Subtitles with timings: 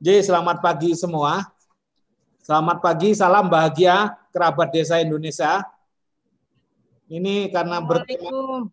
[0.00, 1.44] Jadi selamat pagi semua.
[2.44, 5.64] Selamat pagi, salam bahagia kerabat desa Indonesia.
[7.08, 8.68] Ini karena bertemu.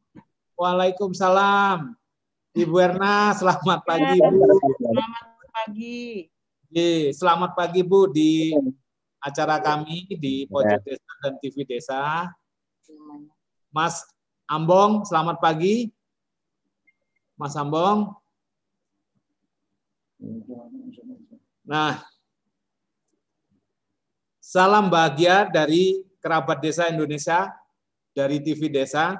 [0.55, 1.95] Waalaikumsalam.
[2.51, 4.43] Ibu Erna, selamat pagi Bu.
[4.75, 5.25] Selamat
[5.55, 5.99] pagi.
[6.67, 8.51] Jadi, selamat pagi Bu di
[9.23, 12.27] acara kami di Pojok Desa dan TV Desa.
[13.71, 14.03] Mas
[14.51, 15.87] Ambong, selamat pagi.
[17.39, 18.20] Mas Ambong.
[21.65, 21.97] Nah,
[24.37, 27.49] salam bahagia dari kerabat desa Indonesia,
[28.13, 29.17] dari TV Desa.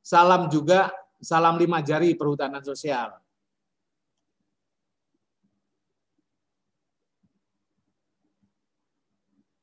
[0.00, 0.88] Salam juga,
[1.20, 3.12] salam lima jari perhutanan sosial.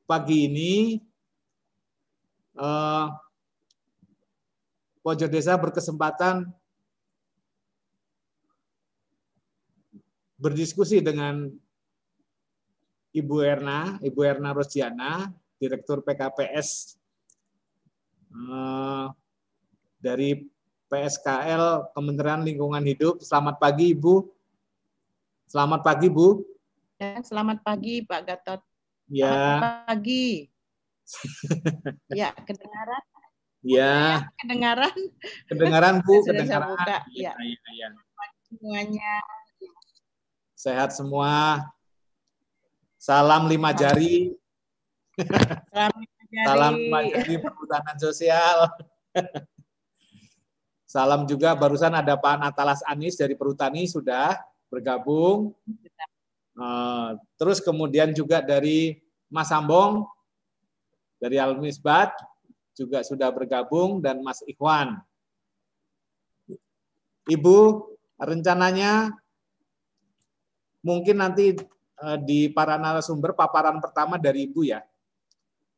[0.05, 0.97] Pagi ini,
[2.57, 3.05] eh,
[4.99, 6.58] Pojok Desa berkesempatan
[10.39, 11.51] berdiskusi dengan
[13.11, 15.27] Ibu Erna, Ibu Erna Rosdiana,
[15.59, 16.95] Direktur PKPS
[18.31, 19.05] eh,
[19.99, 20.47] dari
[20.87, 23.19] PSKL Kementerian Lingkungan Hidup.
[23.19, 24.23] Selamat pagi Ibu.
[25.49, 26.45] Selamat pagi Bu.
[27.01, 28.61] Ya, selamat pagi Pak Gatot.
[29.11, 29.33] Ya.
[29.33, 30.25] Selamat pagi.
[32.21, 33.03] ya, kedengaran?
[33.65, 33.97] Ya.
[34.39, 34.97] Kedengaran?
[35.49, 36.69] Kedengaran Bu, Sudah kedengaran.
[36.69, 36.97] saya buka.
[37.11, 37.33] Ya, Ya.
[37.35, 37.87] ya, ya.
[38.47, 39.13] Semuanya.
[40.59, 41.63] Sehat semua.
[42.99, 44.35] Salam lima jari.
[45.71, 46.43] Salam jari.
[46.43, 48.67] Salam lima jari perhutanan sosial.
[50.83, 54.35] Salam juga barusan ada Pak Natalas Anis dari Perhutani sudah
[54.67, 55.55] bergabung.
[56.59, 58.99] Eh, Terus kemudian juga dari
[59.31, 60.03] Mas Sambong
[61.23, 62.11] dari Al-Misbat
[62.75, 64.99] juga sudah bergabung dan Mas Ikhwan.
[67.31, 67.59] Ibu,
[68.19, 69.15] rencananya
[70.83, 71.55] mungkin nanti
[71.99, 74.81] eh, di para narasumber paparan pertama dari Ibu ya.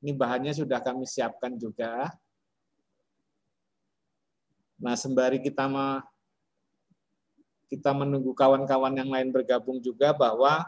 [0.01, 2.09] Ini bahannya sudah kami siapkan juga.
[4.81, 5.69] Nah, sembari kita
[7.69, 10.65] kita menunggu kawan-kawan yang lain bergabung juga bahwa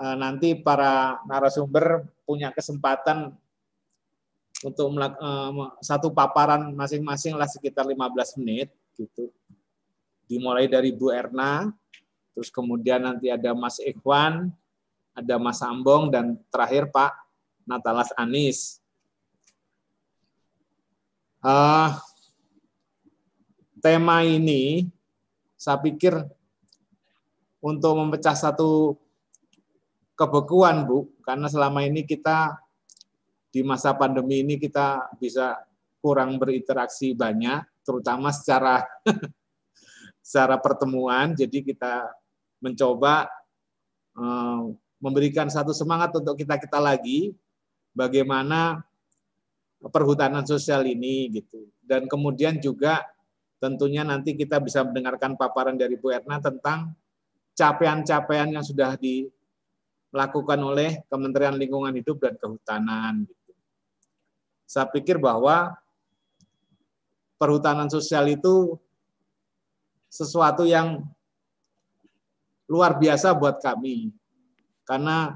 [0.00, 3.36] eh, nanti para narasumber punya kesempatan
[4.64, 5.50] untuk eh,
[5.84, 9.30] satu paparan masing-masing lah sekitar 15 menit gitu.
[10.28, 11.72] Dimulai dari Bu Erna,
[12.38, 14.54] terus kemudian nanti ada Mas Ikhwan,
[15.10, 17.10] ada Mas Ambong dan terakhir Pak
[17.66, 18.78] Natalas Anis.
[21.42, 21.90] Eh,
[23.82, 24.86] tema ini
[25.58, 26.14] saya pikir
[27.58, 28.94] untuk memecah satu
[30.14, 32.54] kebekuan Bu, karena selama ini kita
[33.50, 35.58] di masa pandemi ini kita bisa
[35.98, 38.86] kurang berinteraksi banyak, terutama secara
[40.28, 41.32] secara pertemuan.
[41.32, 42.04] Jadi kita
[42.58, 43.30] mencoba
[44.18, 44.62] eh,
[44.98, 47.34] memberikan satu semangat untuk kita kita lagi
[47.94, 48.82] bagaimana
[49.86, 51.70] perhutanan sosial ini gitu.
[51.78, 53.06] Dan kemudian juga
[53.62, 56.94] tentunya nanti kita bisa mendengarkan paparan dari Bu Erna tentang
[57.54, 63.26] capaian-capaian yang sudah dilakukan oleh Kementerian Lingkungan Hidup dan Kehutanan.
[63.26, 63.52] Gitu.
[64.66, 65.74] Saya pikir bahwa
[67.38, 68.78] perhutanan sosial itu
[70.10, 71.06] sesuatu yang
[72.68, 74.12] luar biasa buat kami.
[74.84, 75.34] Karena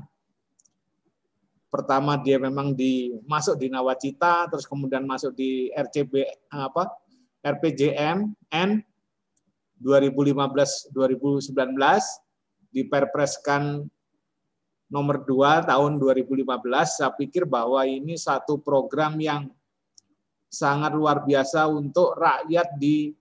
[1.72, 6.92] pertama dia memang di masuk di nawacita terus kemudian masuk di RCB apa
[7.40, 8.70] RPJM N
[9.80, 11.56] 2015 2019
[12.76, 13.88] diperpreskan
[14.92, 16.44] nomor 2 tahun 2015
[16.84, 19.48] saya pikir bahwa ini satu program yang
[20.52, 23.16] sangat luar biasa untuk rakyat di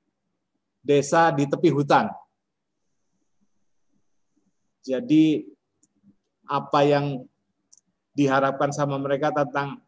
[0.84, 2.12] desa di tepi hutan.
[4.82, 5.46] Jadi
[6.50, 7.24] apa yang
[8.12, 9.80] diharapkan sama mereka tentang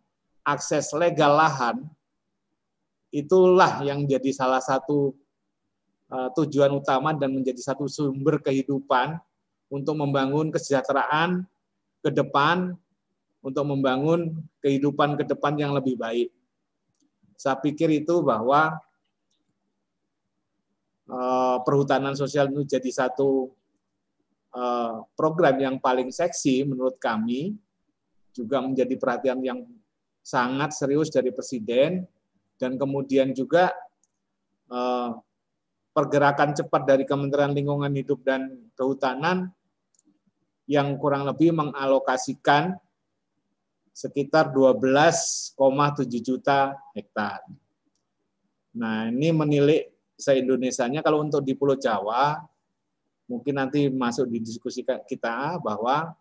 [0.46, 1.84] akses legal lahan,
[3.10, 5.12] itulah yang jadi salah satu
[6.14, 9.18] uh, tujuan utama dan menjadi satu sumber kehidupan
[9.74, 11.44] untuk membangun kesejahteraan
[12.06, 12.78] ke depan,
[13.44, 16.32] untuk membangun kehidupan ke depan yang lebih baik.
[17.36, 18.78] Saya pikir itu bahwa
[21.12, 23.52] uh, perhutanan sosial itu jadi satu
[25.18, 27.58] program yang paling seksi menurut kami,
[28.34, 29.66] juga menjadi perhatian yang
[30.26, 32.06] sangat serius dari Presiden
[32.58, 33.70] dan kemudian juga
[34.72, 35.10] eh,
[35.94, 39.54] pergerakan cepat dari Kementerian Lingkungan Hidup dan Kehutanan
[40.66, 42.74] yang kurang lebih mengalokasikan
[43.94, 45.54] sekitar 12,7
[46.18, 47.46] juta hektar.
[48.74, 49.86] Nah, ini menilik
[50.18, 52.42] se-Indonesianya kalau untuk di Pulau Jawa
[53.28, 56.12] mungkin nanti masuk di diskusi kita bahwa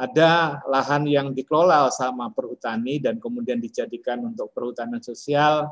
[0.00, 5.68] ada lahan yang dikelola sama perhutani dan kemudian dijadikan untuk perhutanan sosial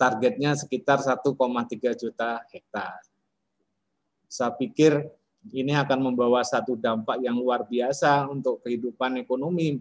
[0.00, 1.30] targetnya sekitar 1,3
[1.94, 2.96] juta hektar.
[4.24, 5.04] Saya pikir
[5.52, 9.78] ini akan membawa satu dampak yang luar biasa untuk kehidupan ekonomi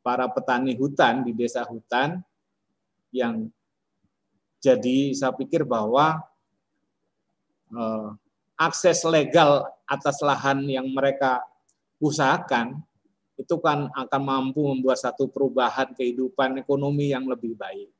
[0.00, 2.24] para petani hutan di desa hutan
[3.12, 3.52] yang
[4.64, 6.24] jadi saya pikir bahwa
[8.58, 11.42] akses legal atas lahan yang mereka
[11.98, 12.80] usahakan
[13.34, 17.90] itu kan akan mampu membuat satu perubahan kehidupan ekonomi yang lebih baik.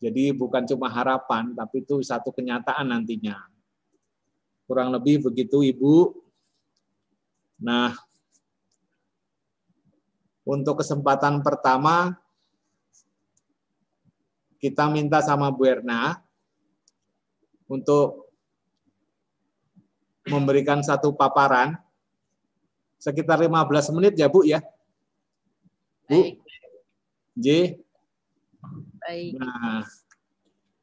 [0.00, 3.36] Jadi bukan cuma harapan, tapi itu satu kenyataan nantinya.
[4.68, 6.12] Kurang lebih begitu Ibu.
[7.64, 7.96] Nah,
[10.44, 12.16] untuk kesempatan pertama
[14.60, 16.25] kita minta sama Bu Erna
[17.66, 18.30] untuk
[20.26, 21.78] memberikan satu paparan
[22.98, 24.58] sekitar 15 menit ya Bu ya.
[26.10, 26.22] Bu.
[26.22, 26.34] Baik.
[27.36, 27.46] J.
[29.02, 29.32] Baik.
[29.38, 29.86] Nah,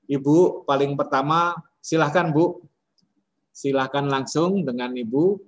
[0.08, 2.64] Ibu paling pertama silahkan Bu.
[3.52, 5.40] Silahkan langsung dengan Ibu.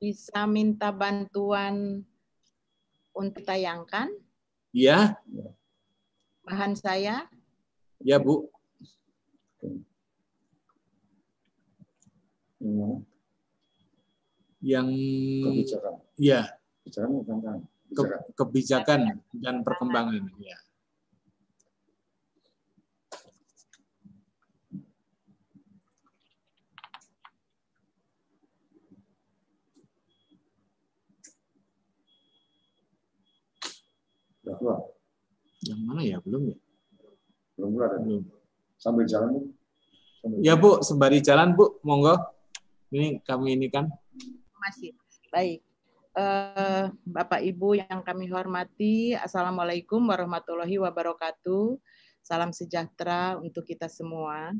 [0.00, 2.02] Bisa minta bantuan
[3.12, 4.08] untuk tayangkan?
[4.72, 5.18] Iya
[6.50, 7.30] bahan saya?
[8.02, 8.50] Ya, Bu.
[14.60, 14.88] Yang
[15.40, 15.94] kebijakan.
[16.20, 16.40] Iya.
[16.84, 17.58] Kebijakan, kebijakan.
[17.90, 18.02] Ke,
[18.36, 19.00] kebijakan
[19.34, 20.30] dan perkembangan.
[20.38, 20.60] Ya.
[34.50, 34.84] Sudah
[35.68, 36.18] yang mana ya?
[36.24, 36.58] Belum ya?
[37.56, 37.96] Belum ada.
[38.00, 38.24] Belum.
[38.80, 39.40] Sambil jalan, Bu.
[40.20, 40.70] Sambil ya, Bu.
[40.80, 41.78] Sembari jalan, Bu.
[41.84, 42.39] Monggo.
[42.90, 43.86] Ini kami ini kan.
[44.58, 44.94] Masih.
[45.30, 45.62] Baik.
[46.10, 51.78] Uh, Bapak Ibu yang kami hormati, Assalamualaikum warahmatullahi wabarakatuh.
[52.18, 54.50] Salam sejahtera untuk kita semua.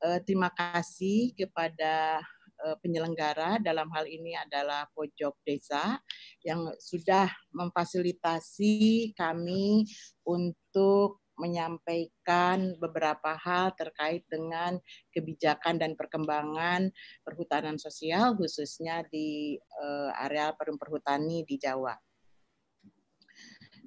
[0.00, 2.24] Uh, terima kasih kepada
[2.64, 6.00] Eh, penyelenggara dalam hal ini adalah pojok desa
[6.46, 9.84] yang sudah memfasilitasi kami
[10.24, 14.78] untuk menyampaikan beberapa hal terkait dengan
[15.10, 16.90] kebijakan dan perkembangan
[17.26, 21.94] perhutanan sosial khususnya di uh, area perhutani di Jawa.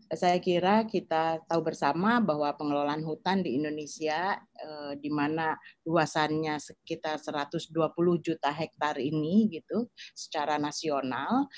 [0.08, 5.52] Saya kira kita tahu bersama bahwa pengelolaan hutan di Indonesia eh, di mana
[5.84, 7.76] luasannya sekitar 120
[8.24, 11.52] juta hektar ini gitu secara nasional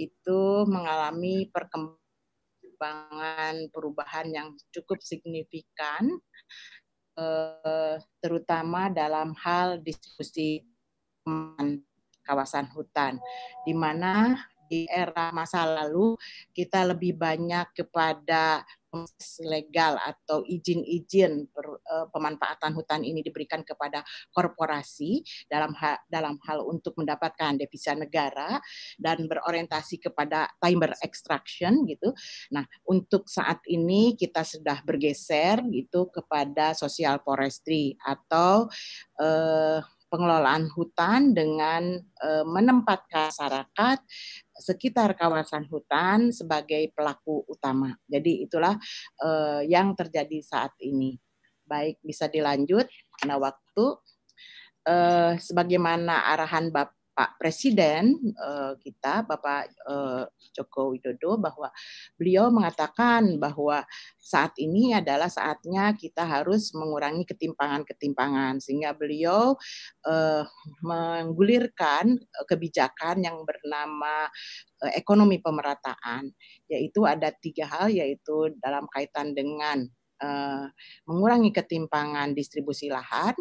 [0.00, 1.99] itu mengalami perkembangan
[3.68, 6.08] perubahan yang cukup signifikan
[7.20, 10.64] eh, terutama dalam hal diskusi
[12.24, 13.20] kawasan hutan
[13.68, 14.38] di mana
[14.70, 16.14] di era masa lalu
[16.54, 18.62] kita lebih banyak kepada
[19.46, 24.02] legal atau izin-izin eh, pemanfaatan hutan ini diberikan kepada
[24.34, 28.58] korporasi dalam hal, dalam hal untuk mendapatkan devisa negara
[28.98, 32.10] dan berorientasi kepada timber extraction gitu.
[32.50, 38.66] Nah, untuk saat ini kita sudah bergeser gitu kepada social forestry atau
[39.22, 43.98] eh, pengelolaan hutan dengan eh, menempatkan masyarakat
[44.60, 47.96] sekitar kawasan hutan sebagai pelaku utama.
[48.04, 48.76] Jadi itulah
[49.24, 51.16] uh, yang terjadi saat ini.
[51.64, 52.84] Baik, bisa dilanjut
[53.16, 53.96] karena waktu.
[54.80, 60.24] Uh, sebagaimana arahan Bapak Pak Presiden uh, kita Bapak uh,
[60.56, 61.68] Joko Widodo bahwa
[62.16, 63.84] beliau mengatakan bahwa
[64.16, 69.52] saat ini adalah saatnya kita harus mengurangi ketimpangan-ketimpangan sehingga beliau
[70.08, 70.48] uh,
[70.80, 72.16] menggulirkan
[72.48, 74.32] kebijakan yang bernama
[74.96, 76.32] ekonomi pemerataan
[76.72, 79.84] yaitu ada tiga hal yaitu dalam kaitan dengan
[80.20, 80.66] Eh,
[81.08, 83.32] mengurangi ketimpangan distribusi lahan,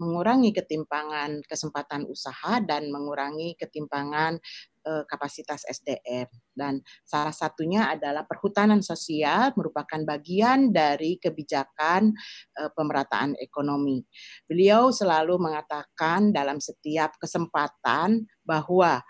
[0.00, 4.40] mengurangi ketimpangan kesempatan usaha, dan mengurangi ketimpangan
[4.80, 6.32] eh, kapasitas SDM.
[6.56, 12.16] Dan salah satunya adalah perhutanan sosial merupakan bagian dari kebijakan
[12.56, 14.00] eh, pemerataan ekonomi.
[14.48, 19.04] Beliau selalu mengatakan dalam setiap kesempatan bahwa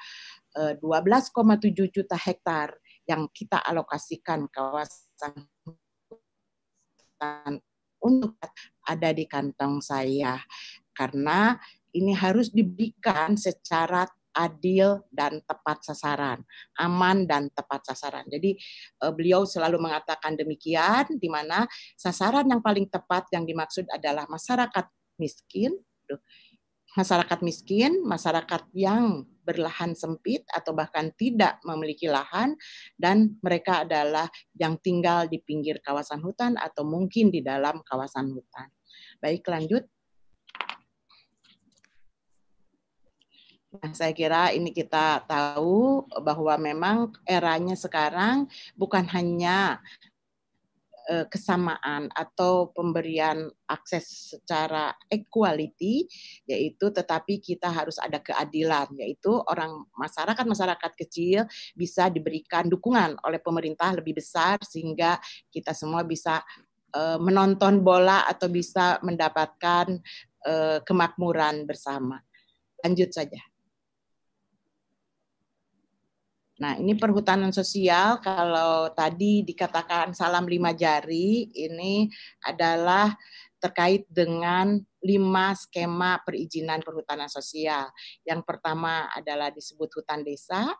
[0.53, 2.77] 12,7 juta hektar
[3.09, 5.49] yang kita alokasikan kawasan
[8.03, 8.35] untuk
[8.83, 10.43] ada di kantong saya
[10.93, 11.57] karena
[11.95, 16.41] ini harus diberikan secara adil dan tepat sasaran,
[16.81, 18.25] aman dan tepat sasaran.
[18.33, 18.57] Jadi
[19.05, 21.69] uh, beliau selalu mengatakan demikian, di mana
[22.01, 24.89] sasaran yang paling tepat yang dimaksud adalah masyarakat
[25.21, 25.77] miskin,
[26.97, 32.55] masyarakat miskin, masyarakat yang berlahan sempit atau bahkan tidak memiliki lahan,
[32.95, 38.71] dan mereka adalah yang tinggal di pinggir kawasan hutan atau mungkin di dalam kawasan hutan.
[39.19, 39.85] Baik, lanjut.
[43.73, 48.45] Nah, saya kira ini kita tahu bahwa memang eranya sekarang
[48.77, 49.81] bukan hanya
[51.11, 56.07] eh, kesamaan atau pemberian akses secara equality
[56.47, 63.39] yaitu tetapi kita harus ada keadilan yaitu orang masyarakat masyarakat kecil bisa diberikan dukungan oleh
[63.43, 65.19] pemerintah lebih besar sehingga
[65.51, 66.41] kita semua bisa
[66.95, 69.99] eh, menonton bola atau bisa mendapatkan
[70.47, 72.19] eh, kemakmuran bersama.
[72.83, 73.52] Lanjut saja.
[76.63, 82.07] Nah, ini perhutanan sosial kalau tadi dikatakan salam lima jari, ini
[82.47, 83.11] adalah
[83.59, 87.91] terkait dengan lima skema perizinan perhutanan sosial.
[88.23, 90.71] Yang pertama adalah disebut hutan desa,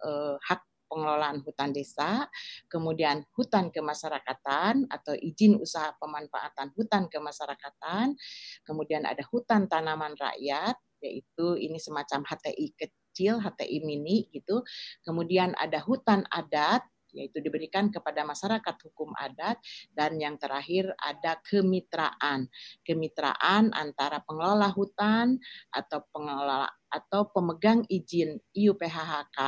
[0.00, 2.24] eh, hak pengelolaan hutan desa,
[2.70, 8.14] kemudian hutan kemasyarakatan atau izin usaha pemanfaatan hutan kemasyarakatan,
[8.62, 14.66] kemudian ada hutan tanaman rakyat, yaitu ini semacam HTI kecil, HTI mini gitu.
[15.06, 16.82] Kemudian ada hutan adat
[17.16, 19.56] yaitu diberikan kepada masyarakat hukum adat.
[19.88, 22.50] Dan yang terakhir ada kemitraan.
[22.84, 25.40] Kemitraan antara pengelola hutan
[25.72, 29.38] atau pengelola atau pemegang izin IUPHHK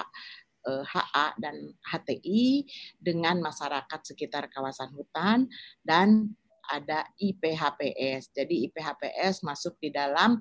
[0.68, 2.66] HA eh, dan HTI
[3.00, 5.48] dengan masyarakat sekitar kawasan hutan.
[5.80, 6.34] Dan
[6.68, 8.36] ada IPHPS.
[8.36, 10.36] Jadi IPHPS masuk di dalam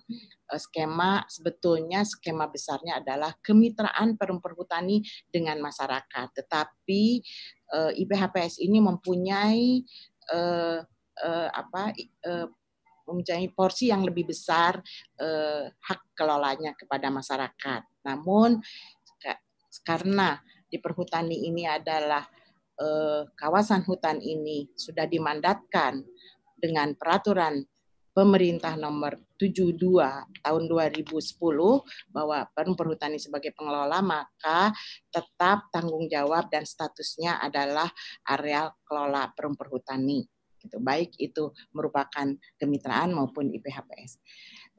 [0.51, 6.27] eh, skema sebetulnya skema besarnya adalah kemitraan perhutani dengan masyarakat.
[6.35, 7.03] Tetapi
[7.73, 9.81] eh, IPHPS ini mempunyai
[10.35, 10.79] eh,
[11.49, 11.97] apa
[13.09, 14.77] mempunyai porsi yang lebih besar
[15.73, 17.81] hak kelolanya kepada masyarakat.
[18.05, 18.61] Namun
[19.81, 20.37] karena
[20.69, 22.21] di perhutani ini adalah
[23.33, 26.05] kawasan hutan ini sudah dimandatkan
[26.57, 27.61] dengan peraturan
[28.17, 29.77] pemerintah nomor 72
[30.41, 31.13] tahun 2010
[32.09, 34.73] bahwa Perum Perhutani sebagai pengelola maka
[35.13, 37.85] tetap tanggung jawab dan statusnya adalah
[38.25, 40.25] areal kelola Perum Perhutani.
[40.57, 40.81] Gitu.
[40.81, 42.25] Baik itu merupakan
[42.57, 44.17] kemitraan maupun IPHPS.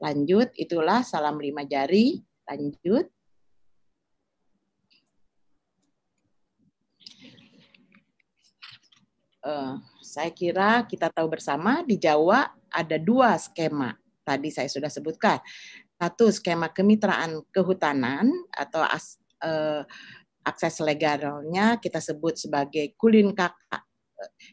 [0.03, 2.19] Lanjut, itulah salam lima jari.
[2.43, 3.07] Lanjut.
[9.39, 13.93] Uh, saya kira kita tahu bersama di Jawa ada dua skema.
[14.25, 15.37] Tadi saya sudah sebutkan.
[16.01, 19.85] Satu skema kemitraan kehutanan atau as, eh,
[20.41, 23.85] akses legalnya kita sebut sebagai kulin kakak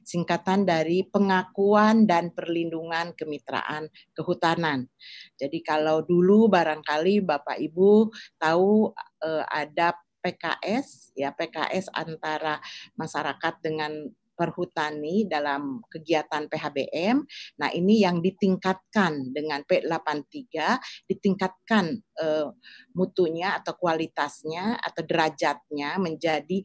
[0.06, 4.86] singkatan dari pengakuan dan perlindungan kemitraan kehutanan.
[5.34, 8.92] Jadi kalau dulu barangkali Bapak Ibu tahu
[9.25, 12.58] eh, ada PKS ya PKS antara
[12.98, 17.16] masyarakat dengan perhutani dalam kegiatan PHBM.
[17.59, 20.76] Nah, ini yang ditingkatkan dengan P83,
[21.09, 22.52] ditingkatkan uh,
[22.93, 26.61] mutunya atau kualitasnya atau derajatnya menjadi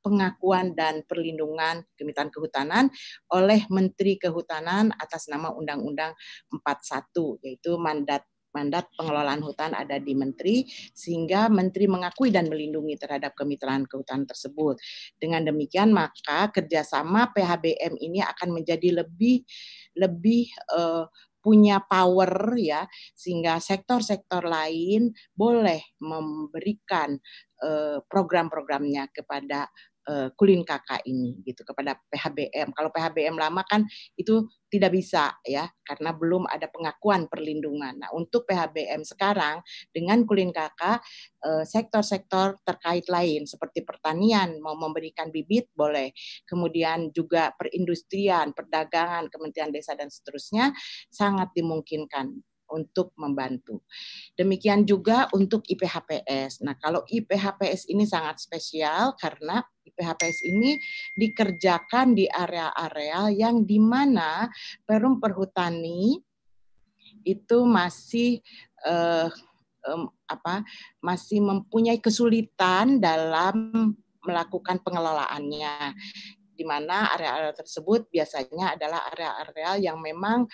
[0.00, 2.88] pengakuan dan perlindungan kemitraan kehutanan
[3.36, 6.16] oleh Menteri Kehutanan atas nama Undang-Undang
[6.56, 13.34] 41 yaitu mandat mandat pengelolaan hutan ada di menteri sehingga menteri mengakui dan melindungi terhadap
[13.38, 14.78] kemitraan kehutanan tersebut.
[15.16, 19.42] Dengan demikian maka kerjasama PHBM ini akan menjadi lebih
[19.98, 21.06] lebih uh,
[21.40, 22.84] punya power ya
[23.16, 27.16] sehingga sektor-sektor lain boleh memberikan
[27.64, 29.72] uh, program-programnya kepada
[30.10, 32.74] uh, kulin kakak ini gitu kepada PHBM.
[32.74, 33.86] Kalau PHBM lama kan
[34.18, 37.98] itu tidak bisa ya karena belum ada pengakuan perlindungan.
[37.98, 39.62] Nah, untuk PHBM sekarang
[39.94, 41.02] dengan kulin kakak
[41.46, 46.10] uh, sektor-sektor terkait lain seperti pertanian mau memberikan bibit boleh.
[46.46, 50.74] Kemudian juga perindustrian, perdagangan, Kementerian Desa dan seterusnya
[51.10, 53.82] sangat dimungkinkan untuk membantu.
[54.38, 56.62] Demikian juga untuk IPHPS.
[56.64, 60.78] Nah, kalau IPHPS ini sangat spesial karena IPHPS ini
[61.18, 64.48] dikerjakan di area-area yang di mana
[64.86, 66.16] perum perhutani
[67.26, 68.40] itu masih
[68.86, 69.28] eh,
[69.88, 70.64] um, apa
[71.04, 75.96] masih mempunyai kesulitan dalam melakukan pengelolaannya
[76.60, 80.44] di mana area-area tersebut biasanya adalah area-area yang memang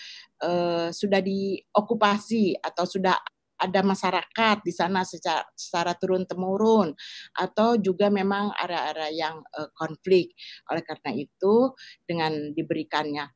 [0.46, 3.18] uh, sudah diokupasi atau sudah
[3.56, 6.92] ada masyarakat di sana secara, secara turun temurun
[7.34, 10.36] atau juga memang area-area yang uh, konflik.
[10.70, 11.72] Oleh karena itu
[12.04, 13.26] dengan diberikannya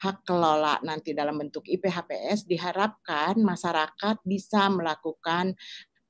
[0.00, 5.52] hak kelola nanti dalam bentuk IPHPS diharapkan masyarakat bisa melakukan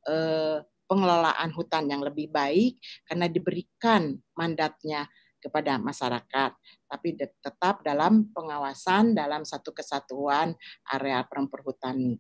[0.07, 5.09] uh, pengelolaan hutan yang lebih baik karena diberikan mandatnya
[5.45, 6.51] kepada masyarakat,
[6.89, 10.57] tapi tetap dalam pengawasan dalam satu kesatuan
[10.89, 12.17] area perhutani.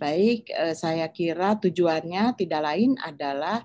[0.00, 3.60] Baik, eh, saya kira tujuannya tidak lain adalah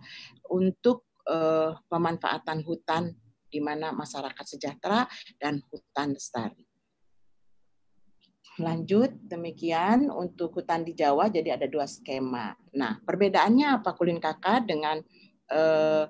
[0.52, 3.12] untuk eh, pemanfaatan hutan
[3.48, 5.08] di mana masyarakat sejahtera
[5.40, 6.68] dan hutan lestari.
[8.58, 12.58] Lanjut, demikian untuk hutan di Jawa jadi ada dua skema.
[12.74, 14.98] Nah, perbedaannya apa Kulin Kakak dengan
[15.52, 16.06] eh,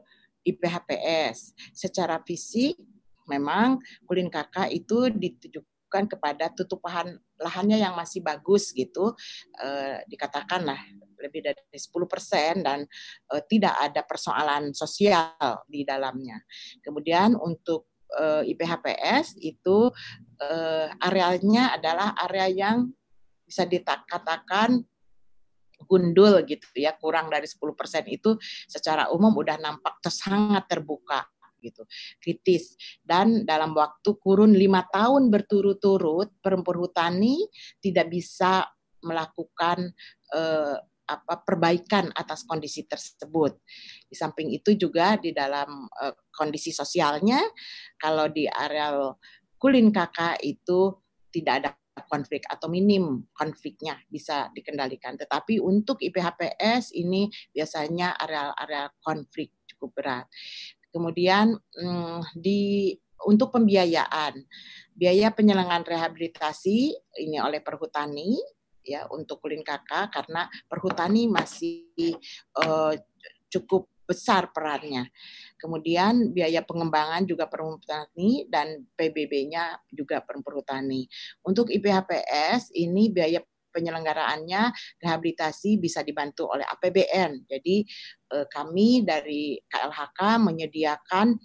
[0.48, 1.52] IPHPS.
[1.76, 2.80] Secara fisik
[3.28, 9.14] memang kulin kakak itu ditujukan kepada tutupan lahannya yang masih bagus gitu,
[9.60, 10.80] eh, dikatakanlah
[11.20, 12.86] lebih dari 10 persen dan
[13.34, 16.40] eh, tidak ada persoalan sosial di dalamnya.
[16.82, 19.92] Kemudian untuk eh, IPHPS itu
[20.42, 22.78] eh, areanya adalah area yang
[23.48, 24.84] bisa dikatakan
[25.88, 27.64] gundul gitu ya kurang dari 10%
[28.12, 28.36] itu
[28.68, 31.24] secara umum udah nampak sangat terbuka
[31.58, 31.82] gitu
[32.22, 37.50] kritis dan dalam waktu kurun lima tahun berturut-turut perhutani
[37.82, 38.70] tidak bisa
[39.02, 39.90] melakukan
[40.36, 40.78] eh,
[41.08, 43.56] apa perbaikan atas kondisi tersebut.
[44.12, 47.40] Di samping itu juga di dalam eh, kondisi sosialnya
[47.96, 49.16] kalau di areal
[49.58, 50.94] Kulin Kakak itu
[51.34, 51.70] tidak ada
[52.06, 55.18] konflik atau minim konfliknya bisa dikendalikan.
[55.18, 60.26] Tetapi untuk IPHPS ini biasanya area-area konflik cukup berat.
[60.94, 62.94] Kemudian hmm, di
[63.26, 64.38] untuk pembiayaan,
[64.94, 66.94] biaya penyelenggaraan rehabilitasi
[67.26, 68.38] ini oleh perhutani
[68.86, 72.16] ya untuk kulin karena perhutani masih
[72.62, 72.94] uh,
[73.52, 75.12] cukup besar perannya.
[75.60, 81.06] Kemudian biaya pengembangan juga perhutani dan PBB-nya juga perhutani.
[81.44, 83.44] Untuk IPHPS ini biaya
[83.76, 84.74] penyelenggaraannya
[85.04, 87.46] rehabilitasi bisa dibantu oleh APBN.
[87.46, 87.86] Jadi
[88.34, 91.38] eh, kami dari KLHK menyediakan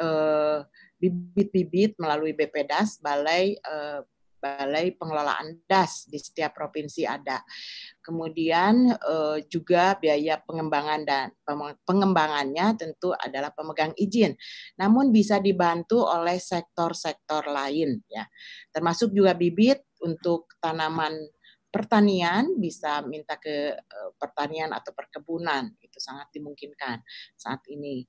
[0.00, 0.58] eh,
[0.96, 4.00] bibit-bibit melalui BPDAS Balai eh,
[4.44, 7.40] balai pengelolaan DAS di setiap provinsi ada.
[8.04, 11.32] Kemudian eh, juga biaya pengembangan dan
[11.88, 14.36] pengembangannya tentu adalah pemegang izin.
[14.76, 18.28] Namun bisa dibantu oleh sektor-sektor lain ya.
[18.68, 21.16] Termasuk juga bibit untuk tanaman
[21.74, 27.02] pertanian bisa minta ke eh, pertanian atau perkebunan itu sangat dimungkinkan
[27.34, 28.06] saat ini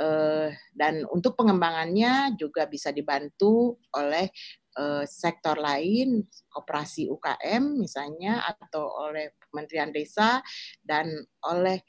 [0.00, 4.32] eh, dan untuk pengembangannya juga bisa dibantu oleh
[4.76, 10.40] uh, sektor lain, koperasi UKM misalnya, atau oleh Kementerian Desa
[10.80, 11.12] dan
[11.44, 11.80] oleh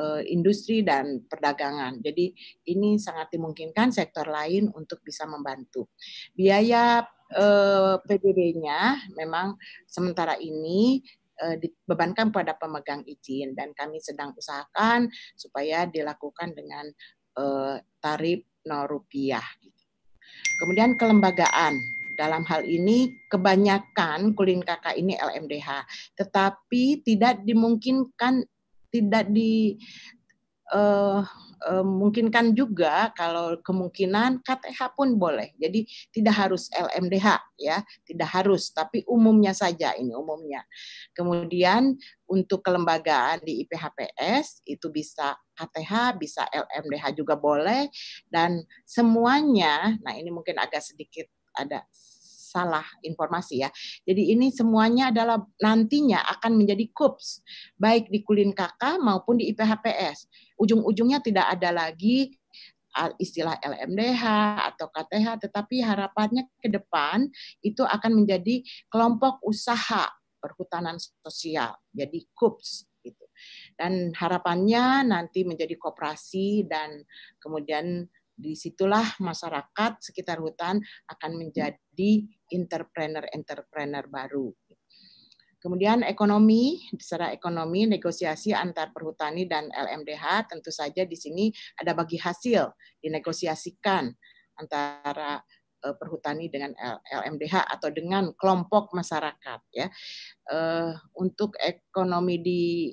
[0.00, 2.00] uh, industri dan perdagangan.
[2.00, 2.32] Jadi
[2.72, 5.92] ini sangat dimungkinkan sektor lain untuk bisa membantu.
[6.32, 7.04] Biaya
[7.36, 9.56] uh, PBB-nya memang
[9.88, 11.02] sementara ini
[11.40, 16.84] dibebankan pada pemegang izin dan kami sedang usahakan supaya dilakukan dengan
[17.96, 19.40] tarif 0 rupiah.
[20.60, 21.80] Kemudian kelembagaan
[22.20, 25.88] dalam hal ini kebanyakan kulin kakak ini LMDH,
[26.20, 28.44] tetapi tidak dimungkinkan
[28.92, 29.80] tidak di
[30.74, 31.24] uh,
[31.66, 35.54] uh, mungkinkan juga kalau kemungkinan KTH pun boleh.
[35.56, 40.60] Jadi tidak harus LMDH ya, tidak harus, tapi umumnya saja ini umumnya.
[41.14, 41.96] Kemudian
[42.30, 47.90] untuk kelembagaan di IPHPS itu bisa KTH, bisa LMDH juga boleh
[48.30, 51.82] dan semuanya, nah ini mungkin agak sedikit ada
[52.50, 53.70] salah informasi ya.
[54.02, 57.46] Jadi ini semuanya adalah nantinya akan menjadi KUPS,
[57.78, 60.26] baik di Kulin KK maupun di IPHPS.
[60.58, 62.34] Ujung-ujungnya tidak ada lagi
[63.22, 64.24] istilah LMDH
[64.74, 67.30] atau KTH, tetapi harapannya ke depan
[67.62, 70.10] itu akan menjadi kelompok usaha
[70.42, 73.24] perhutanan sosial, jadi KUPS gitu.
[73.78, 77.04] Dan harapannya nanti menjadi koperasi dan
[77.38, 78.08] kemudian
[78.40, 80.80] di situlah masyarakat sekitar hutan
[81.12, 82.12] akan menjadi
[82.50, 84.50] entrepreneur-entrepreneur baru.
[85.60, 92.16] Kemudian ekonomi, secara ekonomi negosiasi antar perhutani dan LMDH tentu saja di sini ada bagi
[92.16, 92.72] hasil
[93.04, 94.08] dinegosiasikan
[94.56, 95.36] antara
[95.84, 96.72] eh, perhutani dengan
[97.04, 99.92] LMDH atau dengan kelompok masyarakat ya.
[100.48, 102.88] Eh, untuk ekonomi di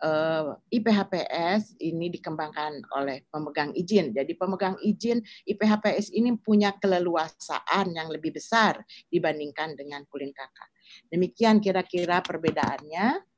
[0.00, 0.48] eh,
[0.80, 4.16] IPHPS ini dikembangkan oleh pemegang izin.
[4.16, 8.80] Jadi pemegang izin IPHPS ini punya keleluasaan yang lebih besar
[9.12, 10.68] dibandingkan dengan kulin kakak.
[11.12, 13.28] Demikian kira-kira perbedaannya.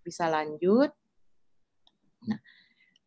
[0.00, 0.88] bisa lanjut.
[2.24, 2.40] Nah,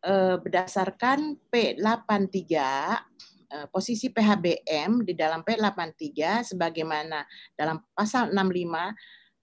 [0.06, 2.38] eh, berdasarkan P83
[3.50, 7.26] eh, posisi PHBM di dalam P83 sebagaimana
[7.58, 8.94] dalam pasal 65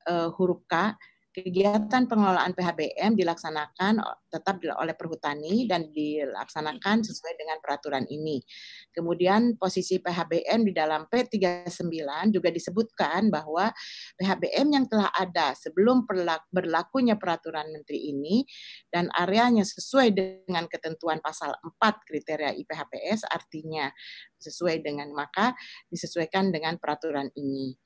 [0.07, 0.95] eh, huruf K
[1.31, 8.43] kegiatan pengelolaan PHBM dilaksanakan tetap oleh perhutani dan dilaksanakan sesuai dengan peraturan ini.
[8.91, 13.71] Kemudian posisi PHBM di dalam P39 juga disebutkan bahwa
[14.19, 16.03] PHBM yang telah ada sebelum
[16.51, 18.43] berlakunya peraturan menteri ini
[18.91, 23.87] dan areanya sesuai dengan ketentuan pasal 4 kriteria IPHPS artinya
[24.35, 25.55] sesuai dengan maka
[25.87, 27.77] disesuaikan dengan peraturan ini.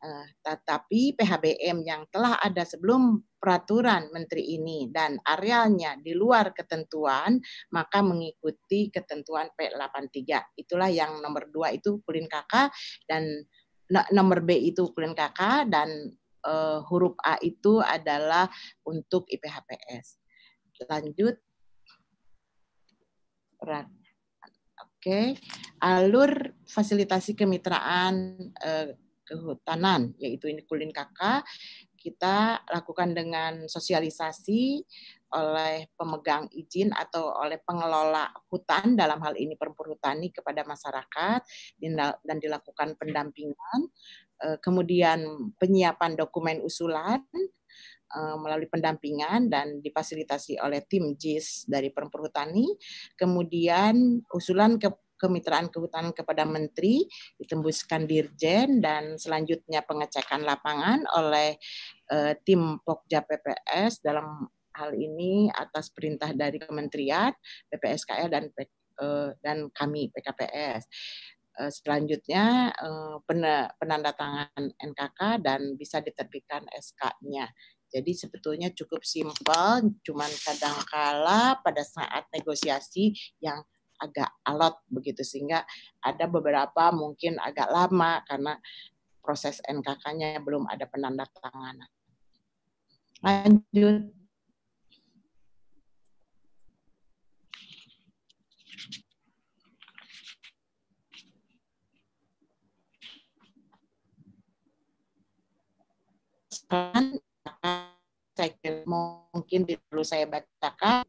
[0.00, 7.36] Uh, tetapi PHBM yang telah ada sebelum peraturan menteri ini dan arealnya di luar ketentuan,
[7.68, 10.56] maka mengikuti ketentuan P83.
[10.56, 12.72] Itulah yang nomor dua itu kulin kakak
[13.04, 13.44] dan
[14.12, 16.16] nomor B itu kulin kakak dan
[16.48, 18.48] uh, huruf A itu adalah
[18.86, 20.16] untuk IPHPS.
[20.88, 21.36] Lanjut.
[23.60, 23.84] Oke,
[24.96, 25.26] okay.
[25.84, 28.88] alur fasilitasi kemitraan uh,
[29.30, 31.46] kehutanan, yaitu ini Kulin KK,
[32.00, 34.82] kita lakukan dengan sosialisasi
[35.30, 41.40] oleh pemegang izin atau oleh pengelola hutan dalam hal ini perhutani kepada masyarakat
[42.26, 43.80] dan dilakukan pendampingan
[44.42, 45.22] eh, kemudian
[45.54, 47.22] penyiapan dokumen usulan
[48.10, 52.66] eh, melalui pendampingan dan difasilitasi oleh tim JIS dari perhutani
[53.14, 57.04] kemudian usulan ke kemitraan kehutanan kepada menteri
[57.36, 61.60] ditembuskan dirjen dan selanjutnya pengecekan lapangan oleh
[62.08, 64.48] uh, tim Pokja PPS dalam
[64.80, 67.36] hal ini atas perintah dari kementerian
[67.68, 68.48] PPSKL dan
[69.04, 70.88] uh, dan kami PKPS
[71.60, 72.72] eh, selanjutnya
[73.76, 77.50] penandatangan NKK dan bisa diterbitkan SK-nya.
[77.90, 83.10] Jadi sebetulnya cukup simpel, cuman kadangkala pada saat negosiasi
[83.42, 83.66] yang
[84.00, 85.62] agak alot begitu sehingga
[86.00, 88.56] ada beberapa mungkin agak lama karena
[89.20, 91.88] proses NKK-nya belum ada penandatanganan.
[93.20, 94.20] Lanjut.
[108.40, 111.04] saya mungkin perlu saya bacakan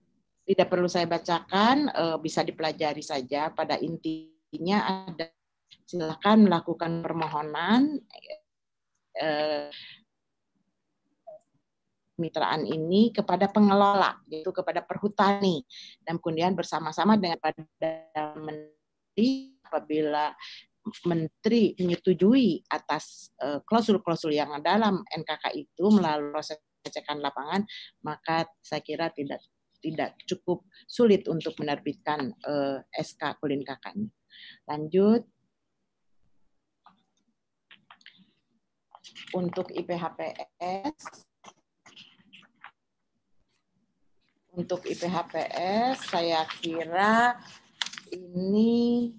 [0.51, 3.47] tidak perlu saya bacakan, uh, bisa dipelajari saja.
[3.55, 5.31] Pada intinya ada
[5.87, 7.95] silakan melakukan permohonan
[9.15, 9.71] uh,
[12.19, 15.63] mitraan ini kepada pengelola, yaitu kepada perhutani,
[16.03, 17.63] dan kemudian bersama-sama dengan pada
[18.35, 20.35] menteri apabila
[21.07, 23.33] menteri menyetujui atas
[23.65, 27.61] klausul-klausul yang dalam NKK itu melalui proses pengecekan lapangan,
[28.05, 29.41] maka saya kira tidak
[29.81, 34.07] tidak cukup sulit untuk menerbitkan uh, eh, SK kulin kakaknya.
[34.69, 35.25] Lanjut.
[39.31, 41.23] Untuk IPHPS,
[44.51, 47.39] untuk IPHPS saya kira
[48.11, 49.15] ini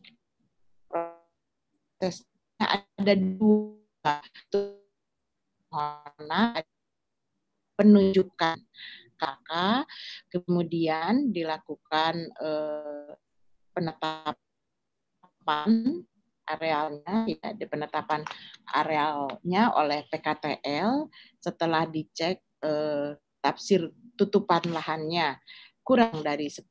[0.85, 4.21] prosesnya ada dua
[7.81, 8.61] penunjukan
[9.23, 9.51] KK,
[10.35, 13.15] kemudian dilakukan eh,
[13.71, 14.35] penetapan
[16.43, 18.27] arealnya ya di penetapan
[18.75, 21.07] arealnya oleh PKTL
[21.39, 25.39] setelah dicek eh, tafsir tutupan lahannya
[25.83, 26.71] kurang dari 10%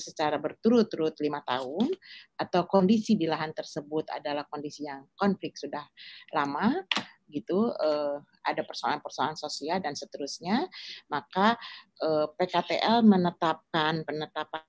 [0.00, 1.92] secara berturut-turut lima tahun
[2.40, 5.84] atau kondisi di lahan tersebut adalah kondisi yang konflik sudah
[6.32, 6.80] lama
[7.30, 10.66] gitu eh, ada persoalan-persoalan sosial dan seterusnya
[11.10, 11.58] maka
[12.02, 14.64] eh, PKTL menetapkan penetapan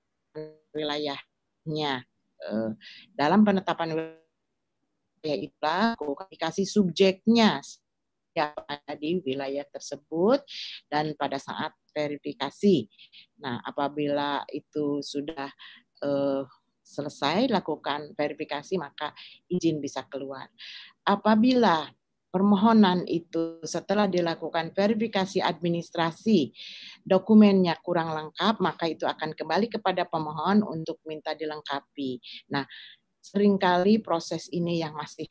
[0.74, 2.02] wilayahnya
[2.42, 2.70] eh,
[3.14, 7.62] dalam penetapan wilayah itulah komunikasi subjeknya
[8.38, 10.46] yang ada di wilayah tersebut
[10.86, 12.86] dan pada saat verifikasi.
[13.42, 15.50] Nah, apabila itu sudah
[16.06, 16.42] eh,
[16.88, 19.12] selesai lakukan verifikasi maka
[19.50, 20.48] izin bisa keluar.
[21.04, 21.90] Apabila
[22.28, 26.52] permohonan itu setelah dilakukan verifikasi administrasi
[27.02, 32.20] dokumennya kurang lengkap maka itu akan kembali kepada pemohon untuk minta dilengkapi.
[32.52, 32.68] Nah,
[33.18, 35.28] sering kali proses ini yang masih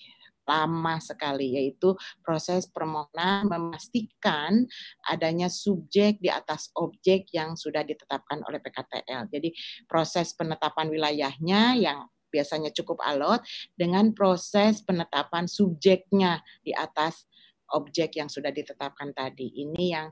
[0.47, 1.91] lama sekali yaitu
[2.23, 4.63] proses permohonan memastikan
[5.03, 9.27] adanya subjek di atas objek yang sudah ditetapkan oleh PKTL.
[9.27, 9.51] Jadi
[9.85, 13.41] proses penetapan wilayahnya yang biasanya cukup alot
[13.73, 17.27] dengan proses penetapan subjeknya di atas
[17.73, 19.63] objek yang sudah ditetapkan tadi.
[19.63, 20.07] Ini yang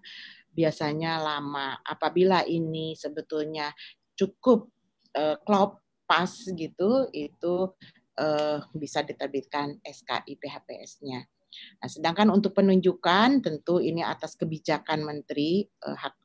[0.52, 1.80] biasanya lama.
[1.84, 3.72] Apabila ini sebetulnya
[4.16, 4.72] cukup
[5.16, 7.56] uh, klop pas gitu, itu
[8.20, 11.28] uh, bisa diterbitkan SKI PHPS-nya.
[11.80, 16.22] Nah, sedangkan untuk penunjukan tentu ini atas kebijakan menteri eh, hak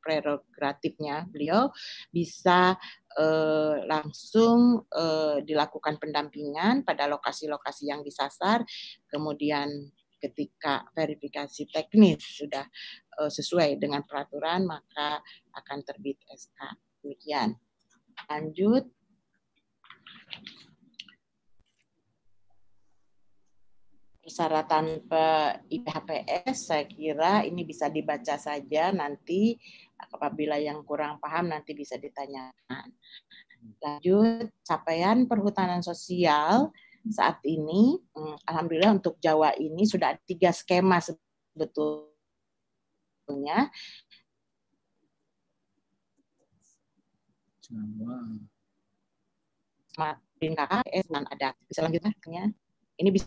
[0.00, 1.72] prerogatifnya beliau
[2.12, 2.76] bisa
[3.18, 8.64] eh, langsung eh, dilakukan pendampingan pada lokasi-lokasi yang disasar,
[9.08, 9.90] kemudian
[10.20, 12.68] ketika verifikasi teknis sudah
[13.18, 15.24] eh, sesuai dengan peraturan maka
[15.56, 16.76] akan terbit SK.
[17.00, 17.56] Demikian.
[18.28, 18.84] Lanjut.
[24.30, 25.10] Persyaratan
[25.66, 29.58] IPHPS saya kira ini bisa dibaca saja nanti
[29.98, 32.94] apabila yang kurang paham nanti bisa ditanyakan.
[33.82, 36.70] Lanjut capaian perhutanan sosial
[37.10, 42.06] saat ini hmm, alhamdulillah untuk Jawa ini sudah ada tiga skema sebetulnya.
[47.66, 48.18] Jawa.
[49.98, 50.86] Makin kakak,
[51.34, 51.50] ada.
[51.66, 52.14] Bisa lanjutnya?
[52.94, 53.26] Ini bisa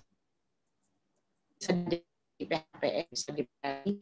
[1.63, 3.95] bisa di PHP bisa dibagi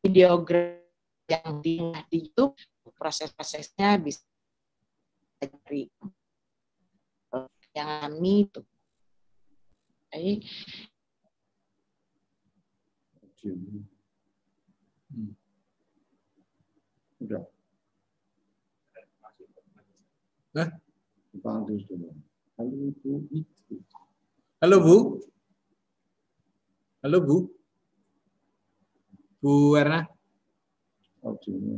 [0.00, 0.80] videogram
[1.28, 2.56] yang di, di YouTube
[2.96, 4.24] proses-prosesnya bisa
[5.36, 5.92] dari
[7.76, 8.64] yang kami itu
[10.08, 10.40] baik
[13.44, 13.84] hmm.
[17.20, 17.44] udah
[20.54, 20.70] Hah?
[21.42, 22.14] Bagus dulu.
[22.54, 23.14] Halo Bu.
[24.62, 24.96] Halo Bu.
[27.26, 27.36] Bu.
[29.42, 30.06] Bu Werna.
[31.22, 31.76] Audionya.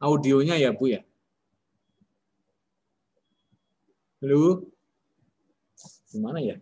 [0.00, 1.06] Audionya ya Bu ya.
[4.20, 4.66] Halo.
[6.10, 6.56] Gimana ya?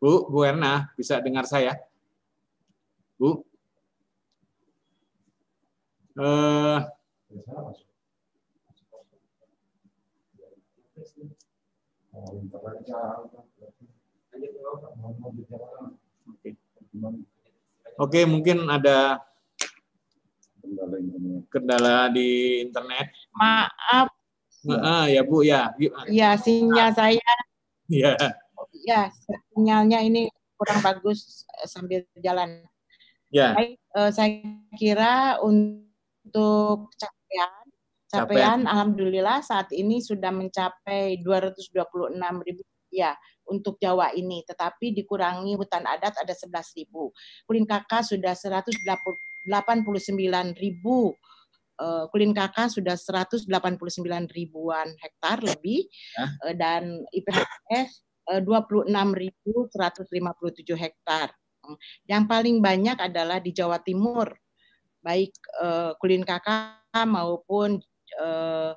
[0.00, 1.76] Bu, Bu Erna, bisa dengar saya?
[3.20, 3.44] Bu?
[6.16, 6.78] Eh,
[18.00, 19.20] Oke, mungkin ada
[21.52, 23.12] kendala di internet.
[23.36, 24.08] Maaf.
[24.68, 25.72] Ah, ya Bu ya.
[26.08, 27.32] Ya sinyal saya.
[27.88, 28.16] Ya.
[28.84, 29.12] Ya
[29.52, 30.28] sinyalnya ini
[30.60, 32.64] kurang bagus eh, sambil jalan.
[33.32, 33.56] Ya.
[33.56, 34.44] Baik, eh, saya
[34.76, 37.59] kira untuk capaian
[38.10, 38.66] Capaian.
[38.66, 43.14] Alhamdulillah saat ini sudah mencapai 226 ribu ya
[43.46, 47.14] untuk Jawa ini, tetapi dikurangi hutan adat ada 11 ribu.
[47.46, 49.46] Kulin kakak sudah 189
[50.58, 51.14] ribu.
[51.80, 53.46] Uh, Kulin kakak sudah 189
[54.34, 55.86] ribuan hektar lebih.
[56.18, 58.02] Uh, dan IPHS
[58.34, 59.70] uh, 26.157
[60.74, 61.30] hektar.
[62.10, 64.26] Yang paling banyak adalah di Jawa Timur,
[64.98, 65.30] baik
[66.02, 66.26] Kulin
[67.06, 67.78] maupun
[68.18, 68.72] uh,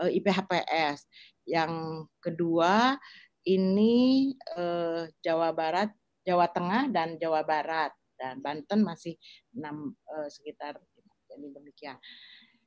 [0.00, 1.06] uh, IPHPS.
[1.46, 1.72] Yang
[2.18, 2.98] kedua
[3.46, 5.90] ini uh, Jawa Barat,
[6.26, 9.14] Jawa Tengah dan Jawa Barat dan Banten masih
[9.54, 10.76] enam uh, sekitar
[11.30, 11.96] jadi demikian.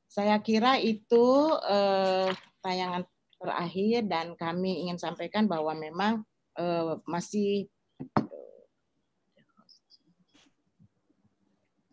[0.09, 2.31] Saya kira itu uh,
[2.65, 3.05] tayangan
[3.39, 6.25] terakhir dan kami ingin sampaikan bahwa memang
[6.57, 7.69] uh, masih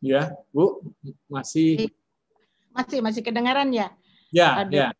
[0.06, 0.86] Ya, Bu,
[1.26, 1.90] masih
[2.70, 3.90] masih masih kedengaran ya?
[4.34, 4.90] Ya, ya.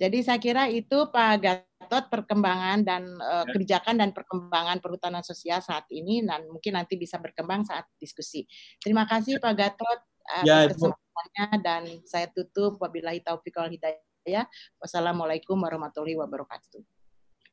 [0.00, 5.84] Jadi saya kira itu Pak Gatot perkembangan dan uh, kebijakan dan perkembangan perhutanan sosial saat
[5.92, 8.48] ini dan mungkin nanti bisa berkembang saat diskusi.
[8.80, 14.48] Terima kasih Pak Gatot atas ya, kesempatannya dan saya tutup wabillahi taufiq wal hidayah.
[14.80, 16.80] Wassalamualaikum warahmatullahi wabarakatuh.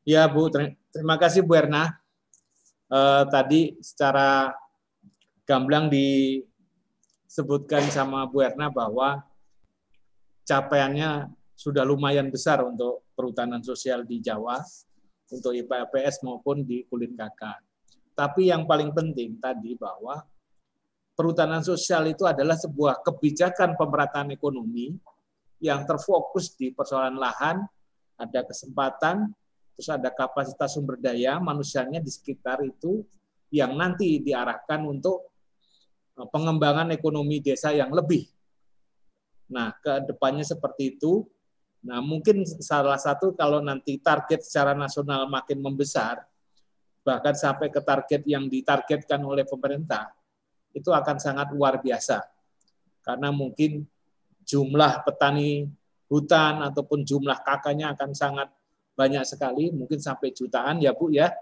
[0.08, 0.48] Ya Bu,
[0.96, 2.00] terima kasih Bu Erna.
[2.92, 4.56] Uh, tadi secara
[5.44, 9.24] gamblang disebutkan sama Bu Erna bahwa
[10.52, 14.60] capaiannya sudah lumayan besar untuk perhutanan sosial di Jawa,
[15.32, 17.42] untuk IPAPS maupun di Kulin KK.
[18.12, 20.20] Tapi yang paling penting tadi bahwa
[21.16, 24.92] perhutanan sosial itu adalah sebuah kebijakan pemerataan ekonomi
[25.64, 27.64] yang terfokus di persoalan lahan,
[28.20, 29.32] ada kesempatan,
[29.80, 33.08] terus ada kapasitas sumber daya manusianya di sekitar itu
[33.56, 35.32] yang nanti diarahkan untuk
[36.20, 38.28] pengembangan ekonomi desa yang lebih
[39.52, 41.28] Nah, ke depannya seperti itu.
[41.84, 46.24] Nah, mungkin salah satu kalau nanti target secara nasional makin membesar,
[47.04, 50.14] bahkan sampai ke target yang ditargetkan oleh pemerintah,
[50.72, 52.24] itu akan sangat luar biasa.
[53.04, 53.84] Karena mungkin
[54.48, 55.68] jumlah petani
[56.08, 58.48] hutan ataupun jumlah kakaknya akan sangat
[58.96, 61.34] banyak sekali, mungkin sampai jutaan ya Bu ya.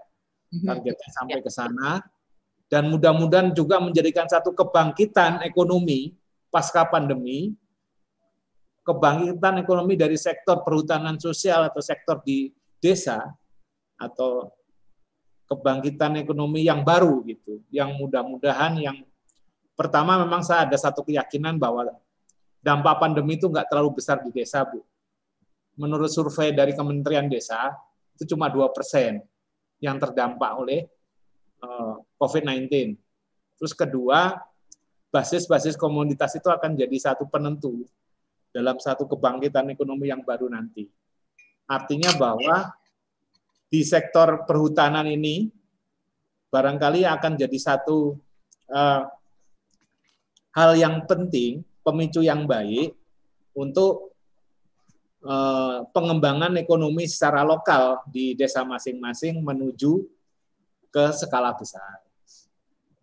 [0.50, 0.66] Mhm.
[0.66, 2.02] Targetnya sampai ke sana.
[2.70, 6.14] Dan mudah-mudahan juga menjadikan satu kebangkitan ekonomi
[6.54, 7.50] pasca pandemi,
[8.90, 12.50] kebangkitan ekonomi dari sektor perhutanan sosial atau sektor di
[12.82, 13.22] desa
[13.94, 14.50] atau
[15.46, 18.96] kebangkitan ekonomi yang baru gitu, yang mudah-mudahan yang
[19.78, 21.90] pertama memang saya ada satu keyakinan bahwa
[22.62, 24.82] dampak pandemi itu nggak terlalu besar di desa, Bu.
[25.78, 27.72] Menurut survei dari Kementerian Desa,
[28.14, 29.24] itu cuma dua persen
[29.80, 30.84] yang terdampak oleh
[31.62, 32.94] eh, COVID-19.
[33.56, 34.36] Terus kedua,
[35.08, 37.88] basis-basis komunitas itu akan jadi satu penentu
[38.50, 40.90] dalam satu kebangkitan ekonomi yang baru nanti.
[41.70, 42.74] Artinya bahwa
[43.70, 45.46] di sektor perhutanan ini
[46.50, 48.18] barangkali akan jadi satu
[48.74, 49.02] uh,
[50.50, 52.98] hal yang penting, pemicu yang baik
[53.54, 54.10] untuk
[55.22, 60.02] uh, pengembangan ekonomi secara lokal di desa masing-masing menuju
[60.90, 62.02] ke skala besar.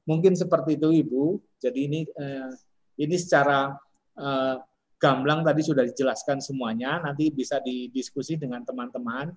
[0.04, 1.40] Mungkin seperti itu Ibu.
[1.64, 2.52] Jadi ini uh,
[3.00, 3.76] ini secara
[4.20, 4.56] uh,
[4.98, 9.30] gamblang tadi sudah dijelaskan semuanya, nanti bisa didiskusi dengan teman-teman.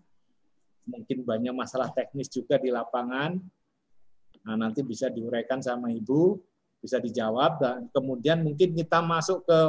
[0.88, 3.36] Mungkin banyak masalah teknis juga di lapangan.
[4.40, 6.40] Nah, nanti bisa diuraikan sama Ibu,
[6.80, 9.60] bisa dijawab dan kemudian mungkin kita masuk ke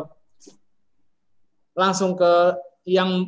[1.75, 2.55] langsung ke
[2.87, 3.27] yang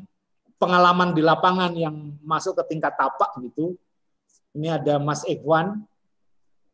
[0.56, 3.76] pengalaman di lapangan yang masuk ke tingkat tapak gitu.
[4.56, 5.84] Ini ada Mas Ikhwan.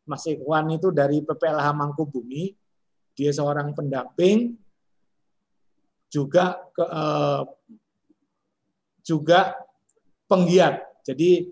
[0.06, 2.54] Mas Ikhwan itu dari PPLH Mangkubumi.
[3.18, 4.54] Dia seorang pendamping
[6.10, 7.42] juga ke, eh,
[9.06, 9.54] juga
[10.26, 10.82] penggiat.
[11.06, 11.48] Jadi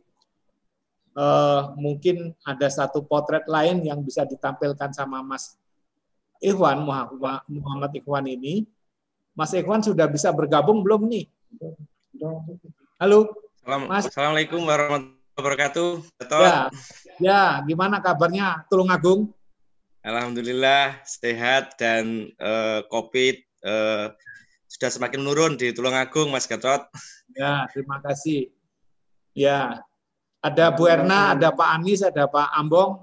[1.18, 5.56] eh, mungkin ada satu potret lain yang bisa ditampilkan sama Mas
[6.38, 6.82] Ikhwan
[7.50, 8.66] Muhammad Ikhwan ini.
[9.38, 11.26] Mas Ikhwan sudah bisa bergabung belum nih?
[12.98, 13.30] Halo.
[13.62, 14.10] Mas.
[14.10, 15.90] Assalamualaikum warahmatullahi wabarakatuh.
[16.42, 16.58] Ya,
[17.22, 19.30] ya, gimana kabarnya Tulungagung?
[20.02, 24.14] Alhamdulillah sehat dan uh, COVID uh,
[24.68, 26.84] sudah semakin menurun di Tulungagung, Mas Gatot.
[27.32, 28.52] Ya, terima kasih.
[29.32, 29.80] Ya,
[30.44, 33.00] ada Bu Erna, ada Pak Anies, ada Pak Ambong.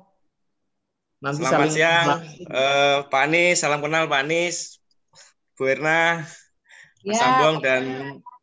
[1.25, 2.08] Nanti Selamat saling siang,
[2.54, 3.58] uh, Pak Anies.
[3.65, 4.78] Salam kenal Pak Anies,
[5.58, 6.21] Bu Erna,
[7.01, 7.25] Mas ya.
[7.34, 7.82] Ambong, dan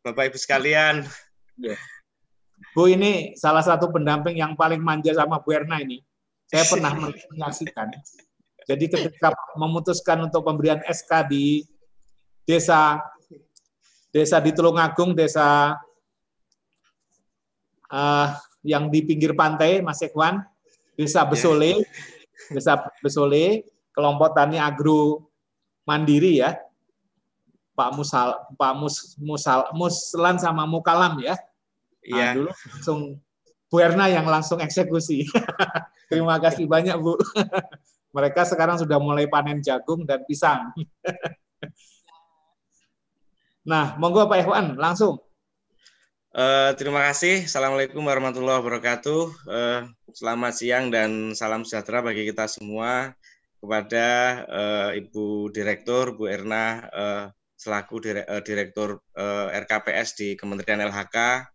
[0.03, 1.07] Bapak Ibu sekalian.
[1.55, 1.79] Ya.
[2.75, 6.03] Bu ini salah satu pendamping yang paling manja sama Bu Erna ini.
[6.51, 6.91] Saya pernah
[7.31, 7.87] menyaksikan.
[8.67, 11.63] Jadi ketika memutuskan untuk pemberian SK di
[12.43, 12.99] desa
[14.13, 15.73] desa di Tulungagung, desa
[17.89, 18.27] uh,
[18.61, 20.45] yang di pinggir pantai, Mas Ekwan,
[20.93, 21.81] desa Besole,
[22.53, 25.25] desa Besole, kelompok tani agro
[25.89, 26.53] mandiri ya,
[27.73, 31.33] Pak Musal, Pak Mus, Musal, Muslan sama Mukalam ya.
[32.05, 32.21] Iya.
[32.21, 32.99] Nah, dulu langsung
[33.73, 35.25] Bu Erna yang langsung eksekusi.
[36.11, 37.17] Terima kasih banyak Bu.
[38.15, 40.69] Mereka sekarang sudah mulai panen jagung dan pisang.
[43.63, 45.23] Nah, monggo Pak Ikhwan, langsung.
[46.35, 47.47] Uh, terima kasih.
[47.47, 49.21] Assalamualaikum warahmatullahi wabarakatuh.
[49.47, 53.15] Uh, selamat siang dan salam sejahtera bagi kita semua
[53.63, 54.07] kepada
[54.51, 61.47] uh, Ibu Direktur Bu Erna uh, selaku dire, uh, Direktur uh, RKPS di Kementerian LHK.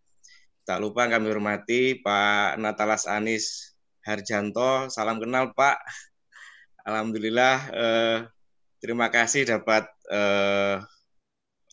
[0.65, 4.89] Tak lupa kami hormati Pak Natalas Anis Harjanto.
[4.89, 5.77] Salam kenal Pak.
[6.89, 7.57] Alhamdulillah.
[7.69, 8.19] Uh,
[8.81, 10.81] terima kasih dapat uh,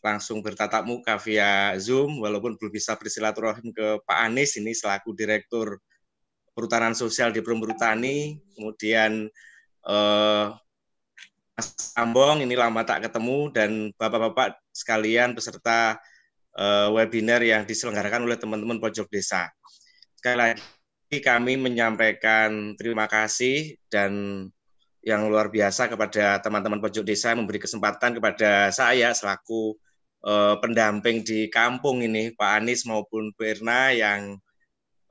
[0.05, 5.81] langsung bertatap muka via Zoom, walaupun belum bisa bersilaturahim ke Pak Anies ini selaku Direktur
[6.53, 9.25] Perhutanan Sosial di Perhutani, kemudian
[9.89, 10.45] eh,
[11.57, 15.97] Mas Ambong ini lama tak ketemu dan bapak-bapak sekalian peserta
[16.53, 19.49] eh, webinar yang diselenggarakan oleh teman-teman pojok desa.
[20.21, 24.45] Sekali lagi kami menyampaikan terima kasih dan
[25.05, 29.77] yang luar biasa kepada teman-teman pojok desa memberi kesempatan kepada saya selaku
[30.25, 34.35] uh, pendamping di kampung ini Pak Anies maupun Bu Erna yang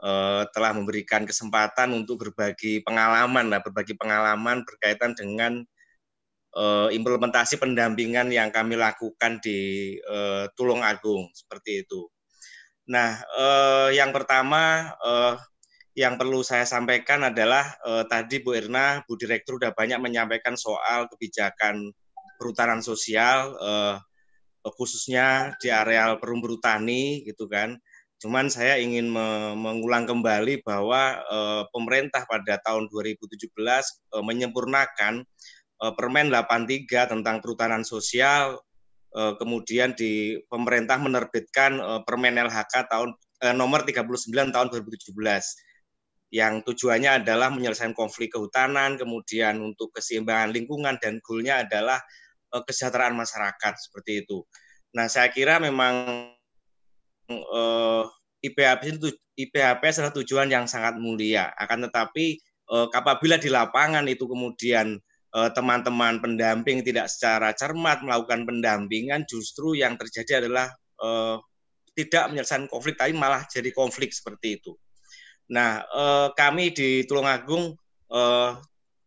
[0.03, 5.62] uh, telah memberikan kesempatan untuk berbagi pengalaman, nah, berbagi pengalaman berkaitan dengan
[6.58, 12.10] uh, implementasi pendampingan yang kami lakukan di uh, Tulung Agung seperti itu.
[12.90, 15.40] Nah, uh, yang pertama uh,
[15.94, 21.06] yang perlu saya sampaikan adalah uh, tadi Bu Erna, Bu Direktur sudah banyak menyampaikan soal
[21.06, 21.94] kebijakan
[22.37, 23.54] perhutanan sosial.
[23.62, 23.96] Uh,
[24.73, 27.77] khususnya di areal perumbu tani gitu kan.
[28.23, 31.38] Cuman saya ingin me mengulang kembali bahwa e,
[31.69, 35.21] pemerintah pada tahun 2017 e, menyempurnakan
[35.77, 38.56] e, Permen 83 tentang perhutanan sosial,
[39.15, 43.15] kemudian di pemerintah menerbitkan Permen LHK tahun
[43.46, 44.10] eh, nomor 39
[44.50, 45.15] tahun 2017
[46.35, 52.02] yang tujuannya adalah menyelesaikan konflik kehutanan, kemudian untuk keseimbangan lingkungan dan goalnya adalah
[52.63, 54.46] kesejahteraan masyarakat seperti itu.
[54.94, 56.29] Nah, saya kira memang
[57.31, 58.05] uh,
[58.44, 61.50] IPHP itu IPHP adalah tujuan yang sangat mulia.
[61.59, 62.38] Akan tetapi
[62.71, 65.00] uh, apabila di lapangan itu kemudian
[65.35, 70.71] teman-teman pendamping tidak secara cermat melakukan pendampingan, justru yang terjadi adalah
[71.98, 74.79] tidak menyelesaikan konflik, tapi malah jadi konflik seperti itu.
[75.50, 77.77] Nah, eh, kami di Tulungagung
[78.15, 78.50] eh,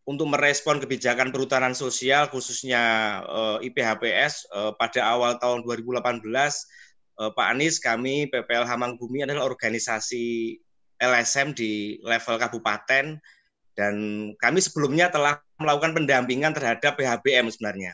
[0.08, 2.82] untuk merespon kebijakan perhutanan sosial khususnya
[3.28, 9.43] eh, IPHPS eh, pada awal tahun 2018 eh, Pak Anies kami PPL Hamang Bumi adalah
[9.43, 10.55] organisasi
[10.97, 13.20] LSM di level kabupaten
[13.78, 13.93] dan
[14.41, 17.93] kami sebelumnya telah melakukan pendampingan terhadap PHBM sebenarnya.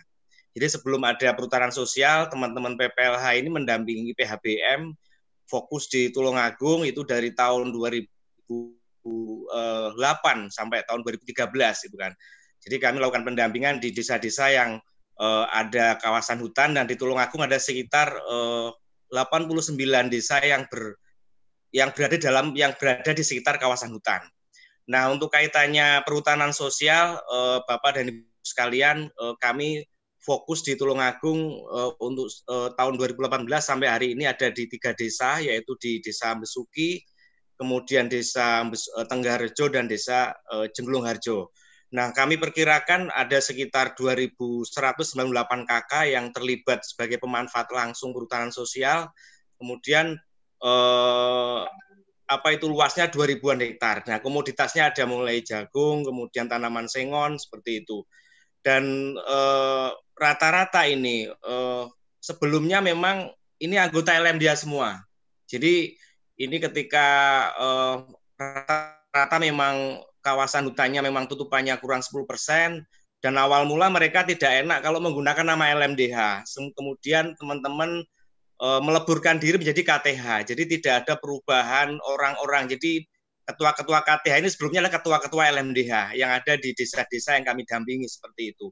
[0.55, 4.95] Jadi sebelum ada perhutanan sosial, teman-teman PPLH ini mendampingi PHBM
[5.43, 8.07] fokus di Tulungagung itu dari tahun 2000
[9.04, 12.12] 2008 sampai tahun 2013 itu kan.
[12.64, 14.80] Jadi kami lakukan pendampingan di desa-desa yang
[15.20, 18.72] uh, ada kawasan hutan dan di Tulungagung ada sekitar uh,
[19.12, 19.78] 89
[20.10, 20.97] desa yang ber
[21.74, 24.24] yang berada dalam yang berada di sekitar kawasan hutan.
[24.88, 29.88] Nah, untuk kaitannya perhutanan sosial uh, Bapak dan Ibu sekalian uh, kami
[30.24, 35.39] fokus di Tulungagung uh, untuk uh, tahun 2018 sampai hari ini ada di tiga desa
[35.39, 37.04] yaitu di Desa Besuki,
[37.58, 41.54] kemudian desa eh, Tenggarjo dan desa uh, Jenglung Harjo.
[41.93, 44.66] Nah, kami perkirakan ada sekitar 2.198
[45.70, 49.14] KK yang terlibat sebagai pemanfaat langsung perhutanan sosial.
[49.62, 50.18] Kemudian
[50.58, 51.62] eh,
[52.26, 54.01] apa itu luasnya 2.000-an hektar.
[54.10, 58.01] Nah, komoditasnya ada mulai jagung, kemudian tanaman sengon seperti itu.
[58.64, 59.14] Dan
[60.18, 61.86] rata-rata eh, ini eh,
[62.24, 63.30] sebelumnya memang
[63.60, 65.04] ini anggota LMDA semua.
[65.45, 65.93] Jadi
[66.38, 67.07] ini ketika
[67.57, 67.95] uh,
[68.38, 72.69] rata-rata memang kawasan hutannya memang tutupannya kurang 10 persen
[73.23, 76.43] dan awal mula mereka tidak enak kalau menggunakan nama LMDH.
[76.75, 78.03] Kemudian teman-teman
[78.59, 80.51] uh, meleburkan diri menjadi KTH.
[80.51, 82.67] Jadi tidak ada perubahan orang-orang.
[82.67, 83.07] Jadi
[83.47, 88.55] ketua-ketua KTH ini sebelumnya adalah ketua-ketua LMDH yang ada di desa-desa yang kami dampingi seperti
[88.55, 88.71] itu.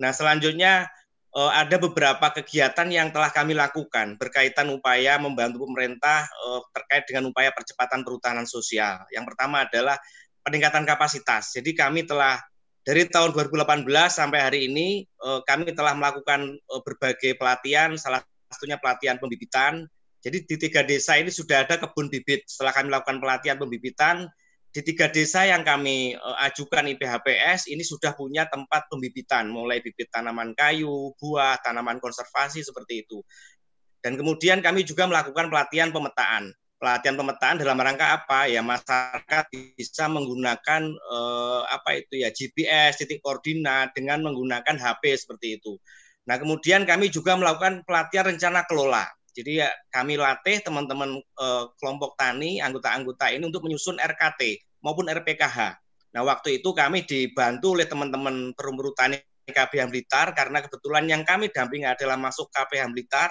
[0.00, 0.88] Nah, selanjutnya
[1.36, 7.30] uh, ada beberapa kegiatan yang telah kami lakukan berkaitan upaya membantu pemerintah uh, terkait dengan
[7.30, 9.02] upaya percepatan perhutanan sosial.
[9.14, 9.96] Yang pertama adalah
[10.42, 11.54] peningkatan kapasitas.
[11.54, 12.40] Jadi kami telah
[12.80, 18.80] dari tahun 2018 sampai hari ini uh, kami telah melakukan uh, berbagai pelatihan, salah satunya
[18.80, 19.86] pelatihan pembibitan.
[20.20, 22.44] Jadi di tiga desa ini sudah ada kebun bibit.
[22.44, 24.28] Setelah kami melakukan pelatihan pembibitan,
[24.70, 30.06] di tiga desa yang kami uh, ajukan IPHPS ini sudah punya tempat pembibitan, mulai bibit
[30.14, 33.18] tanaman kayu, buah, tanaman konservasi seperti itu.
[34.00, 36.54] Dan kemudian kami juga melakukan pelatihan pemetaan.
[36.80, 38.48] Pelatihan pemetaan dalam rangka apa?
[38.48, 39.44] Ya masyarakat
[39.76, 45.76] bisa menggunakan uh, apa itu ya GPS, titik koordinat dengan menggunakan HP seperti itu.
[46.24, 49.04] Nah, kemudian kami juga melakukan pelatihan rencana kelola.
[49.40, 55.80] Jadi ya kami latih teman-teman eh, kelompok tani, anggota-anggota ini untuk menyusun RKT maupun RPKH.
[56.10, 59.16] Nah, waktu itu kami dibantu oleh teman-teman perumur tani
[59.48, 63.30] KPH Blitar karena kebetulan yang kami dampingi adalah masuk KPH Blitar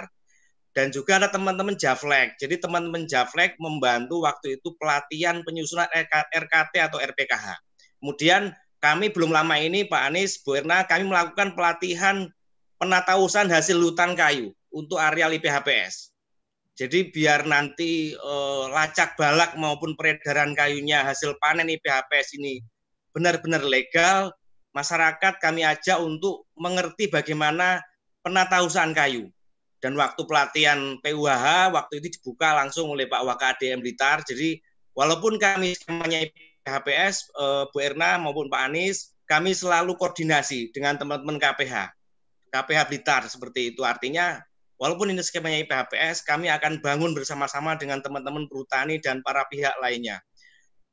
[0.74, 2.40] dan juga ada teman-teman Javlek.
[2.42, 5.88] Jadi teman-teman Javlek membantu waktu itu pelatihan penyusunan
[6.34, 7.60] RKT atau RPKH.
[8.00, 12.32] Kemudian kami belum lama ini Pak Anies, Bu Erna, kami melakukan pelatihan
[12.80, 16.14] penatausan hasil hutan kayu untuk areal IPHPS.
[16.80, 22.64] Jadi biar nanti eh, lacak balak maupun peredaran kayunya hasil panen IPHPS ini
[23.12, 24.32] benar-benar legal,
[24.72, 27.84] masyarakat kami ajak untuk mengerti bagaimana
[28.24, 29.28] penatausahaan kayu.
[29.80, 34.24] Dan waktu pelatihan PUHH, waktu itu dibuka langsung oleh Pak WKDM Blitar.
[34.28, 34.60] Jadi
[34.92, 41.40] walaupun kami skemanya IPHPS, eh, Bu Erna maupun Pak Anies, kami selalu koordinasi dengan teman-teman
[41.40, 41.92] KPH.
[42.50, 43.86] KPH Blitar seperti itu.
[43.86, 44.42] Artinya
[44.80, 50.24] Walaupun ini skemanya IPHPS, kami akan bangun bersama-sama dengan teman-teman perhutani dan para pihak lainnya.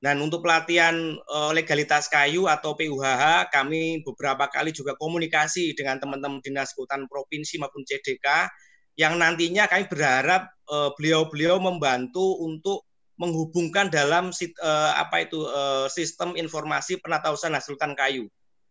[0.03, 6.43] Dan untuk pelatihan eh, legalitas kayu atau PUHH, kami beberapa kali juga komunikasi dengan teman-teman
[6.43, 8.51] Dinas Kehutanan Provinsi maupun CDK,
[8.99, 12.85] yang nantinya kami berharap eh, beliau-beliau membantu untuk
[13.17, 15.47] menghubungkan dalam eh, apa itu
[15.89, 18.27] sistem informasi penatausan hasil hutan kayu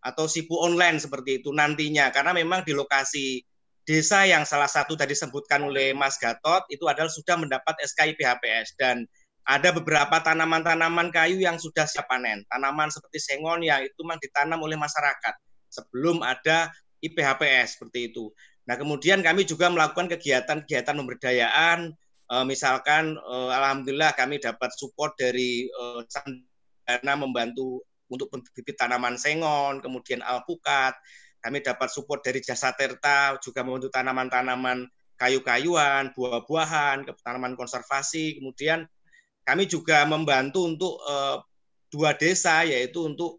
[0.05, 3.41] atau SIPU online seperti itu nantinya karena memang di lokasi
[3.85, 8.75] desa yang salah satu tadi disebutkan oleh Mas Gatot itu adalah sudah mendapat SKI PHPS
[8.81, 9.05] dan
[9.45, 12.41] ada beberapa tanaman-tanaman kayu yang sudah siap panen.
[12.49, 15.33] Tanaman seperti sengon yang itu memang ditanam oleh masyarakat
[15.69, 16.73] sebelum ada
[17.05, 18.33] IPHPS seperti itu.
[18.65, 21.93] Nah, kemudian kami juga melakukan kegiatan-kegiatan pemberdayaan
[22.33, 29.81] uh, misalkan uh, alhamdulillah kami dapat support dari uh, Sandana membantu untuk bibit tanaman sengon,
[29.81, 30.93] kemudian alpukat.
[31.45, 34.89] Kami dapat support dari Jasa Terta juga membantu tanaman-tanaman
[35.21, 38.41] kayu-kayuan, buah-buahan, tanaman konservasi.
[38.41, 38.89] Kemudian
[39.45, 41.37] kami juga membantu untuk uh,
[41.93, 43.37] dua desa yaitu untuk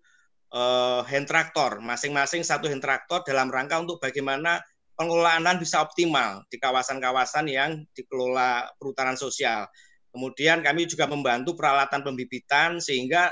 [0.55, 4.63] uh, hand traktor, masing-masing satu hand traktor dalam rangka untuk bagaimana
[4.97, 9.69] pengelolaan bisa optimal di kawasan-kawasan yang dikelola perhutanan sosial.
[10.09, 13.29] Kemudian kami juga membantu peralatan pembibitan sehingga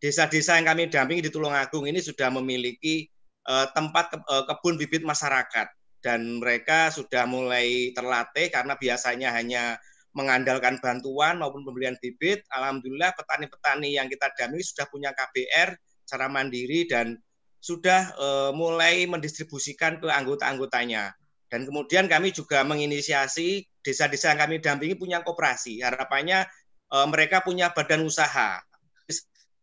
[0.00, 3.11] desa-desa yang kami dampingi di Tulungagung ini sudah memiliki
[3.48, 5.68] uh, tempat ke, uh, kebun bibit masyarakat
[6.02, 9.78] dan mereka sudah mulai terlatih karena biasanya hanya
[10.12, 12.44] mengandalkan bantuan maupun pembelian bibit.
[12.52, 15.72] Alhamdulillah petani-petani yang kita dampingi sudah punya KBR
[16.04, 17.16] secara mandiri dan
[17.62, 21.14] sudah uh, mulai mendistribusikan ke anggota-anggotanya.
[21.46, 25.80] Dan kemudian kami juga menginisiasi desa-desa yang kami dampingi punya koperasi.
[25.80, 26.44] Harapannya
[26.90, 28.58] uh, mereka punya badan usaha.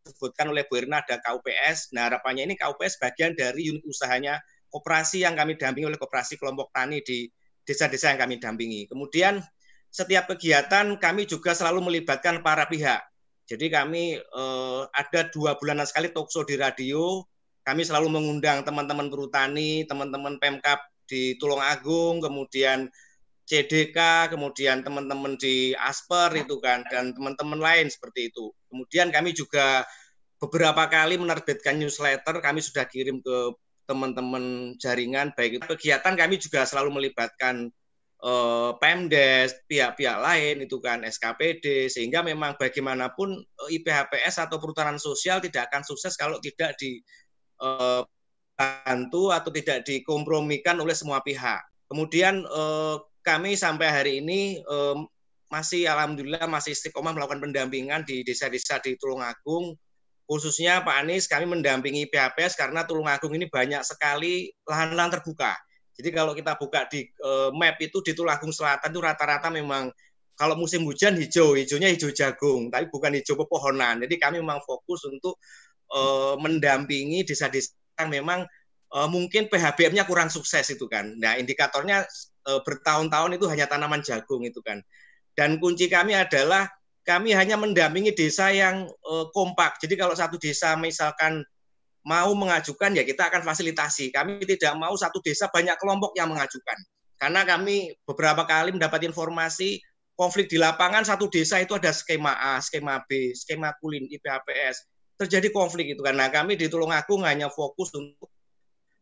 [0.06, 1.96] Disebutkan oleh Bu Irna ada KUPS.
[1.96, 4.40] Nah harapannya ini KUPS bagian dari unit usahanya
[4.70, 7.28] koperasi yang kami dampingi oleh koperasi kelompok tani di
[7.66, 8.90] desa-desa yang kami dampingi.
[8.90, 9.42] Kemudian
[9.90, 13.10] setiap kegiatan kami juga selalu melibatkan para pihak
[13.50, 17.26] jadi kami eh, ada dua bulanan sekali talkshow di radio.
[17.66, 22.86] Kami selalu mengundang teman-teman perhutani, teman-teman Pemkap di Tulungagung, kemudian
[23.50, 28.54] CDK, kemudian teman-teman di Asper itu kan, dan teman-teman lain seperti itu.
[28.70, 29.82] Kemudian kami juga
[30.38, 33.38] beberapa kali menerbitkan newsletter, kami sudah kirim ke
[33.90, 37.74] teman-teman jaringan, baik itu kegiatan kami juga selalu melibatkan
[38.22, 45.42] eh, Pemdes, pihak-pihak lain itu kan SKPD sehingga memang bagaimanapun eh, IPHPS atau perhutanan sosial
[45.42, 48.14] tidak akan sukses kalau tidak dibantu
[49.26, 51.66] eh, atau tidak dikompromikan oleh semua pihak.
[51.90, 52.96] Kemudian eh,
[53.30, 54.98] kami sampai hari ini eh,
[55.54, 59.78] masih alhamdulillah masih istiqomah melakukan pendampingan di desa-desa di Tulungagung
[60.30, 65.58] khususnya Pak Anies kami mendampingi PHPS karena Tulungagung ini banyak sekali lahan-lahan terbuka
[65.98, 67.10] jadi kalau kita buka di
[67.58, 69.90] map itu di Tulungagung Selatan itu rata-rata memang
[70.38, 74.00] kalau musim hujan hijau, hijaunya hijau jagung, tapi bukan hijau pepohonan.
[74.00, 75.36] Jadi kami memang fokus untuk
[76.40, 78.48] mendampingi desa-desa yang memang
[78.96, 81.14] uh, mungkin PHBM-nya kurang sukses itu kan.
[81.20, 82.08] Nah, indikatornya
[82.46, 84.80] bertahun-tahun itu hanya tanaman jagung itu kan.
[85.36, 86.68] Dan kunci kami adalah
[87.08, 89.80] kami hanya mendampingi desa yang uh, kompak.
[89.82, 91.42] Jadi kalau satu desa misalkan
[92.06, 94.14] mau mengajukan ya kita akan fasilitasi.
[94.14, 96.78] Kami tidak mau satu desa banyak kelompok yang mengajukan.
[97.20, 99.84] Karena kami beberapa kali mendapat informasi
[100.16, 104.88] konflik di lapangan satu desa itu ada skema A, skema B, skema kulin, IPHPS.
[105.20, 108.32] Terjadi konflik itu karena kami di Tulungagung hanya fokus untuk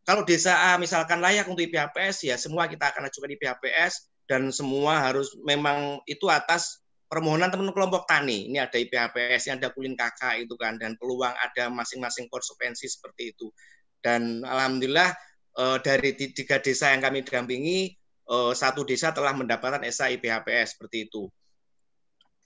[0.07, 5.03] kalau desa A misalkan layak untuk IPHPS ya semua kita akan ajukan IPHPS dan semua
[5.03, 8.51] harus memang itu atas permohonan teman kelompok tani.
[8.51, 13.47] Ini ada IPHPS, ada Kulin KK itu kan, dan peluang ada masing-masing konsekuensi seperti itu.
[14.03, 15.15] Dan alhamdulillah
[15.57, 17.95] eh, dari tiga desa yang kami dampingi,
[18.27, 21.31] eh, satu desa telah mendapatkan SA IPHPS seperti itu.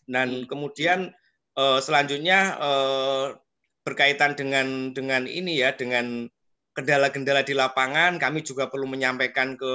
[0.05, 1.09] Dan kemudian
[1.57, 2.57] eh, selanjutnya
[3.81, 6.29] berkaitan dengan dengan ini ya, dengan
[6.71, 9.73] kendala-kendala di lapangan, kami juga perlu menyampaikan ke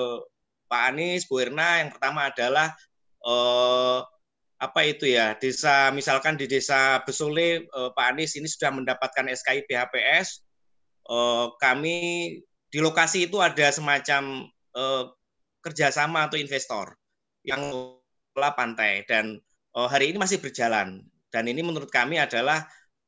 [0.66, 1.84] Pak Anies, Bu Irna.
[1.84, 2.68] Yang pertama adalah
[4.56, 9.66] apa itu ya desa misalkan di desa Besole eh, Pak Anies ini sudah mendapatkan SKI
[9.66, 10.46] PHPS
[11.10, 11.96] eh, kami
[12.70, 14.46] di lokasi itu ada semacam
[14.78, 15.04] eh,
[15.66, 16.94] kerjasama atau investor
[17.42, 17.74] yang
[18.36, 19.02] pantai.
[19.08, 19.40] Dan
[19.74, 21.02] eh, hari ini masih berjalan.
[21.32, 22.64] Dan ini menurut kami adalah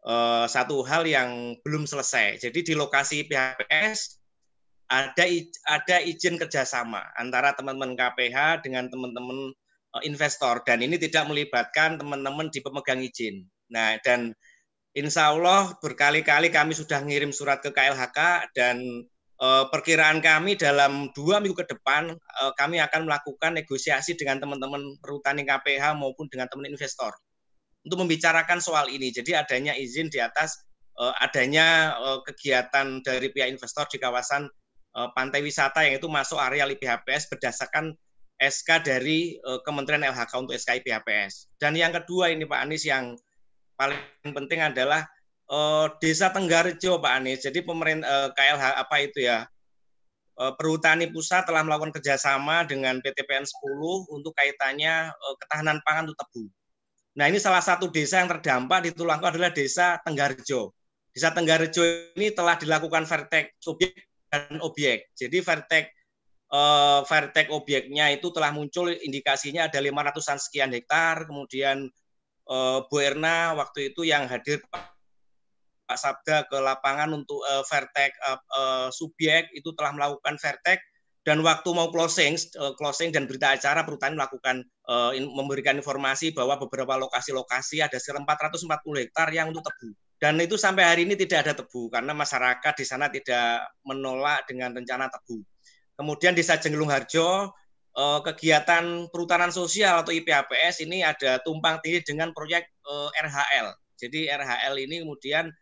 [0.07, 2.39] eh, satu hal yang belum selesai.
[2.43, 4.21] Jadi di lokasi PHPS
[4.89, 5.25] ada
[5.69, 9.53] ada izin kerjasama antara teman-teman KPH dengan teman-teman
[9.97, 10.61] Eh, investor.
[10.69, 13.41] Dan ini tidak melibatkan teman-teman di pemegang izin.
[13.73, 14.37] Nah, dan
[14.93, 18.77] insya Allah berkali-kali kami sudah ngirim surat ke KLHK dan
[19.41, 22.17] uh, perkiraan kami dalam dua minggu ke depan
[22.59, 27.13] kami akan melakukan negosiasi dengan teman-teman perhutani KPH maupun dengan teman investor
[27.87, 29.15] untuk membicarakan soal ini.
[29.15, 30.69] Jadi adanya izin di atas
[30.99, 34.51] uh, adanya uh, kegiatan dari pihak investor di kawasan
[34.99, 37.95] uh, pantai wisata yang itu masuk area IPHPS berdasarkan
[38.39, 39.35] SK dari
[39.67, 41.51] Kementerian LHK untuk SKI PHPS.
[41.59, 43.19] Dan yang kedua ini Pak Anies yang
[43.75, 45.11] paling penting adalah
[45.99, 47.43] Desa Tenggarjo Pak Anies.
[47.43, 49.43] Jadi pemerintah KLH apa itu ya?
[50.39, 55.11] Perhutani Pusat telah melakukan kerjasama dengan PTPN 10 untuk kaitannya
[55.43, 56.47] ketahanan pangan untuk tebu.
[57.19, 60.71] Nah ini salah satu desa yang terdampak di Tulangku adalah Desa Tenggarjo.
[61.11, 63.91] Desa Tenggarjo ini telah dilakukan vertek subjek
[64.31, 65.11] dan objek.
[65.19, 65.99] Jadi vertek
[66.55, 71.91] uh, Vertek objeknya itu telah muncul indikasinya ada 500-an sekian hektar, kemudian
[72.47, 78.89] uh, Bu Erna waktu itu yang hadir Pak Sabda ke lapangan untuk uh, Vertek uh,
[78.93, 80.79] subjek itu telah melakukan Vertek
[81.29, 84.65] dan waktu mau closing uh, closing dan berita acara perhutani melakukan
[85.13, 90.59] in, memberikan informasi bahwa beberapa lokasi-lokasi ada sekitar 440 hektar yang untuk tebu dan itu
[90.59, 95.47] sampai hari ini tidak ada tebu karena masyarakat di sana tidak menolak dengan rencana tebu.
[95.95, 97.55] Kemudian Desa Jenglung Harjo
[97.95, 103.67] eh, kegiatan perhutanan sosial atau IPHPS ini ada tumpang tindih dengan proyek eh, RHL.
[103.99, 105.55] Jadi RHL ini kemudian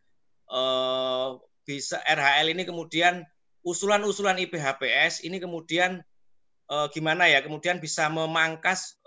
[0.48, 1.28] eh,
[1.68, 3.20] bisa RHL ini kemudian
[3.66, 5.98] usulan-usulan IPHPS ini kemudian
[6.94, 8.98] gimana ya kemudian bisa memangkas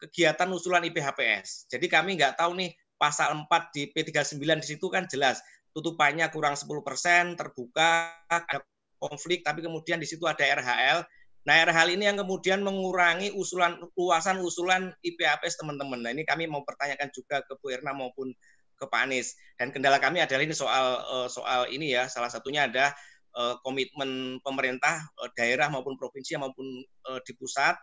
[0.00, 1.68] kegiatan usulan IPHPS.
[1.72, 5.40] Jadi kami nggak tahu nih pasal 4 di P39 di situ kan jelas
[5.72, 8.60] tutupannya kurang 10 persen terbuka ada
[9.00, 11.00] konflik, tapi kemudian di situ ada RHL.
[11.48, 16.04] Nah, RHL ini yang kemudian mengurangi usulan luasan usulan IPAPS teman-teman.
[16.04, 18.28] Nah, ini kami mau pertanyakan juga ke Bu Erna maupun
[18.76, 19.40] ke Pak Anies.
[19.56, 22.92] Dan kendala kami adalah ini soal eh, soal ini ya, salah satunya ada
[23.36, 26.66] eh, komitmen pemerintah eh, daerah maupun provinsi maupun
[27.26, 27.74] di pusat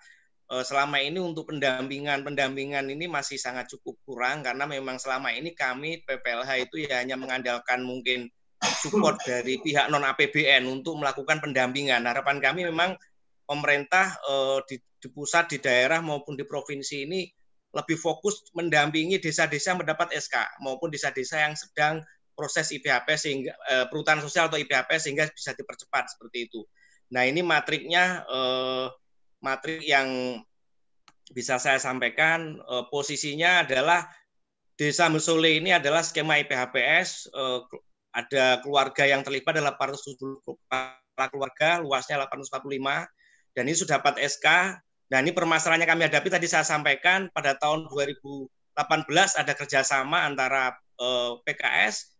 [0.47, 6.07] selama ini untuk pendampingan pendampingan ini masih sangat cukup kurang karena memang selama ini kami
[6.07, 8.31] PPLH itu ya hanya mengandalkan mungkin
[8.63, 12.05] support dari pihak non APBN untuk melakukan pendampingan.
[12.05, 12.97] Harapan kami memang
[13.45, 17.21] pemerintah eh, di, di pusat, di daerah maupun di provinsi ini
[17.75, 22.01] lebih fokus mendampingi desa-desa mendapat SK maupun desa-desa yang sedang
[22.37, 26.61] proses IPHP sehingga eh, perhutanan sosial atau IPHP sehingga bisa dipercepat seperti itu.
[27.11, 28.87] Nah ini matriknya eh,
[29.41, 30.39] matrik yang
[31.33, 34.05] bisa saya sampaikan eh, posisinya adalah
[34.77, 37.59] Desa Mesole ini adalah skema IPHPS eh,
[38.17, 43.05] ada keluarga yang terlibat adalah 870 kepala keluarga, luasnya 845,
[43.53, 44.47] dan ini sudah dapat SK.
[45.07, 48.49] Dan ini permasalahannya kami hadapi tadi saya sampaikan pada tahun 2018
[49.39, 52.16] ada kerjasama antara eh, PKS,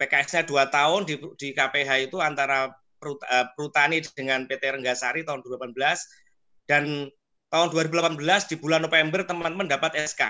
[0.00, 2.72] PKS-nya dua tahun di, di KPH itu antara
[3.04, 5.76] eh, Perutani dengan PT Renggasari tahun 2018
[6.64, 7.12] dan
[7.52, 8.16] tahun 2018
[8.48, 10.24] di bulan November teman-teman dapat SK.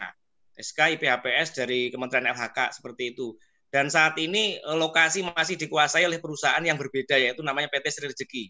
[0.58, 3.38] SK IPHPS dari Kementerian LHK seperti itu.
[3.70, 8.10] Dan saat ini eh, lokasi masih dikuasai oleh perusahaan yang berbeda yaitu namanya PT Sri
[8.10, 8.44] Rezeki.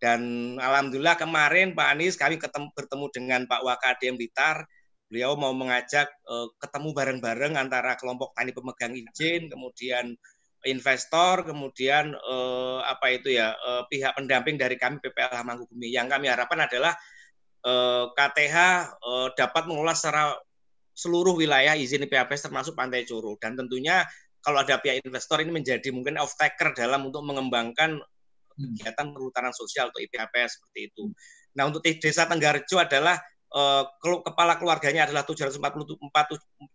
[0.00, 0.20] Dan
[0.56, 4.64] alhamdulillah kemarin Pak Anies kami ketemu, bertemu dengan Pak Wakadem Blitar.
[5.08, 10.16] Beliau mau mengajak uh, ketemu bareng-bareng antara kelompok tani pemegang izin, kemudian
[10.66, 15.92] investor, kemudian uh, apa itu ya uh, pihak pendamping dari kami PPLH Mangkubumi.
[15.92, 16.92] Yang kami harapkan adalah
[17.64, 18.56] uh, KTH
[19.00, 20.36] uh, dapat mengelola secara
[20.94, 24.06] seluruh wilayah izin PHPS termasuk Pantai Curu dan tentunya
[24.44, 27.98] kalau ada pihak investor ini menjadi mungkin off taker dalam untuk mengembangkan
[28.54, 31.10] kegiatan perhutanan sosial atau IPHP seperti itu.
[31.58, 33.18] Nah untuk desa Tenggarjo adalah
[33.50, 35.58] uh, kepala keluarganya adalah 744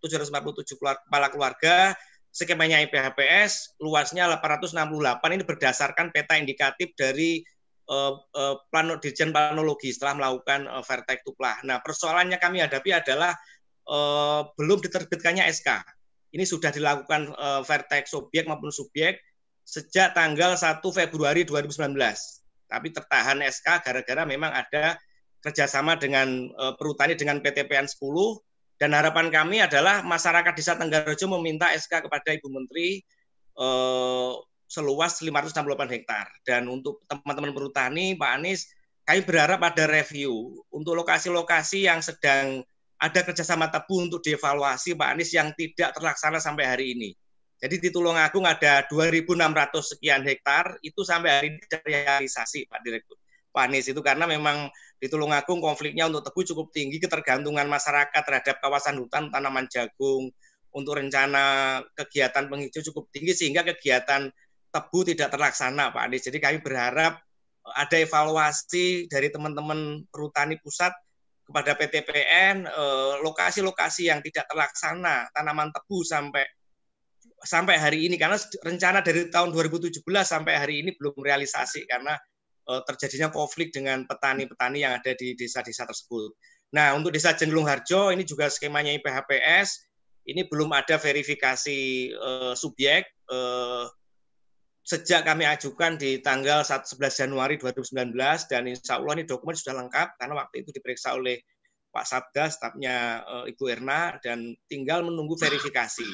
[0.03, 1.93] 747 kepala keluarga,
[2.29, 7.41] skemanya IPHPS, luasnya 868 ini berdasarkan peta indikatif dari
[7.89, 11.61] uh, uh, plano Dirjen Planologi setelah melakukan uh, Vertek Tuplah.
[11.65, 13.33] Nah persoalannya kami hadapi adalah
[13.89, 15.99] uh, belum diterbitkannya SK
[16.29, 19.17] ini sudah dilakukan uh, vertex subjek maupun subjek
[19.65, 21.97] sejak tanggal 1 Februari 2019.
[22.69, 24.97] Tapi tertahan SK gara-gara memang ada
[25.41, 27.97] kerjasama dengan uh, perhutani dengan PTPN 10
[28.79, 33.03] dan harapan kami adalah masyarakat Desa Tenggarojo meminta SK kepada Ibu Menteri
[33.59, 34.39] uh,
[34.71, 36.31] seluas 568 hektar.
[36.47, 38.71] Dan untuk teman-teman perhutani, Pak Anies,
[39.03, 42.63] kami berharap ada review untuk lokasi-lokasi yang sedang
[42.99, 47.11] ada kerjasama tebu untuk dievaluasi Pak Anies yang tidak terlaksana sampai hari ini.
[47.59, 49.35] Jadi di Tulungagung ada 2.600
[49.83, 53.19] sekian hektar, itu sampai hari ini realisasi Pak Direktur.
[53.51, 58.59] Pak Anies itu karena memang di Tulungagung konfliknya untuk tebu cukup tinggi, ketergantungan masyarakat terhadap
[58.59, 60.27] kawasan hutan tanaman jagung,
[60.73, 64.29] untuk rencana kegiatan penghijau cukup tinggi sehingga kegiatan
[64.69, 66.25] tebu tidak terlaksana Pak Anies.
[66.29, 67.17] Jadi kami berharap
[67.73, 70.93] ada evaluasi dari teman-teman perhutani pusat
[71.49, 76.45] kepada PTPN eh, lokasi-lokasi yang tidak terlaksana tanaman tebu sampai
[77.39, 82.13] sampai hari ini karena rencana dari tahun 2017 sampai hari ini belum realisasi karena
[82.85, 86.33] terjadinya konflik dengan petani-petani yang ada di desa-desa tersebut.
[86.69, 89.89] Nah, untuk desa Jenglung Harjo ini juga skemanya IPHPS
[90.29, 91.79] ini belum ada verifikasi
[92.13, 93.89] uh, subjek uh,
[94.85, 98.13] sejak kami ajukan di tanggal 11 Januari 2019
[98.49, 101.41] dan insya Allah ini dokumen sudah lengkap karena waktu itu diperiksa oleh
[101.89, 106.05] Pak Sabda, stafnya uh, Ibu Erna dan tinggal menunggu verifikasi.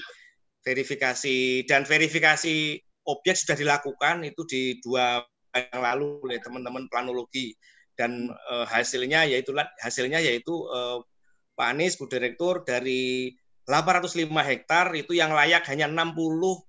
[0.63, 5.19] Verifikasi dan verifikasi objek sudah dilakukan itu di dua
[5.55, 7.55] yang lalu oleh teman-teman planologi.
[7.95, 10.99] dan uh, hasilnya yaitu hasilnya yaitu uh,
[11.55, 13.31] Pak Anies Bu Direktur dari
[13.65, 16.61] 805 hektar itu yang layak hanya 63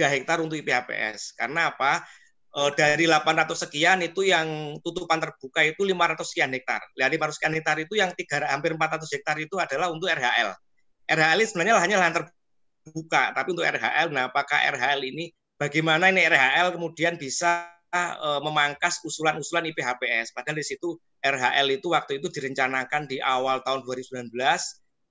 [0.00, 1.36] hektar untuk IPHPS.
[1.36, 2.06] Karena apa?
[2.48, 6.80] E, dari 800 sekian itu yang tutupan terbuka itu 500 sekian hektar.
[6.96, 10.56] Dari 500 sekian hektar itu yang tiga, hampir 400 hektar itu adalah untuk RHL.
[11.04, 15.28] RHL ini sebenarnya hanya lahan terbuka, tapi untuk RHL, nah apakah RHL ini
[15.60, 20.32] bagaimana ini RHL kemudian bisa e, memangkas usulan-usulan IPHPS.
[20.32, 24.32] Padahal di situ RHL itu waktu itu direncanakan di awal tahun 2019,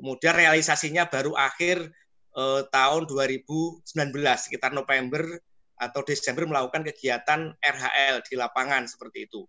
[0.02, 1.88] kemudian realisasinya baru akhir
[2.34, 3.86] e, tahun 2019
[4.36, 5.24] sekitar November
[5.82, 9.46] atau Desember melakukan kegiatan RHL di lapangan seperti itu.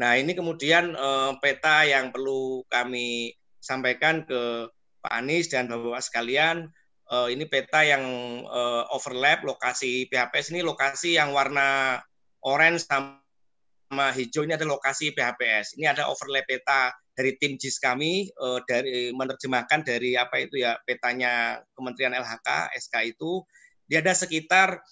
[0.00, 1.08] Nah ini kemudian e,
[1.40, 4.68] peta yang perlu kami sampaikan ke
[5.04, 6.72] Pak Anies dan Bapak-Bapak sekalian
[7.10, 8.04] uh, ini peta yang
[8.48, 12.00] uh, overlap lokasi PHPS ini lokasi yang warna
[12.44, 15.80] orange sama hijau ini ada lokasi PHPS.
[15.80, 20.74] Ini ada overlap peta dari tim JIS kami uh, dari menerjemahkan dari apa itu ya
[20.82, 23.46] petanya Kementerian LHK SK itu
[23.86, 24.82] dia ada sekitar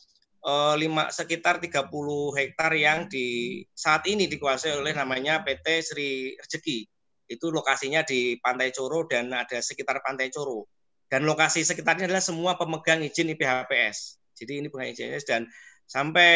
[0.47, 1.91] uh, lima sekitar 30
[2.39, 6.87] hektar yang di saat ini dikuasai oleh namanya PT Sri Rezeki.
[7.27, 10.69] Itu lokasinya di Pantai Coro dan ada sekitar Pantai Coro
[11.11, 14.21] dan lokasi sekitarnya adalah semua pemegang izin IPHPS.
[14.33, 15.45] Jadi ini pemegang dan
[15.93, 16.32] sampai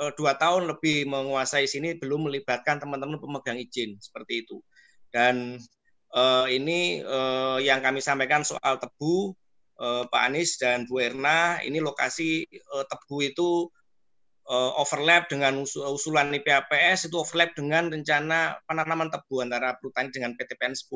[0.00, 4.64] uh, dua tahun lebih menguasai sini belum melibatkan teman-teman pemegang izin seperti itu.
[5.12, 5.60] Dan
[6.16, 9.36] uh, ini uh, yang kami sampaikan soal tebu
[9.76, 13.68] uh, Pak Anies dan Bu Erna, ini lokasi uh, tebu itu
[14.48, 20.72] uh, overlap dengan usulan IPHPS itu overlap dengan rencana penanaman tebu antara Perhutani dengan PTPN
[20.72, 20.88] 10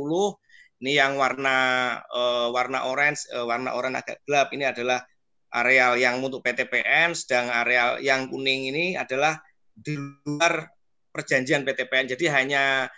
[0.83, 1.57] ini yang warna
[2.11, 4.99] uh, warna orange, uh, warna oranye agak gelap ini adalah
[5.53, 9.37] areal yang untuk PTPN, sedang areal yang kuning ini adalah
[9.73, 10.69] di luar
[11.13, 12.09] perjanjian PTPN.
[12.09, 12.89] Jadi hanya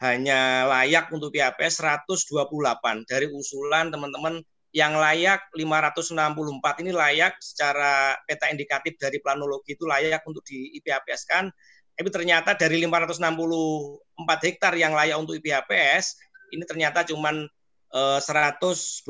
[0.00, 4.40] hanya layak untuk PHPS 128 dari usulan teman-teman
[4.70, 11.22] yang layak 564 ini layak secara peta indikatif dari planologi itu layak untuk di IPHPS
[11.26, 11.50] kan.
[11.94, 16.16] Tapi ternyata dari 564 hektar yang layak untuk IPHPS
[16.54, 17.46] ini ternyata cuma eh,
[17.90, 19.02] 128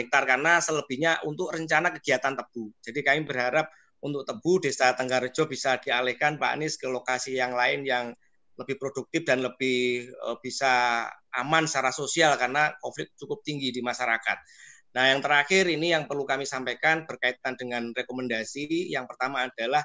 [0.00, 2.72] hektar karena selebihnya untuk rencana kegiatan tebu.
[2.80, 3.68] Jadi kami berharap
[4.00, 8.16] untuk tebu Desa Tenggarejo bisa dialihkan Pak Anies ke lokasi yang lain yang
[8.58, 11.04] lebih produktif dan lebih eh, bisa
[11.38, 14.38] aman secara sosial karena konflik cukup tinggi di masyarakat.
[14.92, 18.92] Nah, yang terakhir ini yang perlu kami sampaikan berkaitan dengan rekomendasi.
[18.92, 19.80] Yang pertama adalah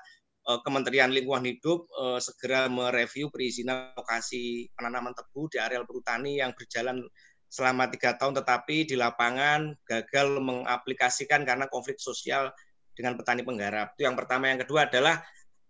[0.49, 6.51] eh, Kementerian Lingkungan Hidup eh, segera mereview perizinan lokasi penanaman tebu di areal perhutani yang
[6.57, 7.05] berjalan
[7.47, 12.51] selama tiga tahun tetapi di lapangan gagal mengaplikasikan karena konflik sosial
[12.93, 13.95] dengan petani penggarap.
[13.95, 14.51] Itu yang pertama.
[14.51, 15.23] Yang kedua adalah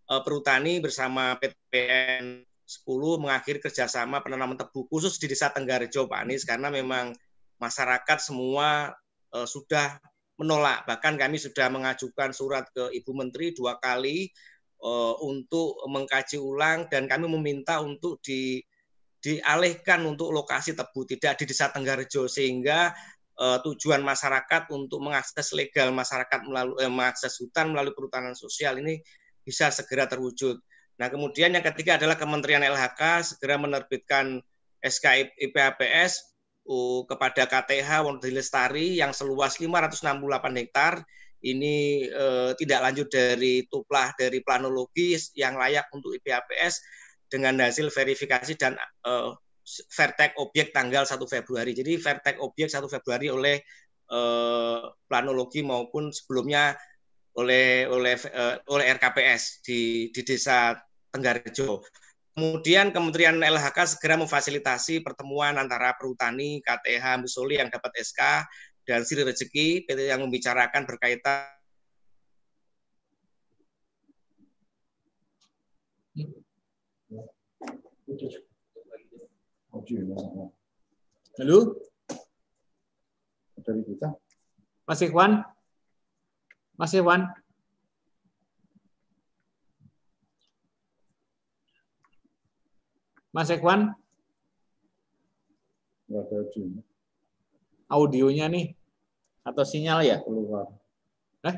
[0.09, 6.43] eh, perhutani bersama PTPN 10 mengakhiri kerjasama penanaman tebu khusus di Desa Tenggarejo Pak Anies
[6.43, 7.15] karena memang
[7.63, 8.91] masyarakat semua
[9.27, 9.99] sudah
[10.37, 10.85] menolak.
[10.85, 14.29] Bahkan kami sudah mengajukan surat ke Ibu Menteri dua kali
[14.81, 18.61] uh, untuk mengkaji ulang dan kami meminta untuk di
[19.27, 22.95] dialihkan untuk lokasi tebu tidak di Desa Tenggarejo sehingga
[23.35, 29.03] uh, tujuan masyarakat untuk mengakses legal masyarakat melalui eh, mengakses hutan melalui perhutanan sosial ini
[29.43, 30.55] bisa segera terwujud.
[30.97, 34.39] Nah, kemudian yang ketiga adalah Kementerian LHK segera menerbitkan
[34.79, 36.23] SK IPAPS
[36.71, 40.23] uh, kepada KTH Wonodari Lestari yang seluas 568
[40.63, 41.03] hektar
[41.45, 46.81] ini eh, tidak lanjut dari tuplah dari planologi yang layak untuk IPAPS
[47.27, 49.29] dengan hasil verifikasi dan eh,
[49.91, 51.75] vertek objek tanggal 1 Februari.
[51.75, 53.57] Jadi vertek objek 1 Februari oleh
[54.11, 56.75] eh, planologi maupun sebelumnya
[57.37, 60.73] oleh oleh eh, oleh RKPS di di Desa
[61.11, 61.83] Tenggarejo.
[62.37, 68.45] Kemudian Kementerian LHK segera memfasilitasi pertemuan antara perhutani, KTH, Musoli yang dapat SK
[68.85, 71.56] dan Sri Rezeki yang membicarakan berkaitan
[81.37, 81.59] Halo?
[83.59, 84.15] Dari kita.
[84.87, 85.43] Mas Ikhwan?
[86.79, 87.27] Mas Ikhwan?
[93.35, 93.91] Mas Ikhwan?
[96.07, 96.81] Enggak ada audionya.
[97.91, 98.65] Audionya nih
[99.43, 100.23] atau sinyal ya?
[100.23, 100.71] Keluar.
[101.43, 101.55] Eh?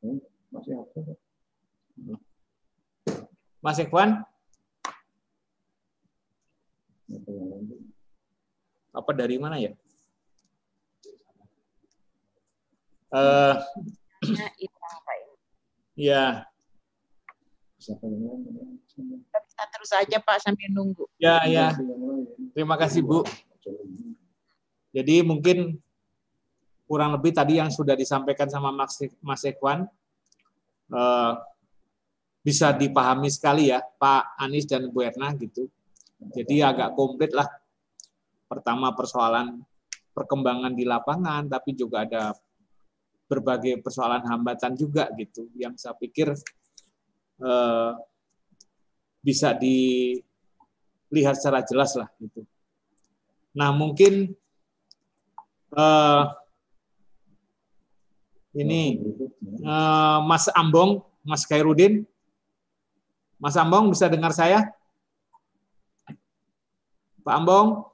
[0.00, 0.16] Hmm,
[0.48, 1.12] masih apa?
[3.60, 4.24] Mas Ikhwan?
[8.92, 9.72] Apa dari mana ya?
[13.08, 13.54] Eh,
[15.96, 16.44] ya.
[19.48, 21.08] Kita terus aja Pak sambil nunggu.
[21.16, 21.72] Ya, ya.
[22.52, 23.24] Terima kasih Bu.
[24.92, 25.80] Jadi mungkin
[26.88, 29.84] kurang lebih tadi yang sudah disampaikan sama Mas, Mas Ekwan
[30.88, 31.32] eh,
[32.40, 35.68] bisa dipahami sekali ya Pak Anies dan Bu Erna gitu.
[36.18, 37.46] Jadi agak komplit lah.
[38.50, 39.62] Pertama persoalan
[40.10, 42.34] perkembangan di lapangan, tapi juga ada
[43.28, 46.32] berbagai persoalan hambatan juga gitu yang saya pikir
[47.44, 47.92] eh,
[49.20, 52.42] bisa dilihat secara jelas lah gitu.
[53.52, 54.32] Nah mungkin
[55.76, 56.24] eh,
[58.56, 58.96] ini
[59.60, 62.08] eh, Mas Ambong, Mas Kairudin,
[63.36, 64.72] Mas Ambong bisa dengar saya?
[67.22, 67.88] Pak Ambong?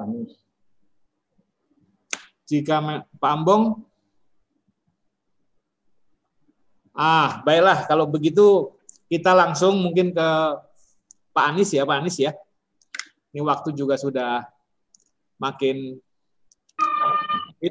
[0.00, 0.32] Anies.
[2.48, 3.84] Jika Pak Ambong
[6.90, 8.76] Ah, baiklah kalau begitu
[9.08, 10.28] kita langsung mungkin ke
[11.30, 12.34] Pak Anies ya, Pak Anies ya.
[13.30, 14.44] Ini waktu juga sudah
[15.38, 15.96] makin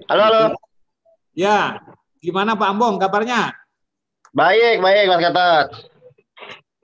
[0.10, 0.44] Halo, halo.
[1.34, 1.82] Ya,
[2.22, 3.54] gimana Pak Ambong kabarnya?
[4.34, 5.68] Baik, baik Mas Gatot.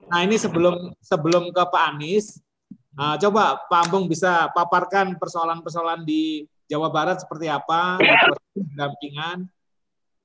[0.06, 2.38] Nah, ini sebelum sebelum ke Pak Anies,
[2.94, 7.98] uh, coba Pak Ambong bisa paparkan persoalan-persoalan di Jawa Barat seperti apa,
[8.54, 9.46] pendampingan,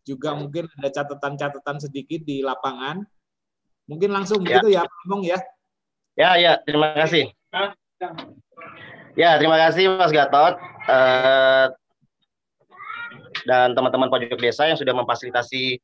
[0.05, 3.05] juga mungkin ada catatan-catatan sedikit di lapangan.
[3.89, 4.61] Mungkin langsung ya.
[4.61, 5.39] begitu ya, Pak Ambong ya.
[6.17, 7.33] Ya, ya, terima kasih.
[9.17, 10.55] Ya, terima kasih Mas Gatot
[10.87, 11.67] uh,
[13.43, 15.81] dan teman-teman pojok desa yang sudah memfasilitasi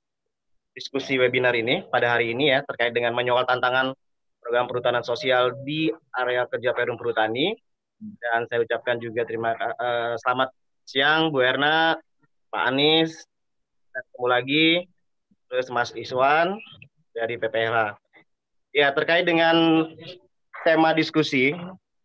[0.77, 3.97] diskusi webinar ini pada hari ini ya terkait dengan menyoal tantangan
[4.37, 7.57] program perhutanan sosial di area kerja Perum Perhutani
[7.97, 10.53] dan saya ucapkan juga terima uh, selamat
[10.85, 11.97] siang Bu Erna,
[12.53, 13.25] Pak Anies,
[13.89, 14.67] ketemu lagi
[15.49, 16.61] terus Mas Iswan
[17.17, 17.97] dari PPH.
[18.77, 19.89] Ya terkait dengan
[20.61, 21.57] tema diskusi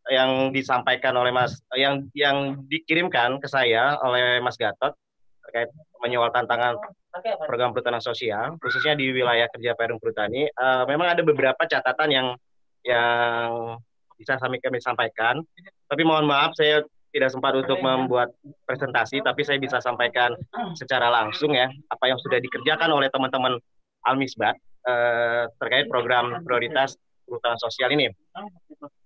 [0.09, 4.97] yang disampaikan oleh Mas yang yang dikirimkan ke saya oleh Mas Gatot
[5.45, 5.69] terkait
[6.01, 6.81] menyoal tantangan
[7.47, 10.51] program perhutanan sosial khususnya di wilayah kerja Perum Perhutani.
[10.55, 12.29] Uh, memang ada beberapa catatan yang
[12.83, 13.79] yang
[14.19, 15.43] bisa kami kami sampaikan.
[15.87, 18.33] Tapi mohon maaf saya tidak sempat untuk membuat
[18.65, 20.33] presentasi tapi saya bisa sampaikan
[20.73, 23.61] secara langsung ya apa yang sudah dikerjakan oleh teman-teman
[24.09, 24.57] Almisbat
[24.89, 26.97] uh, terkait program prioritas
[27.29, 28.11] perhutanan sosial ini.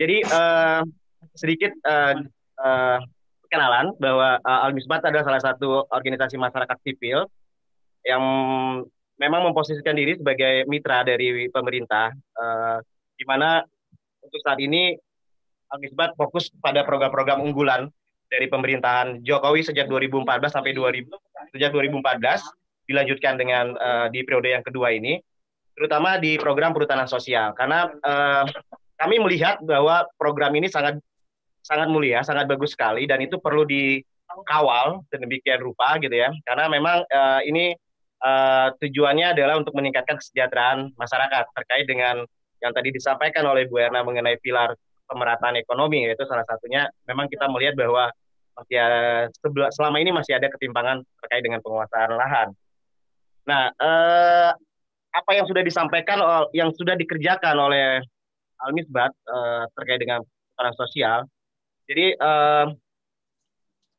[0.00, 0.80] Jadi uh,
[1.34, 2.14] sedikit uh,
[2.62, 2.98] uh,
[3.50, 7.26] kenalan bahwa uh, Almisbat adalah salah satu organisasi masyarakat sipil
[8.06, 8.22] yang
[9.18, 12.78] memang memposisikan diri sebagai mitra dari pemerintah, uh,
[13.18, 13.64] di mana
[14.22, 14.94] untuk saat ini
[15.66, 17.90] Al-Misbat fokus pada program-program unggulan
[18.30, 21.10] dari pemerintahan Jokowi sejak 2014 sampai 2000
[21.54, 22.22] sejak 2014
[22.86, 25.18] dilanjutkan dengan uh, di periode yang kedua ini,
[25.74, 28.46] terutama di program perhutanan sosial, karena uh,
[28.96, 31.02] kami melihat bahwa program ini sangat
[31.66, 37.02] sangat mulia, sangat bagus sekali, dan itu perlu dikawal sedemikian rupa gitu ya, karena memang
[37.10, 37.74] uh, ini
[38.22, 42.24] uh, tujuannya adalah untuk meningkatkan kesejahteraan masyarakat terkait dengan
[42.64, 44.72] yang tadi disampaikan oleh Bu Erna mengenai pilar
[45.06, 48.10] pemerataan ekonomi yaitu salah satunya memang kita melihat bahwa
[48.56, 49.28] masih ada,
[49.76, 52.48] selama ini masih ada ketimpangan terkait dengan penguasaan lahan.
[53.44, 54.50] Nah, eh,
[55.12, 56.18] apa yang sudah disampaikan
[56.56, 58.00] yang sudah dikerjakan oleh
[58.56, 61.18] Almisbat eh, terkait dengan perhutanan sosial.
[61.84, 62.66] Jadi eh,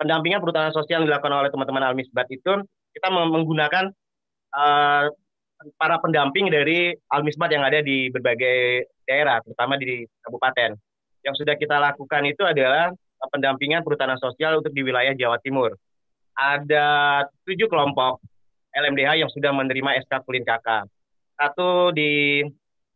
[0.02, 2.66] pendampingan perhutanan sosial yang dilakukan oleh teman-teman Almisbat itu
[2.98, 3.94] kita menggunakan
[4.54, 5.10] uh,
[5.78, 10.78] para pendamping dari Almisbat yang ada di berbagai daerah, terutama di kabupaten.
[11.26, 12.94] Yang sudah kita lakukan itu adalah
[13.34, 15.74] pendampingan perhutanan sosial untuk di wilayah Jawa Timur.
[16.38, 18.22] Ada tujuh kelompok
[18.70, 20.86] LMDH yang sudah menerima SK Kulin KK.
[21.34, 22.46] Satu di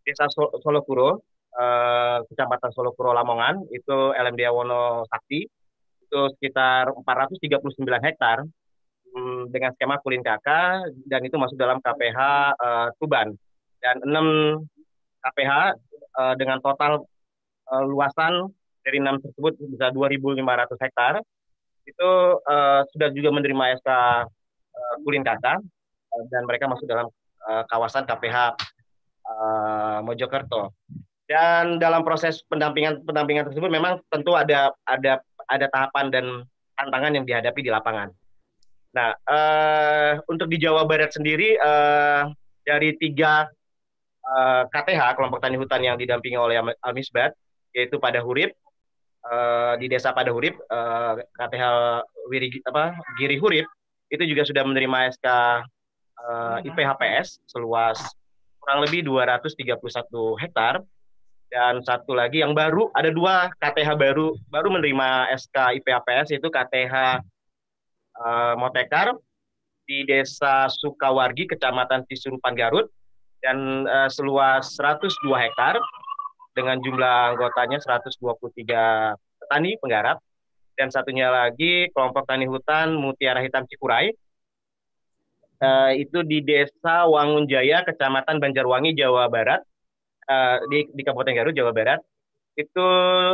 [0.05, 1.25] Desa Solokuro,
[1.57, 5.41] eh, Kecamatan Solokuro Lamongan, itu LMDH Wono Sakti,
[6.05, 8.45] itu sekitar 439 hektar
[9.11, 10.47] Hmm, dengan skema Kulin KK
[11.03, 12.19] dan itu masuk dalam KPH
[12.55, 13.35] uh, eh, Tuban.
[13.83, 14.27] Dan enam
[15.19, 15.67] KPH uh,
[16.15, 17.03] eh, dengan total
[17.67, 18.47] uh, luasan
[18.87, 20.39] dari enam tersebut bisa 2.500
[20.79, 21.13] hektar.
[21.83, 27.11] Itu uh, sudah juga menerima SK uh, Kulin KK uh, dan mereka masuk dalam
[27.51, 28.55] uh, kawasan KPH
[29.27, 30.71] uh, Mojokerto.
[31.27, 35.19] Dan dalam proses pendampingan pendampingan tersebut memang tentu ada ada
[35.51, 36.25] ada tahapan dan
[36.79, 38.07] tantangan yang dihadapi di lapangan
[38.91, 42.27] Nah, uh, untuk di Jawa Barat sendiri uh,
[42.67, 43.47] dari tiga
[44.27, 47.31] uh, KTH kelompok tani hutan yang didampingi oleh Almisbat,
[47.71, 48.51] yaitu pada Hurip
[49.23, 51.63] uh, di desa pada Hurip, uh, KTH
[52.27, 53.67] Wiri apa Giri Hurip
[54.11, 55.27] itu juga sudah menerima SK
[56.19, 57.97] uh, IPHPS seluas
[58.59, 59.79] kurang lebih 231
[60.43, 60.83] hektar.
[61.51, 67.19] Dan satu lagi yang baru ada dua KTH baru baru menerima SK IPAPS yaitu KTH
[68.21, 69.17] uh, Motekar
[69.89, 72.87] di Desa Sukawargi Kecamatan Cisurupan Garut
[73.41, 75.81] dan uh, seluas 102 hektar
[76.53, 80.21] dengan jumlah anggotanya 123 petani penggarap.
[80.77, 84.13] Dan satunya lagi kelompok tani hutan Mutiara Hitam Cikuray.
[85.61, 89.61] Uh, itu di Desa Wangunjaya Kecamatan Banjarwangi Jawa Barat.
[90.25, 91.99] Uh, di, di Kabupaten Garut, Jawa Barat,
[92.55, 92.87] itu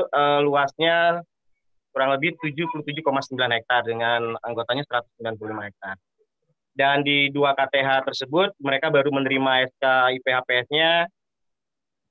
[0.09, 1.21] uh, luasnya
[1.97, 3.01] kurang lebih 77,9
[3.57, 4.85] hektar dengan anggotanya
[5.17, 5.97] 195 hektar.
[6.77, 11.09] Dan di dua KTH tersebut mereka baru menerima SK IPHPS-nya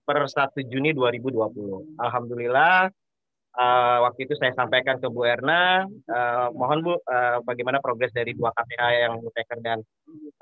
[0.03, 2.03] per 1 Juni 2020.
[2.03, 2.91] Alhamdulillah
[3.55, 8.34] uh, waktu itu saya sampaikan ke Bu Erna, uh, mohon Bu uh, bagaimana progres dari
[8.34, 9.78] dua KTH yang Muteker dan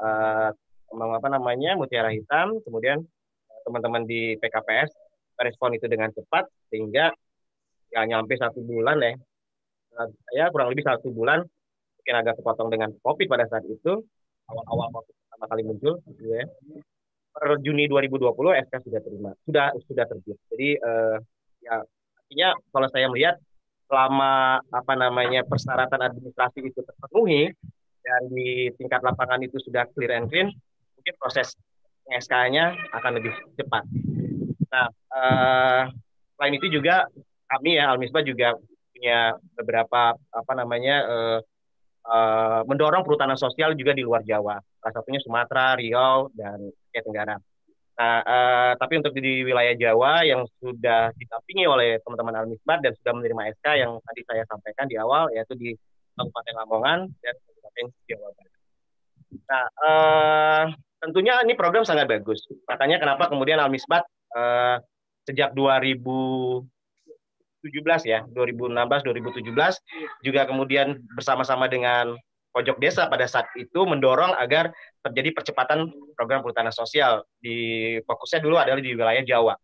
[0.01, 0.57] uh,
[0.89, 3.05] apa namanya Mutiara Hitam, kemudian
[3.69, 4.89] teman-teman di PKPS
[5.37, 7.13] respon itu dengan cepat sehingga
[7.93, 9.21] ya nyampe satu bulan ya
[10.35, 11.43] ya kurang lebih satu bulan
[12.01, 14.05] mungkin agak kepotong dengan COVID pada saat itu.
[14.45, 16.45] Awal-awal waktu pertama kali muncul gitu ya.
[17.35, 18.31] Per Juni 2020
[18.69, 21.17] SK sudah terima sudah sudah terbit jadi eh,
[21.67, 23.35] ya artinya kalau saya melihat
[23.91, 27.51] selama apa namanya persyaratan administrasi itu terpenuhi
[28.05, 30.53] dan di tingkat lapangan itu sudah clear and clean
[30.95, 31.59] mungkin proses
[32.05, 33.85] SK-nya akan lebih cepat.
[34.69, 35.83] Nah, uh,
[36.37, 37.09] selain itu juga
[37.49, 38.57] kami ya Almisba juga
[38.95, 41.39] punya beberapa apa namanya uh,
[42.07, 44.63] uh, mendorong perhutanan sosial juga di luar Jawa.
[44.81, 47.37] Salah satunya Sumatera, Riau, dan Aceh Tenggara.
[47.95, 53.13] Nah, uh, tapi untuk di wilayah Jawa yang sudah didampingi oleh teman-teman Almisbat dan sudah
[53.15, 55.71] menerima SK yang tadi saya sampaikan di awal, yaitu di
[56.19, 58.55] Kabupaten Lamongan dan Kabupaten Jawa Barat.
[59.35, 60.65] Nah, uh,
[61.03, 62.43] tentunya ini program sangat bagus.
[62.67, 64.03] Makanya kenapa kemudian Almisbat
[64.35, 64.83] uh,
[65.23, 65.55] sejak
[67.65, 72.13] 2017 ya, 2016 2017 juga kemudian bersama-sama dengan
[72.55, 74.71] pojok desa pada saat itu mendorong agar
[75.03, 77.27] terjadi percepatan program perhutanan sosial.
[77.43, 79.59] Di fokusnya dulu adalah di wilayah Jawa.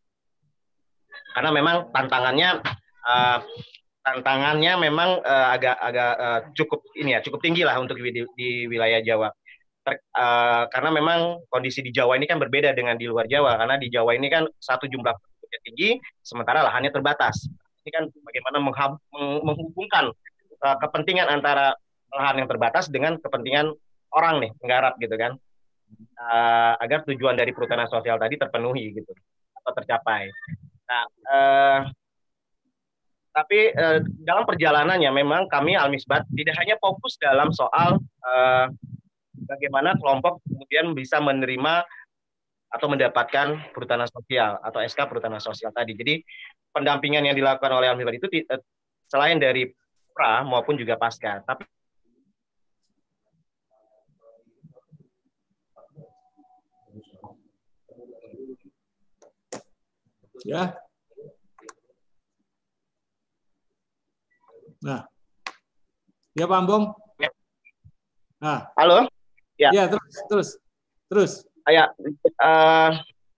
[1.31, 2.59] Karena memang tantangannya
[3.07, 3.39] uh,
[4.03, 8.67] tantangannya memang uh, agak agak uh, cukup ini ya cukup tinggi lah untuk di, di
[8.67, 9.31] wilayah Jawa.
[9.87, 13.55] Ter, uh, karena memang kondisi di Jawa ini kan berbeda dengan di luar Jawa.
[13.55, 15.91] Karena di Jawa ini kan satu jumlah penduduknya tinggi
[16.27, 17.47] sementara lahannya terbatas
[17.81, 18.59] ini kan bagaimana
[19.45, 20.13] menghubungkan
[20.61, 21.73] uh, kepentingan antara
[22.13, 23.73] lahan yang terbatas dengan kepentingan
[24.13, 25.33] orang nih penggarap gitu kan.
[26.15, 29.11] Uh, agar tujuan dari perhutanan sosial tadi terpenuhi gitu
[29.59, 30.31] atau tercapai.
[30.87, 31.81] Nah uh,
[33.31, 38.67] tapi uh, dalam perjalanannya memang kami Almisbat tidak hanya fokus dalam soal uh,
[39.47, 41.87] bagaimana kelompok kemudian bisa menerima
[42.71, 45.99] atau mendapatkan perhutanan sosial atau SK perhutanan sosial tadi.
[45.99, 46.23] Jadi
[46.71, 48.63] pendampingan yang dilakukan oleh Alhamdulillah itu eh,
[49.11, 49.67] selain dari
[50.15, 51.67] pra maupun juga pasca, tapi
[60.47, 60.79] ya.
[64.81, 65.05] Nah,
[66.33, 66.85] ya Pak Ambong.
[67.21, 67.31] Ya.
[68.41, 69.05] Nah, halo.
[69.61, 70.49] Ya, ya terus, terus,
[71.13, 71.33] terus.
[71.69, 71.93] Ya,
[72.41, 72.91] uh,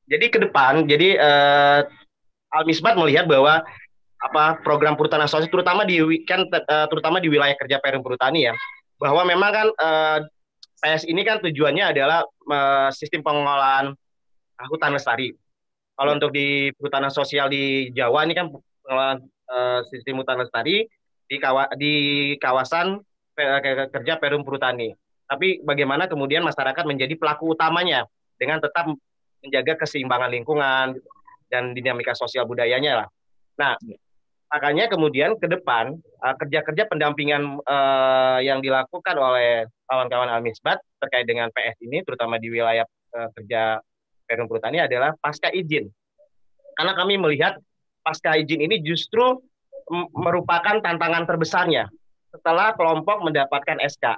[0.06, 1.80] jadi ke depan, jadi uh,
[2.52, 3.64] Almisbat melihat bahwa
[4.22, 5.98] apa program perhutanan sosial terutama di
[6.28, 8.54] kan uh, terutama di wilayah kerja Perum Perhutani ya,
[9.00, 10.18] bahwa memang kan uh,
[10.84, 13.96] PS ini kan tujuannya adalah uh, sistem pengelolaan
[14.70, 15.34] hutan lestari.
[15.98, 19.18] Kalau untuk di perhutanan sosial di Jawa ini kan pengelolaan
[19.50, 20.86] uh, sistem hutan lestari
[21.26, 21.94] di, kawa, di
[22.38, 23.00] kawasan
[23.90, 24.92] kerja Perum Perhutani
[25.26, 28.04] tapi bagaimana kemudian masyarakat menjadi pelaku utamanya
[28.36, 28.90] dengan tetap
[29.42, 30.98] menjaga keseimbangan lingkungan
[31.50, 33.08] dan dinamika sosial budayanya lah.
[33.58, 33.76] Nah,
[34.48, 41.52] makanya kemudian ke depan uh, kerja-kerja pendampingan uh, yang dilakukan oleh kawan-kawan Almisbat terkait dengan
[41.52, 43.82] PS ini, terutama di wilayah uh, kerja
[44.24, 45.90] Perum Perhutani adalah pasca izin.
[46.72, 47.60] Karena kami melihat
[48.00, 49.44] pasca izin ini justru
[50.16, 51.90] merupakan tantangan terbesarnya
[52.32, 54.16] setelah kelompok mendapatkan SK.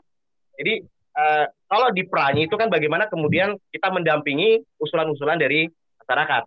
[0.54, 5.70] Jadi uh, kalau di pranya itu kan bagaimana kemudian kita mendampingi usulan-usulan dari
[6.04, 6.44] masyarakat.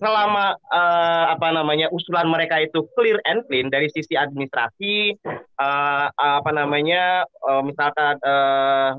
[0.00, 5.12] Selama uh, apa namanya usulan mereka itu clear and clean dari sisi administrasi,
[5.60, 8.96] uh, apa namanya uh, misalkan uh,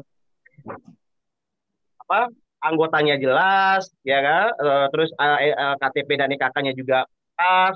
[2.06, 2.30] apa
[2.62, 7.74] anggotanya jelas, ya kan, uh, terus uh, uh, KTP dan IKK-nya juga pas,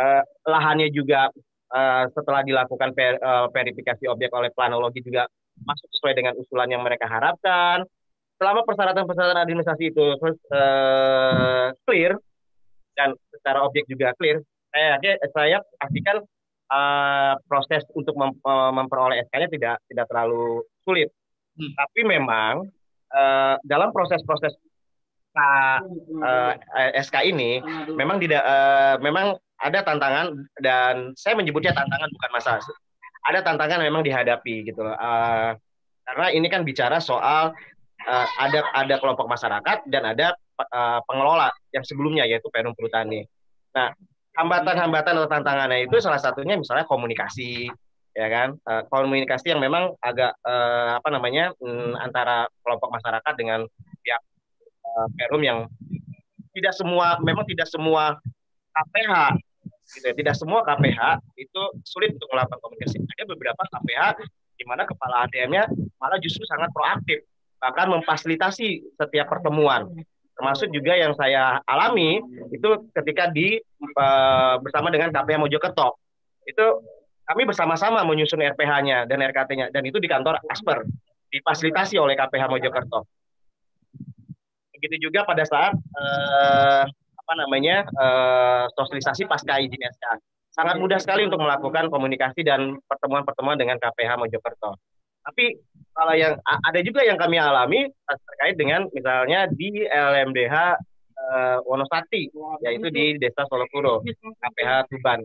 [0.00, 1.28] uh, lahannya juga
[1.68, 5.28] uh, setelah dilakukan ver, uh, verifikasi objek oleh planologi juga
[5.64, 7.86] masuk sesuai dengan usulan yang mereka harapkan.
[8.36, 10.12] selama persyaratan-persyaratan administrasi itu
[10.52, 12.12] uh, clear
[12.92, 14.44] dan secara objek juga clear,
[14.76, 16.20] saya saya pastikan
[16.68, 18.36] uh, proses untuk mem
[18.76, 21.08] memperoleh SK-nya tidak tidak terlalu sulit.
[21.56, 21.72] Hmm.
[21.80, 22.68] Tapi memang
[23.16, 24.52] uh, dalam proses-proses
[25.36, 26.52] uh,
[27.00, 27.60] SK ini
[27.96, 32.64] memang tidak uh, memang ada tantangan dan saya menyebutnya tantangan bukan masalah.
[33.26, 35.52] Ada tantangan memang dihadapi gitu Uh,
[36.06, 37.50] karena ini kan bicara soal
[38.06, 43.26] uh, ada ada kelompok masyarakat dan ada uh, pengelola yang sebelumnya yaitu Perum Perhutani.
[43.74, 43.90] Nah,
[44.38, 47.66] hambatan-hambatan atau tantangannya itu salah satunya misalnya komunikasi
[48.16, 53.68] ya kan uh, komunikasi yang memang agak uh, apa namanya um, antara kelompok masyarakat dengan
[54.00, 54.22] pihak
[54.84, 55.58] uh, Perum yang
[56.56, 58.16] tidak semua memang tidak semua
[58.72, 59.12] KPH
[59.86, 62.98] gitu ya, tidak semua KPH itu sulit untuk melakukan komunikasi.
[62.98, 64.02] Ada beberapa KPH
[64.56, 65.68] di mana kepala ADM-nya
[66.00, 67.22] malah justru sangat proaktif
[67.60, 69.88] bahkan memfasilitasi setiap pertemuan.
[70.36, 72.20] Termasuk juga yang saya alami
[72.52, 73.56] itu ketika di
[73.96, 75.96] uh, bersama dengan KPH Mojokerto.
[76.44, 76.84] Itu
[77.24, 80.84] kami bersama-sama menyusun RPH-nya dan RKT-nya dan itu di kantor Asper
[81.32, 83.08] difasilitasi oleh KPH Mojokerto.
[84.76, 86.84] Begitu juga pada saat uh,
[87.26, 90.22] apa namanya uh, sosialisasi pasca izin SK
[90.54, 94.78] sangat mudah sekali untuk melakukan komunikasi dan pertemuan-pertemuan dengan KPH Mojokerto.
[95.26, 95.58] Tapi
[95.90, 100.70] kalau yang ada juga yang kami alami terkait dengan misalnya di LMDH uh,
[101.18, 102.30] eh, Wonosati
[102.62, 104.06] yaitu di Desa Solokuro
[104.38, 105.20] KPH Tuban.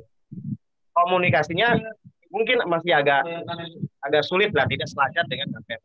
[0.91, 1.80] Komunikasinya
[2.34, 3.22] mungkin masih agak
[4.04, 5.84] agak sulit lah tidak selancar dengan KPH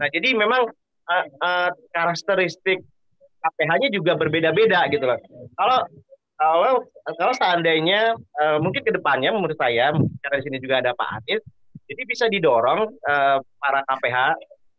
[0.00, 0.70] nah jadi memang
[1.10, 2.80] uh, uh, karakteristik
[3.40, 5.18] KPH-nya juga berbeda-beda gitu loh
[5.56, 5.78] kalau
[6.40, 6.74] kalau
[7.20, 11.44] kalau seandainya uh, mungkin ke depannya menurut saya karena di sini juga ada Pak Anies
[11.90, 14.32] jadi bisa didorong uh, para KPH uh,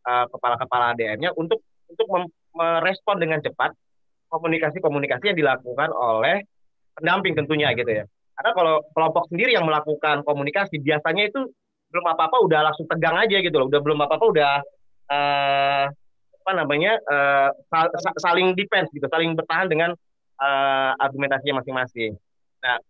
[0.07, 1.59] eh, kepala-kepala ADM-nya untuk
[1.91, 2.07] untuk
[2.55, 3.75] merespon dengan cepat
[4.31, 6.39] komunikasi-komunikasi yang dilakukan oleh
[6.95, 8.07] pendamping tentunya gitu ya.
[8.07, 11.51] Karena kalau kelompok sendiri yang melakukan komunikasi biasanya itu
[11.91, 14.53] belum apa-apa udah langsung tegang aja gitu loh, udah belum apa-apa udah
[15.11, 15.85] uh,
[16.41, 17.53] apa namanya uh,
[18.17, 19.93] saling defense gitu, saling bertahan dengan
[20.41, 22.17] uh, argumentasinya masing-masing.
[22.65, 22.81] Nah,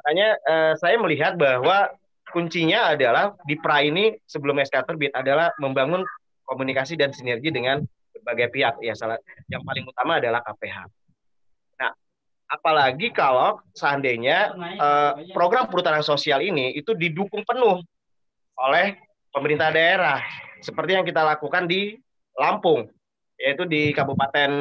[0.00, 1.92] makanya uh, saya melihat bahwa
[2.32, 6.00] kuncinya adalah di pra ini sebelum SK terbit adalah membangun
[6.48, 7.84] komunikasi dan sinergi dengan
[8.16, 8.74] berbagai pihak.
[8.80, 9.20] Ya salah
[9.52, 10.88] yang paling utama adalah KPH.
[11.84, 11.92] Nah,
[12.48, 17.84] apalagi kalau seandainya uh, program perhutanan sosial ini itu didukung penuh
[18.56, 18.96] oleh
[19.30, 20.20] pemerintah daerah
[20.60, 21.96] seperti yang kita lakukan di
[22.38, 22.90] Lampung
[23.40, 24.52] yaitu di kabupaten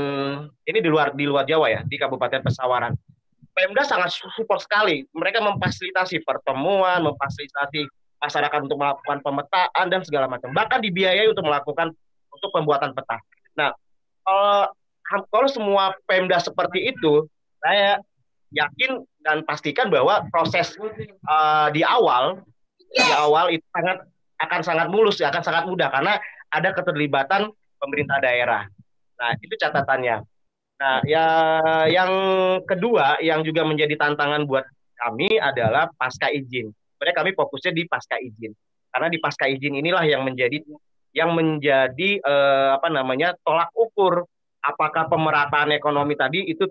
[0.64, 2.96] ini di luar di luar Jawa ya di Kabupaten Pesawaran
[3.60, 5.04] Pemda sangat support sekali.
[5.12, 7.92] Mereka memfasilitasi pertemuan, memfasilitasi
[8.24, 10.56] masyarakat untuk melakukan pemetaan dan segala macam.
[10.56, 11.92] Bahkan dibiayai untuk melakukan
[12.32, 13.20] untuk pembuatan peta.
[13.60, 13.76] Nah,
[14.24, 14.72] kalau,
[15.28, 17.28] kalau semua Pemda seperti itu,
[17.60, 18.00] saya
[18.56, 20.80] yakin dan pastikan bahwa proses
[21.28, 22.40] uh, di awal
[22.90, 24.08] di awal itu sangat
[24.40, 26.16] akan sangat mulus, akan sangat mudah karena
[26.50, 28.68] ada keterlibatan pemerintah daerah.
[29.20, 30.22] Nah, itu catatannya.
[30.80, 31.26] Nah, ya
[31.92, 32.12] yang
[32.64, 34.64] kedua yang juga menjadi tantangan buat
[34.96, 36.72] kami adalah pasca izin.
[36.72, 38.52] Sebenarnya kami fokusnya di pasca izin.
[38.92, 40.64] Karena di pasca izin inilah yang menjadi
[41.12, 44.24] yang menjadi eh, apa namanya tolak ukur
[44.64, 46.68] apakah pemerataan ekonomi tadi itu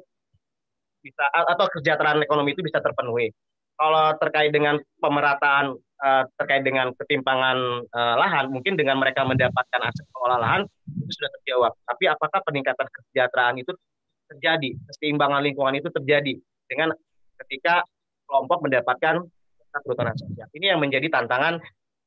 [1.01, 3.33] bisa atau kesejahteraan ekonomi itu bisa terpenuhi.
[3.79, 7.59] Kalau terkait dengan pemerataan uh, terkait dengan ketimpangan
[7.91, 11.73] uh, lahan, mungkin dengan mereka mendapatkan aset pengelola lahan itu sudah terjawab.
[11.85, 13.73] Tapi apakah peningkatan kesejahteraan itu
[14.29, 16.37] terjadi, keseimbangan lingkungan itu terjadi
[16.69, 16.93] dengan
[17.45, 17.83] ketika
[18.29, 19.25] kelompok mendapatkan
[19.85, 20.49] perhutanan sosial.
[20.53, 21.63] Ini yang menjadi tantangan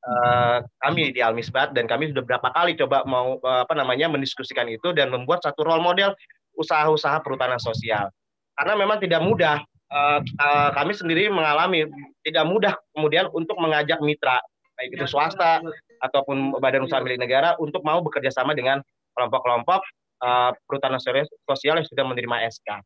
[0.05, 4.67] uh, kami di Almisbat dan kami sudah berapa kali coba mau uh, apa namanya mendiskusikan
[4.69, 6.13] itu dan membuat satu role model
[6.57, 8.11] usaha-usaha perhutanan sosial.
[8.53, 11.85] Karena memang tidak mudah uh, uh, kami sendiri mengalami
[12.23, 14.39] tidak mudah kemudian untuk mengajak mitra
[14.79, 15.61] baik itu swasta
[16.01, 18.81] ataupun badan usaha milik negara untuk mau bekerja sama dengan
[19.13, 19.81] kelompok-kelompok
[20.25, 22.81] uh, perhutanan sosial yang sudah menerima SK.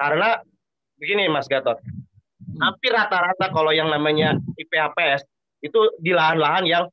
[0.00, 0.40] Karena
[0.96, 1.76] begini Mas Gatot,
[2.64, 5.28] hampir rata-rata kalau yang namanya IPAPS
[5.60, 6.84] itu di lahan-lahan yang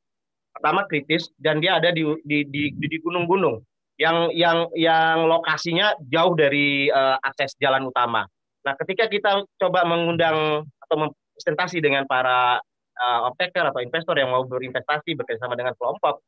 [0.52, 3.62] pertama kritis dan dia ada di di di, di gunung-gunung
[3.96, 8.28] yang yang yang lokasinya jauh dari uh, akses jalan utama.
[8.60, 12.60] Nah, ketika kita coba mengundang atau mempresentasi dengan para
[13.00, 16.20] uh, optaker atau investor yang mau berinvestasi bekerjasama dengan kelompok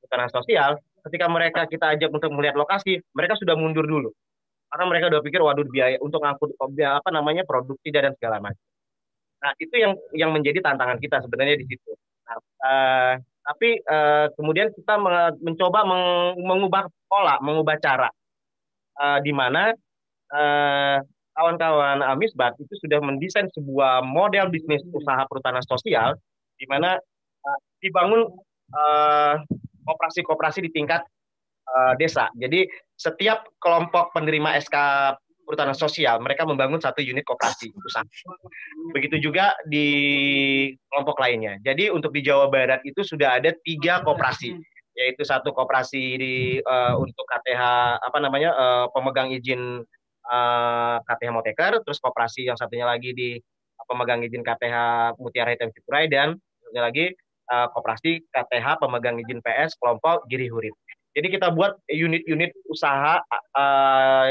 [0.00, 4.10] perhutanan sosial, ketika mereka kita ajak untuk melihat lokasi, mereka sudah mundur dulu.
[4.72, 8.66] Karena mereka udah pikir waduh biaya untuk ngangkut apa namanya produk tidak dan segala macam.
[9.36, 11.92] Nah, itu yang yang menjadi tantangan kita sebenarnya di situ.
[12.26, 12.36] Nah,
[12.66, 13.12] uh,
[13.46, 14.98] tapi uh, kemudian kita
[15.38, 15.86] mencoba
[16.34, 18.10] mengubah pola, mengubah cara,
[18.98, 19.70] uh, di mana
[20.34, 20.98] uh,
[21.36, 26.16] kawan-kawan Amisbat itu sudah mendesain sebuah model bisnis usaha perhutanan sosial,
[26.56, 26.96] di mana
[27.44, 28.26] uh, dibangun
[29.86, 31.06] kooperasi-kooperasi di tingkat
[31.70, 32.26] uh, desa.
[32.34, 32.66] Jadi
[32.98, 34.76] setiap kelompok penerima SK
[35.46, 38.02] perhutanan sosial, mereka membangun satu unit koperasi usaha.
[38.90, 39.86] Begitu juga di
[40.90, 41.62] kelompok lainnya.
[41.62, 44.58] Jadi untuk di Jawa Barat itu sudah ada tiga koperasi,
[44.98, 47.62] yaitu satu koperasi di uh, untuk KTH
[48.02, 49.86] apa namanya uh, pemegang izin
[50.26, 53.38] uh, KTH Moteker, terus koperasi yang satunya lagi di
[53.86, 54.76] pemegang izin KTH
[55.22, 57.04] Mutiara Hitam Cikuray dan satunya lagi
[57.52, 60.74] uh, koperasi KTH pemegang izin PS kelompok Giri Hurip.
[61.16, 63.24] Jadi kita buat unit-unit usaha
[63.56, 64.28] uh,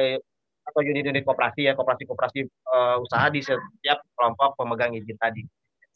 [0.66, 5.42] atau unit-unit koperasi ya koperasi-koperasi uh, usaha di setiap kelompok pemegang izin tadi.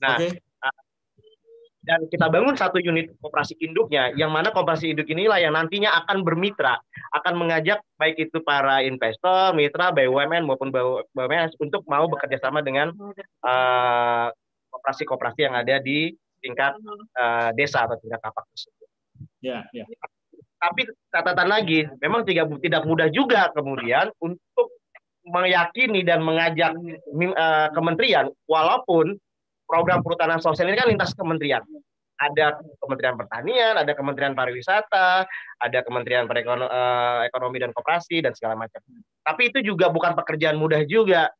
[0.01, 0.39] Nah, okay.
[1.79, 6.27] Dan kita bangun satu unit koperasi induknya, yang mana koperasi induk inilah yang nantinya akan
[6.27, 6.75] bermitra,
[7.15, 12.91] akan mengajak baik itu para investor, mitra, BUMN maupun BUMN untuk mau bekerja sama dengan
[13.47, 14.27] uh,
[14.75, 16.11] koperasi-koperasi yang ada di
[16.43, 16.75] tingkat
[17.15, 18.87] uh, desa atau tingkat tapak tersebut.
[19.39, 19.87] Ya, ya
[20.59, 24.75] tapi catatan lagi, memang tidak tidak mudah juga kemudian untuk
[25.23, 29.15] meyakini dan mengajak uh, kementerian, walaupun
[29.69, 31.61] program perhutanan sosial ini kan lintas kementerian.
[32.19, 35.23] Ada Kementerian Pertanian, ada Kementerian Pariwisata,
[35.55, 38.83] ada Kementerian Perekonomi uh, dan Koperasi dan segala macam.
[39.23, 41.31] Tapi itu juga bukan pekerjaan mudah juga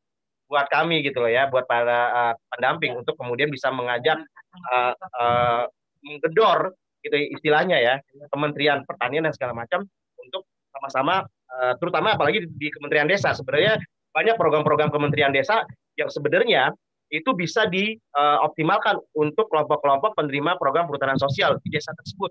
[0.48, 4.24] buat kami gitu loh ya, buat para uh, pendamping untuk kemudian bisa mengajak
[4.72, 5.68] uh, uh,
[6.00, 6.72] menggedor
[7.04, 7.96] gitu istilahnya ya
[8.32, 9.84] Kementerian Pertanian dan segala macam
[10.20, 13.80] untuk sama-sama uh, terutama apalagi di Kementerian Desa sebenarnya
[14.12, 15.64] banyak program-program Kementerian Desa
[15.96, 16.76] yang sebenarnya
[17.10, 22.30] itu bisa dioptimalkan uh, untuk kelompok-kelompok penerima program perhutanan sosial di desa tersebut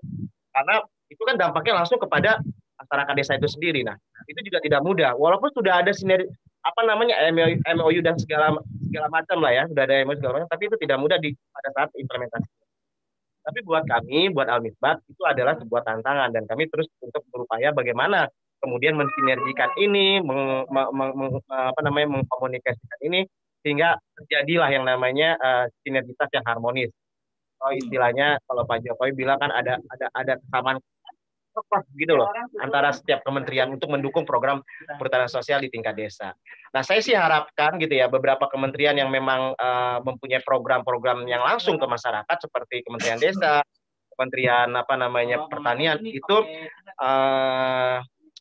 [0.55, 2.39] karena itu kan dampaknya langsung kepada
[2.79, 3.81] masyarakat desa itu sendiri.
[3.83, 3.95] Nah,
[4.25, 5.11] itu juga tidak mudah.
[5.15, 6.29] Walaupun sudah ada sinergi
[6.59, 7.15] apa namanya
[7.71, 8.51] MOU dan segala
[8.91, 11.69] segala macam lah ya, sudah ada MOU segala macam, tapi itu tidak mudah di pada
[11.75, 12.49] saat implementasi.
[13.39, 18.27] Tapi buat kami, buat Almisbat itu adalah sebuah tantangan dan kami terus untuk berupaya bagaimana
[18.59, 23.23] kemudian mensinergikan ini, meng, meng, meng, apa namanya mengkomunikasikan ini
[23.63, 26.91] sehingga terjadilah yang namanya uh, sinergitas yang harmonis.
[27.59, 30.79] Oh, istilahnya kalau Pak Jokowi bilang kan ada ada ada kesamaan
[31.97, 32.29] gitu loh
[32.63, 34.63] antara setiap kementerian untuk mendukung program
[34.95, 36.31] perhutanan sosial di tingkat desa.
[36.71, 41.75] Nah, saya sih harapkan gitu ya beberapa kementerian yang memang uh, mempunyai program-program yang langsung
[41.75, 43.65] ke masyarakat seperti Kementerian Desa,
[44.13, 46.37] Kementerian apa namanya Pertanian itu
[47.01, 47.97] uh,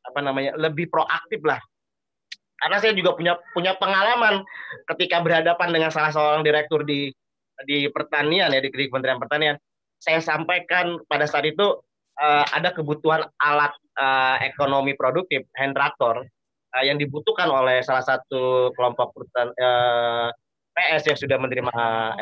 [0.09, 1.59] apa namanya lebih proaktif lah.
[2.59, 4.43] Karena saya juga punya punya pengalaman
[4.95, 7.15] ketika berhadapan dengan salah seorang direktur di
[7.67, 9.57] di pertanian ya di Kementerian Pertanian.
[9.99, 11.79] Saya sampaikan pada saat itu
[12.19, 16.23] uh, ada kebutuhan alat uh, ekonomi produktif hand tractor
[16.75, 20.31] uh, yang dibutuhkan oleh salah satu kelompok perusahaan uh,
[20.79, 21.75] PS yang sudah menerima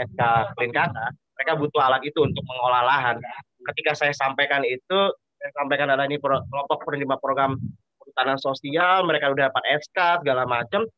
[0.09, 0.21] SK
[0.57, 3.21] Clean Kata, mereka butuh alat itu untuk mengolah lahan.
[3.69, 7.61] Ketika saya sampaikan itu, saya sampaikan ada ini kelompok penerima program
[8.17, 10.89] perhutanan sosial, mereka sudah dapat SK segala macam.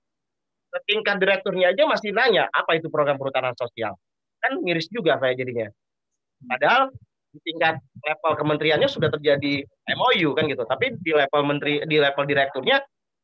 [0.87, 3.99] Tingkat direkturnya aja masih nanya apa itu program perhutanan sosial.
[4.39, 5.67] Kan miris juga saya jadinya.
[6.47, 6.95] Padahal
[7.35, 9.67] di tingkat level kementeriannya sudah terjadi
[9.99, 10.63] MOU kan gitu.
[10.63, 12.79] Tapi di level menteri di level direkturnya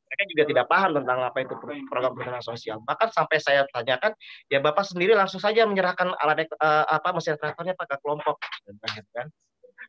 [0.05, 1.55] mereka juga tidak paham tentang apa itu
[1.87, 2.83] program perhutanan sosial.
[2.83, 4.19] Bahkan sampai saya tanyakan,
[4.51, 8.43] ya Bapak sendiri langsung saja menyerahkan alat uh, apa mesin traktornya pada kelompok.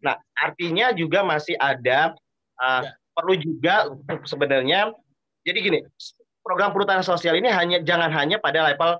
[0.05, 2.13] Nah, artinya juga masih ada
[2.61, 2.83] uh.
[3.15, 3.87] Perlu juga
[4.27, 4.91] sebenarnya
[5.45, 5.79] jadi gini,
[6.41, 8.97] program perhutanan sosial ini hanya jangan hanya pada level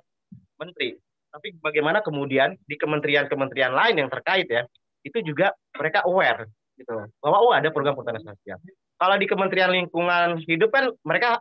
[0.56, 0.96] menteri,
[1.28, 4.64] tapi bagaimana kemudian di kementerian-kementerian lain yang terkait ya
[5.04, 6.48] itu juga mereka aware
[6.78, 8.56] gitu bahwa oh ada program perhutanan sosial.
[8.96, 11.36] Kalau di Kementerian Lingkungan Hidup kan mereka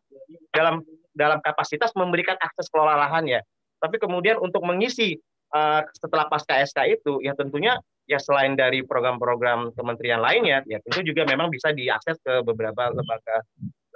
[0.52, 0.84] dalam
[1.16, 3.40] dalam kapasitas memberikan akses kelola lahan ya.
[3.80, 5.16] Tapi kemudian untuk mengisi
[5.56, 11.02] uh, setelah pasca SK itu ya tentunya ya selain dari program-program kementerian lainnya ya tentu
[11.02, 13.42] juga memang bisa diakses ke beberapa lembaga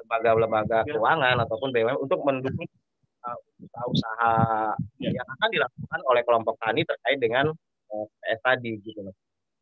[0.01, 2.65] lembaga-lembaga keuangan ataupun BUMN untuk mendukung
[3.25, 4.33] uh, usaha-usaha
[4.97, 5.09] ya.
[5.13, 7.53] yang akan dilakukan oleh kelompok tani terkait dengan
[7.93, 8.05] uh,
[8.41, 9.13] tadi gitu loh.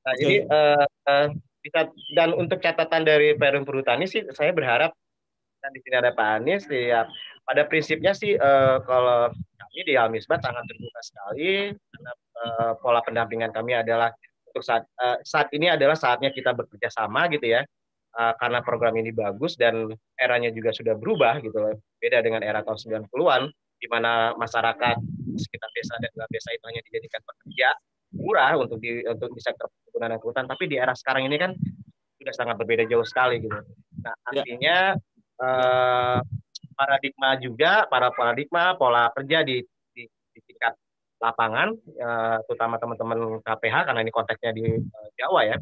[0.08, 0.20] Nah, okay.
[0.24, 1.28] jadi uh, uh,
[1.60, 4.96] bisa dan untuk catatan dari Perum Perhutani sih saya berharap
[5.60, 7.04] dan di sini ada Pak Anies ya
[7.44, 13.52] pada prinsipnya sih uh, kalau kami di Almisbat sangat terbuka sekali karena uh, pola pendampingan
[13.52, 14.16] kami adalah
[14.58, 17.62] untuk saat uh, saat ini adalah saatnya kita bekerja sama gitu ya
[18.18, 23.06] uh, karena program ini bagus dan eranya juga sudah berubah gitu beda dengan era tahun
[23.06, 24.98] 90-an di mana masyarakat
[25.38, 27.70] sekitar desa dan luar desa itu hanya dijadikan pekerja
[28.18, 31.52] murah untuk di untuk di sektor perkebunan dan hutan, tapi di era sekarang ini kan
[32.18, 33.54] sudah sangat berbeda jauh sekali gitu.
[33.54, 34.42] Nah, Ya.
[34.42, 34.78] artinya
[35.38, 36.20] eh,
[36.74, 39.62] paradigma juga para paradigma pola kerja di
[41.18, 45.58] lapangan, eh, terutama teman-teman KPH karena ini konteksnya di eh, Jawa ya,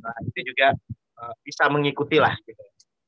[0.00, 0.72] nah, itu juga
[1.20, 2.62] eh, bisa mengikuti lah, gitu.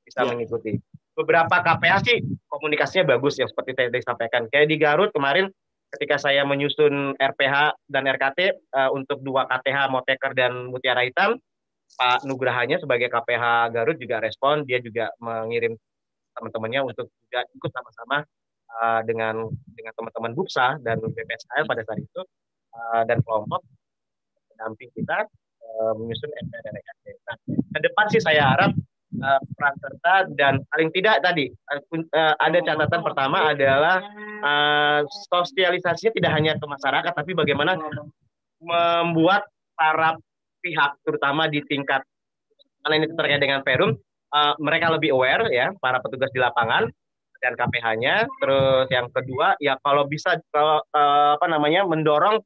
[0.07, 0.31] bisa Ya.
[0.31, 0.79] mengikuti.
[1.17, 4.47] Beberapa KPH sih komunikasinya bagus ya seperti tadi disampaikan.
[4.53, 5.49] Kayak di Garut kemarin
[5.97, 11.41] ketika saya menyusun RPH dan RKT eh, untuk dua KTH Moteker dan Mutiara Hitam,
[11.97, 15.75] Pak Nugrahanya sebagai KPH Garut juga respon, dia juga mengirim
[16.37, 18.27] teman-temannya untuk juga ikut sama-sama
[18.71, 22.21] uh, dengan dengan teman-teman Buksa dan BPSKL pada saat itu
[22.75, 23.63] uh, dan kelompok
[24.53, 25.29] pendamping kita
[25.61, 27.05] uh, menyusun RPH dan RKT.
[27.29, 28.73] Nah, ke depan sih saya harap
[29.21, 34.01] uh, peran serta dan paling tidak tadi uh, ada catatan pertama adalah
[34.43, 37.77] uh, sosialisasinya tidak hanya ke masyarakat tapi bagaimana
[38.61, 39.45] membuat
[39.77, 40.17] para
[40.65, 42.01] pihak terutama di tingkat
[42.83, 43.93] karena ini terkait dengan Perum
[44.33, 46.89] uh, mereka lebih aware ya para petugas di lapangan
[47.43, 52.41] dan KPH-nya terus yang kedua ya kalau bisa kalau uh, apa namanya mendorong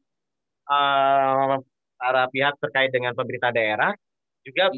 [0.70, 1.54] uh,
[2.00, 3.92] para pihak terkait dengan pemerintah daerah
[4.42, 4.72] juga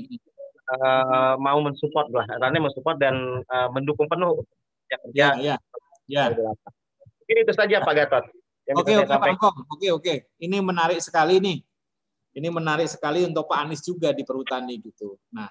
[0.75, 4.43] uh, mau mensupport lah artinya mensupport dan uh, mendukung penuh
[5.13, 5.57] Ya, ya,
[6.09, 6.25] ya.
[6.33, 6.73] di lapangan.
[7.23, 8.25] Mungkin itu saja Pak Gatot.
[8.77, 9.29] Oke, oke Pak.
[9.33, 9.57] Angkong.
[9.73, 10.15] Oke, oke.
[10.37, 11.59] Ini menarik sekali nih.
[12.33, 15.17] Ini menarik sekali untuk Pak Anies juga di perhutani gitu.
[15.37, 15.49] Nah,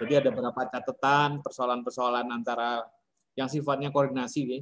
[0.00, 2.84] jadi ada beberapa catatan, persoalan-persoalan antara
[3.34, 4.60] yang sifatnya koordinasi, ya.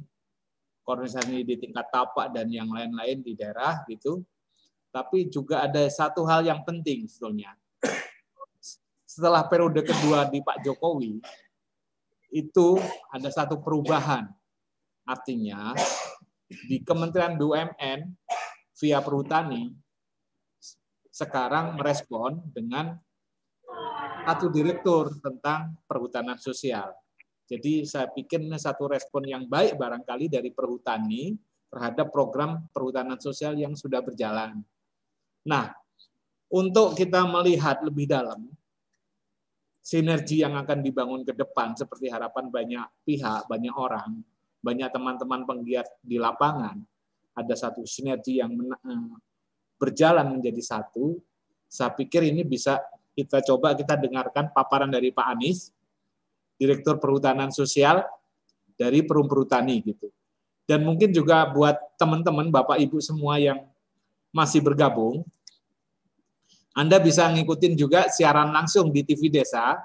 [0.85, 4.25] koordinasi di tingkat tapak dan yang lain-lain di daerah gitu.
[4.89, 7.53] Tapi juga ada satu hal yang penting sebetulnya.
[9.05, 11.21] Setelah periode kedua di Pak Jokowi,
[12.33, 12.77] itu
[13.09, 14.29] ada satu perubahan.
[15.05, 15.73] Artinya
[16.49, 17.99] di Kementerian BUMN
[18.77, 19.73] via Perhutani
[21.09, 22.97] sekarang merespon dengan
[24.29, 26.93] satu direktur tentang perhutanan sosial.
[27.49, 31.33] Jadi saya pikir ini satu respon yang baik barangkali dari Perhutani
[31.69, 34.61] terhadap program perhutanan sosial yang sudah berjalan.
[35.45, 35.73] Nah,
[36.49, 38.49] untuk kita melihat lebih dalam
[39.81, 44.21] sinergi yang akan dibangun ke depan seperti harapan banyak pihak, banyak orang,
[44.61, 46.77] banyak teman-teman penggiat di lapangan,
[47.33, 49.13] ada satu sinergi yang eh,
[49.77, 51.17] berjalan menjadi satu.
[51.69, 52.81] Saya pikir ini bisa
[53.13, 55.69] kita coba kita dengarkan paparan dari Pak Anies,
[56.59, 58.03] Direktur Perhutanan Sosial
[58.75, 60.11] dari Perum Perhutani gitu.
[60.67, 63.63] Dan mungkin juga buat teman-teman Bapak Ibu semua yang
[64.29, 65.25] masih bergabung,
[66.77, 69.81] Anda bisa ngikutin juga siaran langsung di TV Desa.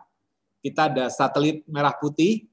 [0.61, 2.45] Kita ada satelit merah putih,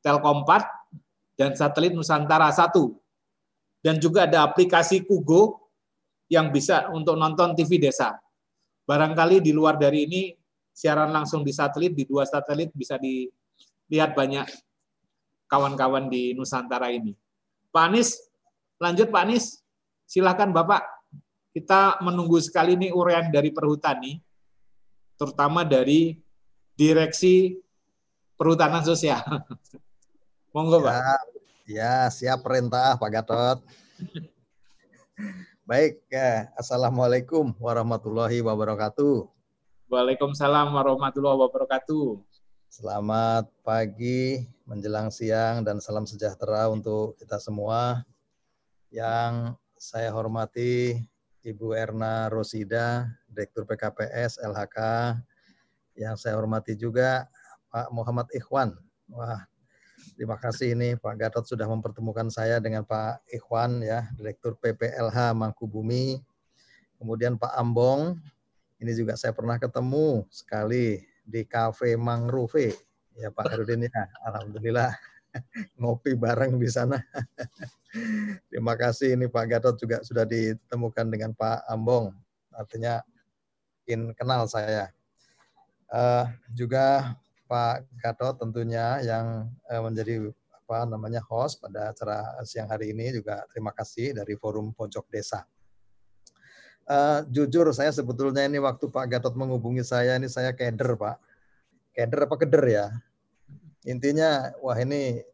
[0.00, 2.72] Telkom 4, dan satelit Nusantara 1.
[3.84, 5.68] Dan juga ada aplikasi Kugo
[6.32, 8.16] yang bisa untuk nonton TV Desa.
[8.88, 10.22] Barangkali di luar dari ini,
[10.72, 12.96] siaran langsung di satelit, di dua satelit bisa
[13.88, 14.46] dilihat banyak
[15.48, 17.14] kawan-kawan di Nusantara ini.
[17.70, 18.18] Pak Anies,
[18.78, 19.62] lanjut Pak Anies.
[20.04, 20.84] Silakan Bapak.
[21.54, 24.18] Kita menunggu sekali nih urean dari Perhutani,
[25.14, 26.18] terutama dari
[26.74, 27.54] Direksi
[28.34, 29.22] Perhutanan Sosial.
[30.54, 30.94] Monggo, Pak.
[30.94, 31.14] Ya,
[31.70, 33.58] ya, siap perintah Pak Gatot.
[35.62, 36.50] Baik, ya.
[36.58, 39.30] Assalamualaikum warahmatullahi wabarakatuh.
[39.86, 42.33] Waalaikumsalam warahmatullahi wabarakatuh.
[42.74, 48.02] Selamat pagi, menjelang siang, dan salam sejahtera untuk kita semua.
[48.90, 50.98] Yang saya hormati
[51.46, 54.78] Ibu Erna Rosida, Direktur PKPS LHK.
[55.94, 57.30] Yang saya hormati juga
[57.70, 58.74] Pak Muhammad Ikhwan.
[59.06, 59.46] Wah,
[60.18, 66.18] terima kasih ini Pak Gatot sudah mempertemukan saya dengan Pak Ikhwan ya, Direktur PPLH Mangkubumi.
[66.98, 68.18] Kemudian Pak Ambong,
[68.82, 72.76] ini juga saya pernah ketemu sekali di Cafe Mangrove.
[73.16, 74.92] Ya Pak Herudin ya, Alhamdulillah
[75.80, 77.00] ngopi bareng di sana.
[78.50, 82.12] Terima kasih ini Pak Gatot juga sudah ditemukan dengan Pak Ambong.
[82.54, 83.02] Artinya
[83.88, 84.90] in kenal saya.
[85.94, 87.14] Eh, juga
[87.46, 90.32] Pak Gatot tentunya yang eh, menjadi
[90.64, 95.44] apa namanya host pada acara siang hari ini juga terima kasih dari Forum Pojok Desa.
[96.84, 101.16] Eh, jujur saya sebetulnya ini waktu Pak Gatot menghubungi saya ini saya keder Pak.
[101.96, 102.86] Keder apa keder ya?
[103.88, 105.24] Intinya wah ini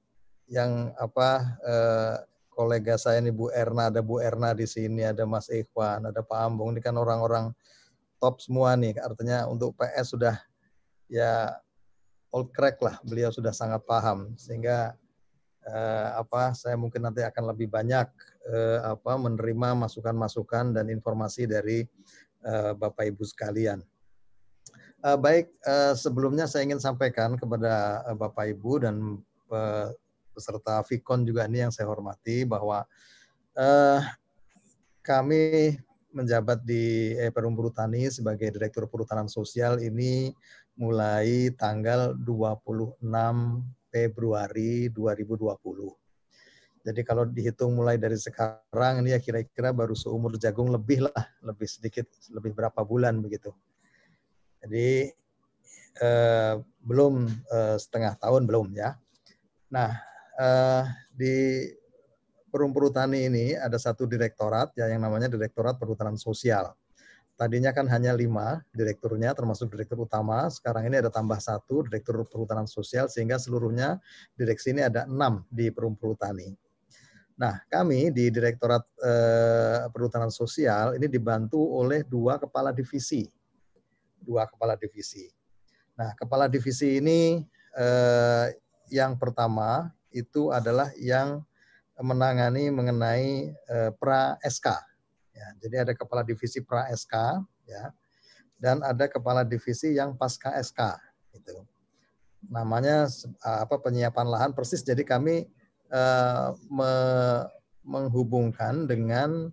[0.47, 2.14] yang apa eh,
[2.55, 6.39] kolega saya ini Bu Erna, ada Bu Erna di sini, ada Mas Ikhwan, ada Pak
[6.39, 7.51] Ambung, ini kan orang-orang
[8.22, 8.94] top semua nih.
[9.02, 10.39] Artinya untuk PS sudah
[11.10, 11.59] ya
[12.31, 14.94] old crack lah, beliau sudah sangat paham sehingga
[15.66, 18.07] eh, apa saya mungkin nanti akan lebih banyak
[18.49, 21.85] eh, apa menerima masukan-masukan dan informasi dari
[22.45, 23.85] uh, Bapak Ibu sekalian.
[25.01, 29.16] Uh, baik, uh, sebelumnya saya ingin sampaikan kepada uh, Bapak Ibu dan
[29.49, 29.89] uh,
[30.37, 32.85] peserta Vicon juga ini yang saya hormati bahwa
[33.57, 34.01] uh,
[35.01, 35.77] kami
[36.11, 40.35] menjabat di eh, Perum Perhutani sebagai Direktur Perhutanan Sosial ini
[40.74, 43.01] mulai tanggal 26
[43.91, 46.01] Februari 2020.
[46.81, 51.69] Jadi kalau dihitung mulai dari sekarang ini ya kira-kira baru seumur jagung lebih lah, lebih
[51.69, 53.53] sedikit, lebih berapa bulan begitu.
[54.65, 55.12] Jadi
[56.01, 58.97] eh, belum eh, setengah tahun belum ya.
[59.69, 59.93] Nah
[60.41, 61.35] eh, di
[62.51, 66.73] Perum Perhutani ini ada satu direktorat ya yang namanya Direktorat Perhutanan Sosial.
[67.41, 70.45] Tadinya kan hanya lima direkturnya termasuk direktur utama.
[70.53, 73.97] Sekarang ini ada tambah satu direktur perhutanan sosial sehingga seluruhnya
[74.37, 76.53] direksi ini ada enam di Perum Perhutani.
[77.41, 83.25] Nah, kami di Direktorat eh, Perhutanan Sosial ini dibantu oleh dua kepala divisi
[84.21, 85.27] dua kepala divisi.
[85.97, 87.41] Nah, kepala divisi ini
[87.77, 88.47] eh,
[88.93, 91.41] yang pertama itu adalah yang
[92.01, 94.90] menangani mengenai eh, pra SK.
[95.41, 97.85] Ya, jadi ada kepala divisi pra SK, ya,
[98.61, 101.01] dan ada kepala divisi yang pasca SK.
[101.33, 101.65] Itu
[102.45, 103.09] namanya
[103.41, 104.85] apa penyiapan lahan persis.
[104.85, 105.49] Jadi kami
[105.89, 106.93] eh, me,
[107.81, 109.49] menghubungkan dengan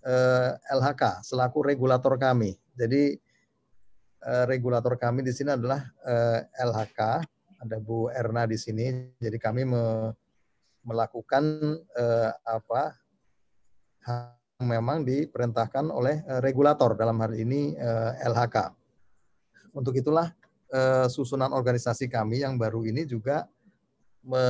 [0.00, 2.56] eh, LHK selaku regulator kami.
[2.72, 3.20] Jadi
[4.18, 7.00] Eh, regulator kami di sini adalah eh, LHK,
[7.62, 9.14] ada Bu Erna di sini.
[9.14, 10.10] Jadi kami me,
[10.82, 11.44] melakukan
[11.94, 12.98] eh, apa
[14.58, 17.78] memang diperintahkan oleh regulator dalam hal ini
[18.26, 18.74] LHK.
[19.70, 20.34] Untuk itulah
[21.06, 23.46] susunan organisasi kami yang baru ini juga
[24.26, 24.42] me,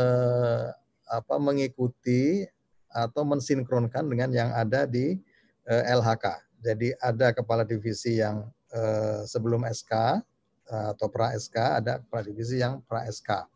[1.05, 2.49] apa, mengikuti
[2.89, 5.21] atau mensinkronkan dengan yang ada di
[5.69, 6.27] LHK.
[6.65, 10.21] Jadi ada kepala divisi yang Eh, sebelum SK
[10.69, 13.49] eh, atau pra SK ada kepala divisi yang pra SK.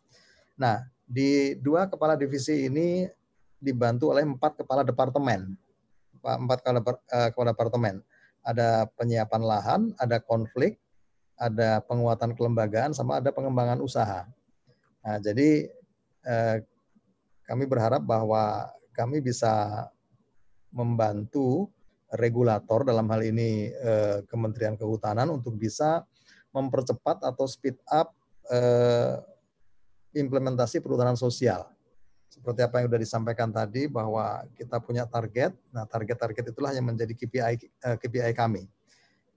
[0.57, 3.05] Nah, di dua kepala divisi ini
[3.61, 5.53] dibantu oleh empat kepala departemen.
[6.23, 8.01] Empat uh, kepala departemen.
[8.43, 10.83] Ada penyiapan lahan, ada konflik,
[11.39, 14.27] ada penguatan kelembagaan, sama ada pengembangan usaha.
[15.03, 15.67] Nah, jadi
[16.23, 16.57] eh,
[17.47, 19.87] kami berharap bahwa kami bisa
[20.71, 21.69] membantu
[22.15, 26.07] regulator dalam hal ini eh, Kementerian Kehutanan untuk bisa
[26.55, 28.15] mempercepat atau speed up
[28.53, 29.19] eh,
[30.15, 31.67] implementasi perhutanan sosial.
[32.33, 35.53] Seperti apa yang sudah disampaikan tadi bahwa kita punya target.
[35.69, 38.65] Nah, target-target itulah yang menjadi KPI eh, KPI kami.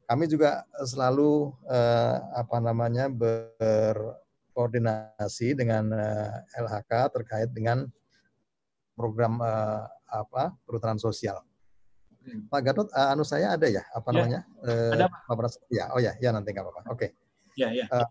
[0.07, 7.84] Kami juga selalu eh, apa namanya berkoordinasi dengan eh, LHK terkait dengan
[8.95, 11.43] program eh, apa perhutanan sosial.
[12.26, 12.49] Hmm.
[12.49, 14.41] Pak Gatot, uh, anu saya ada ya, apa ya, namanya?
[14.65, 15.30] Uh, ada Pak.
[15.30, 16.89] Pak ya, oh ya, ya nanti nggak apa-apa.
[16.89, 16.97] Oke.
[16.97, 17.13] Okay.
[17.53, 17.85] Ya, ya.
[17.93, 18.01] Uh,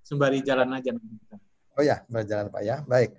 [0.00, 0.96] Sembari jalan aja.
[1.76, 2.80] Oh ya, berjalan Pak ya.
[2.88, 3.12] Baik.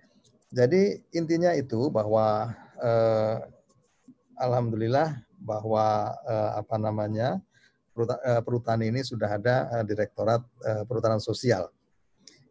[0.51, 3.35] Jadi intinya itu bahwa uh,
[4.35, 7.39] alhamdulillah bahwa uh, apa namanya
[8.43, 11.71] perhutanan ini sudah ada uh, direktorat uh, perhutanan sosial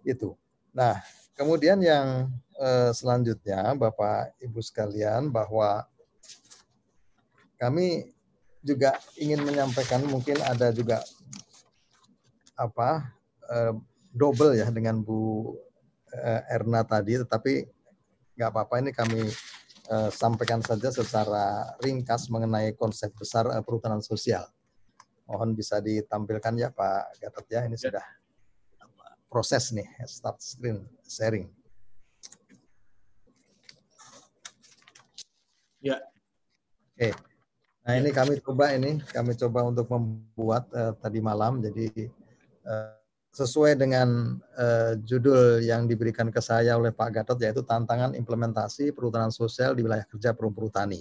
[0.04, 0.32] itu.
[0.72, 0.96] Nah,
[1.36, 2.30] kemudian yang
[2.92, 5.88] selanjutnya Bapak Ibu sekalian bahwa
[7.56, 8.12] kami
[8.60, 11.00] juga ingin menyampaikan mungkin ada juga
[12.56, 13.08] apa
[13.48, 13.72] eh,
[14.12, 15.52] double ya dengan Bu
[16.12, 17.64] eh, Erna tadi, tetapi
[18.40, 19.28] nggak apa-apa ini kami
[19.92, 24.48] eh, sampaikan saja secara ringkas mengenai konsep besar eh, perhutanan sosial.
[25.28, 27.92] Mohon bisa ditampilkan ya Pak Gatot ya, ini ya.
[27.92, 28.06] sudah
[29.28, 31.52] proses nih, start screen sharing.
[35.84, 36.00] Ya.
[36.96, 37.16] Oke.
[37.80, 42.12] Nah ini kami coba ini kami coba untuk membuat uh, tadi malam jadi
[42.68, 42.99] uh,
[43.30, 49.30] sesuai dengan uh, judul yang diberikan ke saya oleh Pak Gatot yaitu tantangan implementasi perhutanan
[49.30, 50.98] sosial di wilayah kerja perum perhutani.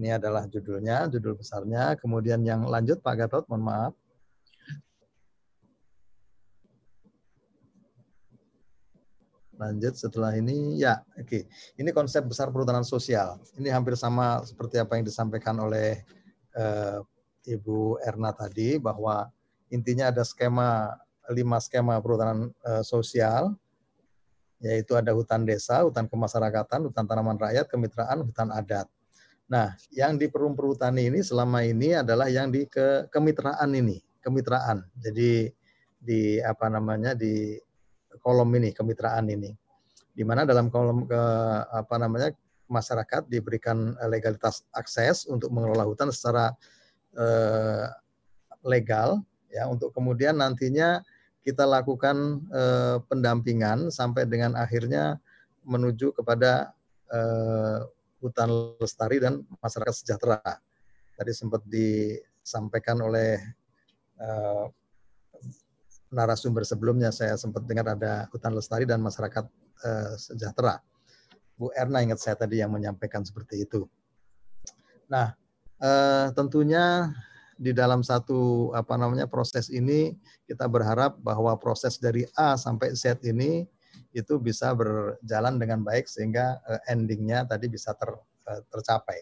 [0.00, 1.92] Ini adalah judulnya, judul besarnya.
[1.98, 3.92] Kemudian yang lanjut Pak Gatot, mohon maaf.
[9.60, 11.28] Lanjut setelah ini, ya, oke.
[11.28, 11.42] Okay.
[11.76, 13.36] Ini konsep besar perhutanan sosial.
[13.60, 16.00] Ini hampir sama seperti apa yang disampaikan oleh
[16.56, 17.04] uh,
[17.44, 19.28] Ibu Erna tadi, bahwa
[19.70, 20.98] intinya ada skema
[21.30, 23.54] lima skema perhutanan uh, sosial,
[24.60, 28.90] yaitu ada hutan desa, hutan kemasyarakatan, hutan tanaman rakyat, kemitraan, hutan adat.
[29.50, 34.86] Nah, yang di perum perhutani ini selama ini adalah yang di ke, kemitraan ini, kemitraan.
[34.94, 35.50] Jadi
[36.00, 37.58] di apa namanya di
[38.24, 39.52] kolom ini kemitraan ini
[40.10, 41.22] di mana dalam kolom ke
[41.70, 42.32] apa namanya
[42.66, 46.54] masyarakat diberikan legalitas akses untuk mengelola hutan secara
[47.14, 47.86] eh,
[48.64, 51.02] legal ya untuk kemudian nantinya
[51.42, 55.18] kita lakukan eh, pendampingan sampai dengan akhirnya
[55.66, 56.72] menuju kepada
[57.10, 57.78] eh,
[58.20, 60.40] hutan lestari dan masyarakat sejahtera.
[61.16, 63.40] Tadi sempat disampaikan oleh
[64.20, 64.66] eh,
[66.10, 69.44] narasumber sebelumnya saya sempat dengar ada hutan lestari dan masyarakat
[69.84, 70.82] eh, sejahtera.
[71.56, 73.84] Bu Erna ingat saya tadi yang menyampaikan seperti itu.
[75.08, 75.32] Nah,
[75.80, 77.12] eh, tentunya
[77.60, 80.16] di dalam satu apa namanya proses ini
[80.48, 83.68] kita berharap bahwa proses dari A sampai Z ini
[84.16, 88.08] itu bisa berjalan dengan baik sehingga uh, endingnya tadi bisa ter,
[88.48, 89.20] uh, tercapai.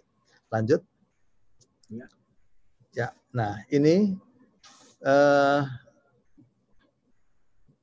[0.54, 0.86] Lanjut.
[1.90, 2.06] Ya.
[2.94, 3.08] Ya.
[3.34, 4.14] Nah ini
[5.02, 5.66] uh,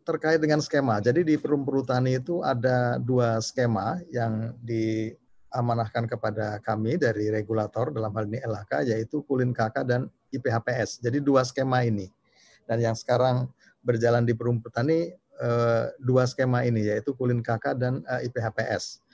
[0.08, 1.04] terkait dengan skema.
[1.04, 5.12] Jadi di perum perhutani itu ada dua skema yang di
[5.56, 10.02] amanahkan kepada kami dari regulator dalam hal ini LHK yaitu Kulin KK dan
[10.38, 11.00] IPHPS.
[11.00, 12.12] Jadi dua skema ini.
[12.66, 13.50] Dan yang sekarang
[13.86, 19.06] berjalan di Perum Petani eh, dua skema ini yaitu Kulin KK dan eh, IPHPS.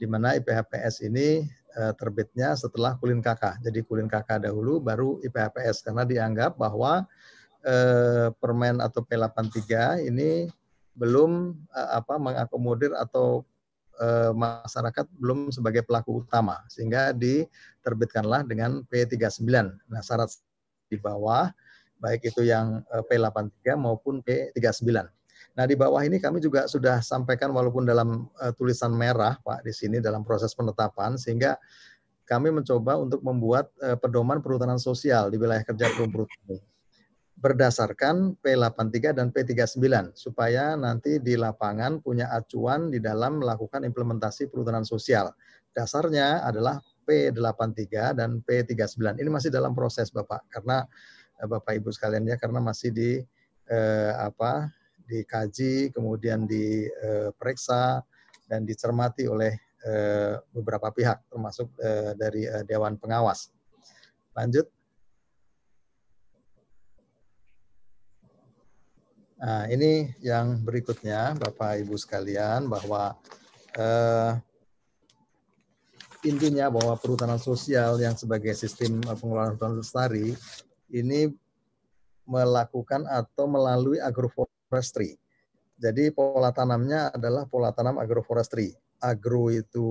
[0.00, 1.44] Di mana IPHPS ini
[1.76, 3.60] eh, terbitnya setelah Kulin KK.
[3.60, 7.04] Jadi Kulin KK dahulu baru IPHPS karena dianggap bahwa
[8.44, 10.52] permen atau P83 ini
[10.92, 13.40] belum apa mengakomodir atau
[14.36, 19.48] masyarakat belum sebagai pelaku utama sehingga diterbitkanlah dengan P39.
[19.88, 20.36] Nah, syarat
[20.88, 21.48] di bawah
[22.04, 25.08] baik itu yang eh, P83 maupun P39.
[25.54, 29.70] Nah, di bawah ini kami juga sudah sampaikan walaupun dalam uh, tulisan merah, Pak, di
[29.70, 31.54] sini dalam proses penetapan sehingga
[32.26, 36.26] kami mencoba untuk membuat uh, pedoman perhutanan sosial di wilayah kerja perum
[37.38, 44.82] berdasarkan P83 dan P39 supaya nanti di lapangan punya acuan di dalam melakukan implementasi perhutanan
[44.82, 45.30] sosial.
[45.76, 49.20] Dasarnya adalah P83 dan P39.
[49.20, 50.88] Ini masih dalam proses Bapak karena
[51.38, 53.20] eh, Bapak Ibu sekalian ya karena masih di
[53.68, 54.72] eh, apa
[55.04, 58.00] dikaji kemudian diperiksa
[58.48, 59.52] dan dicermati oleh
[59.84, 63.52] eh, beberapa pihak termasuk eh, dari eh, dewan pengawas.
[64.34, 64.66] Lanjut.
[69.44, 73.12] Nah, ini yang berikutnya, Bapak Ibu sekalian, bahwa
[73.76, 74.40] eh,
[76.24, 80.32] intinya bahwa perhutanan sosial yang sebagai sistem pengelolaan hutan lestari
[80.88, 81.28] ini
[82.24, 85.20] melakukan atau melalui agroforestry.
[85.76, 88.72] Jadi pola tanamnya adalah pola tanam agroforestry.
[89.04, 89.88] Agro itu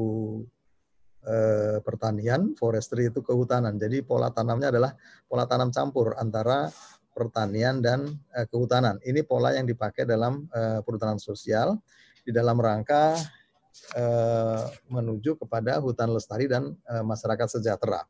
[1.21, 3.77] eh, pertanian, forestry itu kehutanan.
[3.77, 4.91] Jadi pola tanamnya adalah
[5.29, 6.73] pola tanam campur antara
[7.13, 8.97] pertanian dan uh, kehutanan.
[9.05, 11.77] Ini pola yang dipakai dalam uh, perhutanan sosial
[12.25, 13.13] di dalam rangka
[13.95, 18.05] uh, menuju kepada hutan lestari dan uh, masyarakat sejahtera.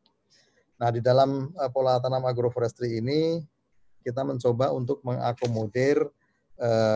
[0.79, 3.43] Nah, di dalam uh, pola tanam agroforestry ini
[4.03, 6.11] kita mencoba untuk mengakomodir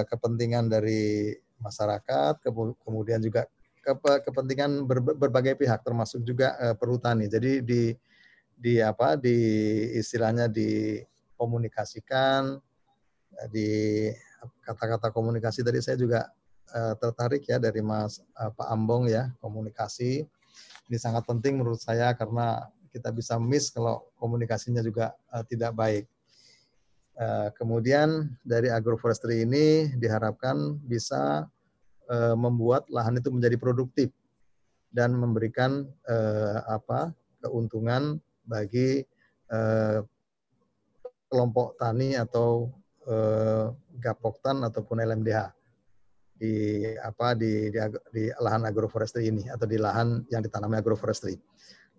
[0.07, 2.39] kepentingan dari masyarakat,
[2.85, 3.49] kemudian juga
[4.23, 4.85] kepentingan
[5.17, 7.25] berbagai pihak termasuk juga perhutani.
[7.25, 7.81] Jadi di
[8.57, 9.37] di apa di
[9.93, 10.97] istilahnya di
[11.37, 12.57] komunikasikan
[13.37, 13.69] eh, di
[14.65, 16.25] kata-kata komunikasi tadi saya juga
[16.73, 20.27] uh, tertarik ya dari Mas uh, Pak Ambong ya komunikasi
[20.87, 26.05] ini sangat penting menurut saya karena kita bisa miss kalau komunikasinya juga uh, tidak baik.
[27.17, 31.49] Uh, kemudian dari agroforestry ini diharapkan bisa
[32.07, 34.13] uh, membuat lahan itu menjadi produktif
[34.93, 37.11] dan memberikan uh, apa
[37.41, 39.03] keuntungan bagi
[39.49, 40.05] uh,
[41.27, 42.71] kelompok tani atau
[43.07, 43.65] eh,
[43.99, 45.51] gapoktan ataupun LMDH
[46.37, 47.79] di apa di, di
[48.13, 51.37] di lahan agroforestry ini atau di lahan yang ditanami agroforestry.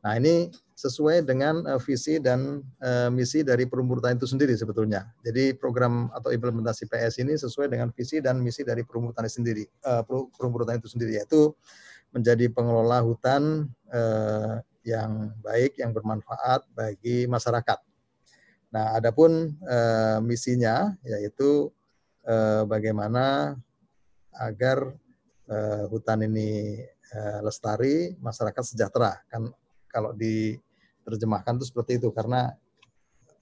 [0.03, 5.11] Nah ini sesuai dengan uh, visi dan uh, misi dari perumur tani itu sendiri sebetulnya.
[5.27, 9.67] Jadi program atau implementasi PS ini sesuai dengan visi dan misi dari perumur tani sendiri,
[9.83, 11.51] uh, itu sendiri yaitu
[12.15, 17.79] menjadi pengelola hutan uh, yang baik, yang bermanfaat bagi masyarakat.
[18.71, 21.73] Nah, adapun uh, misinya yaitu
[22.69, 23.57] bagaimana
[24.37, 24.93] agar
[25.49, 26.83] uh, hutan ini
[27.15, 29.17] uh, lestari, masyarakat sejahtera.
[29.33, 29.49] Kan
[29.89, 32.53] kalau diterjemahkan itu seperti itu karena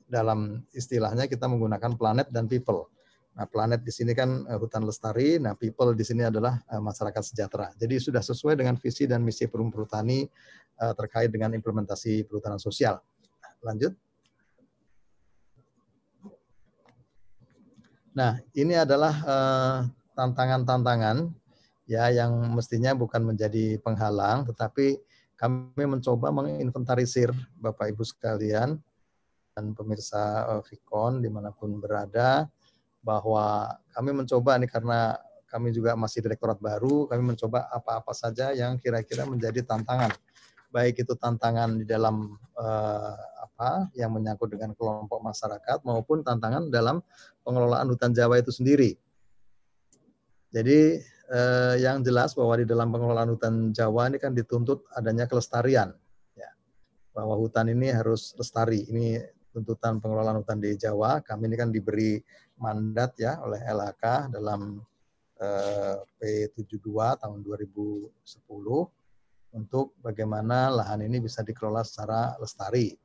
[0.06, 2.86] dalam istilahnya kita menggunakan planet dan people.
[3.36, 7.34] Nah, planet di sini kan uh, hutan lestari, nah people di sini adalah uh, masyarakat
[7.34, 7.68] sejahtera.
[7.76, 10.24] Jadi sudah sesuai dengan visi dan misi Perum Perhutani
[10.80, 12.96] uh, terkait dengan implementasi perhutanan sosial.
[13.60, 13.92] Lanjut.
[18.16, 19.78] Nah, ini adalah eh,
[20.16, 21.30] tantangan-tantangan
[21.86, 24.98] ya yang mestinya bukan menjadi penghalang, tetapi
[25.36, 27.30] kami mencoba menginventarisir
[27.60, 28.80] Bapak Ibu sekalian
[29.56, 32.44] pemirsa uh, Vicon di mana pun berada
[33.01, 35.16] bahwa kami mencoba nih karena
[35.47, 40.10] kami juga masih direktorat baru, kami mencoba apa-apa saja yang kira-kira menjadi tantangan.
[40.74, 47.01] Baik itu tantangan di dalam uh, apa yang menyangkut dengan kelompok masyarakat maupun tantangan dalam
[47.47, 48.98] pengelolaan hutan Jawa itu sendiri.
[50.56, 55.92] Jadi eh, yang jelas bahwa di dalam pengelolaan hutan Jawa ini kan dituntut adanya kelestarian.
[56.32, 56.48] Ya.
[57.12, 58.88] Bahwa hutan ini harus lestari.
[58.88, 59.20] Ini
[59.52, 61.20] tuntutan pengelolaan hutan di Jawa.
[61.20, 62.16] Kami ini kan diberi
[62.56, 64.80] mandat ya oleh LHK dalam
[65.44, 66.88] eh, P72
[67.20, 68.16] tahun 2010
[69.56, 72.96] untuk bagaimana lahan ini bisa dikelola secara lestari.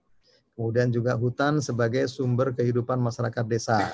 [0.55, 3.91] Kemudian juga hutan sebagai sumber kehidupan masyarakat desa.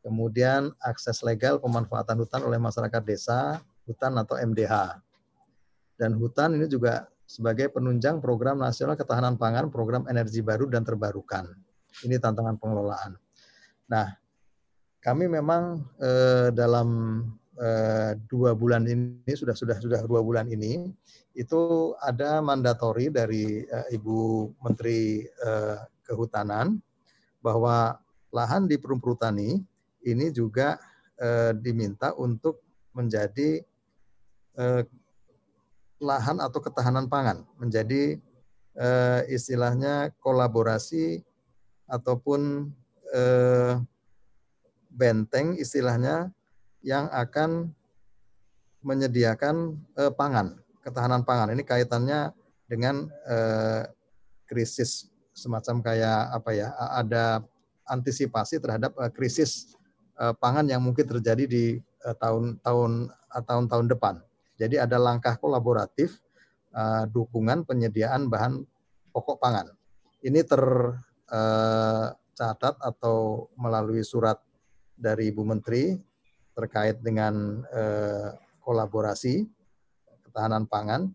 [0.00, 4.96] Kemudian akses legal pemanfaatan hutan oleh masyarakat desa, hutan atau MDH.
[6.00, 11.46] Dan hutan ini juga sebagai penunjang program nasional ketahanan pangan, program energi baru dan terbarukan.
[12.02, 13.20] Ini tantangan pengelolaan.
[13.92, 14.08] Nah,
[15.04, 16.88] kami memang eh, dalam
[17.60, 20.88] eh, dua bulan ini sudah sudah sudah dua bulan ini
[21.36, 24.18] itu ada mandatori dari eh, Ibu
[24.64, 26.80] Menteri eh, Kehutanan
[27.38, 27.94] bahwa
[28.34, 29.62] lahan di perum perhutani
[30.04, 30.80] ini juga
[31.20, 32.60] eh, diminta untuk
[32.96, 33.62] menjadi
[34.56, 34.82] eh,
[36.00, 38.16] lahan atau ketahanan pangan, menjadi
[38.76, 41.20] eh, istilahnya kolaborasi
[41.86, 42.72] ataupun
[43.12, 43.74] eh,
[44.90, 46.32] benteng istilahnya
[46.80, 47.70] yang akan
[48.80, 51.52] menyediakan eh, pangan, ketahanan pangan.
[51.52, 52.32] Ini kaitannya
[52.64, 53.84] dengan eh,
[54.48, 56.68] krisis semacam kayak apa ya?
[56.96, 57.44] Ada
[57.84, 59.76] antisipasi terhadap eh, krisis
[60.20, 64.20] eh, pangan yang mungkin terjadi di tahun-tahun eh, tahun-tahun depan.
[64.60, 66.20] Jadi ada langkah kolaboratif
[66.76, 68.60] eh, dukungan penyediaan bahan
[69.10, 69.72] pokok pangan.
[70.20, 72.14] Ini tercatat
[72.76, 74.36] eh, atau melalui surat
[75.00, 75.96] dari Ibu Menteri
[76.52, 79.48] terkait dengan eh, kolaborasi
[80.28, 81.08] ketahanan pangan,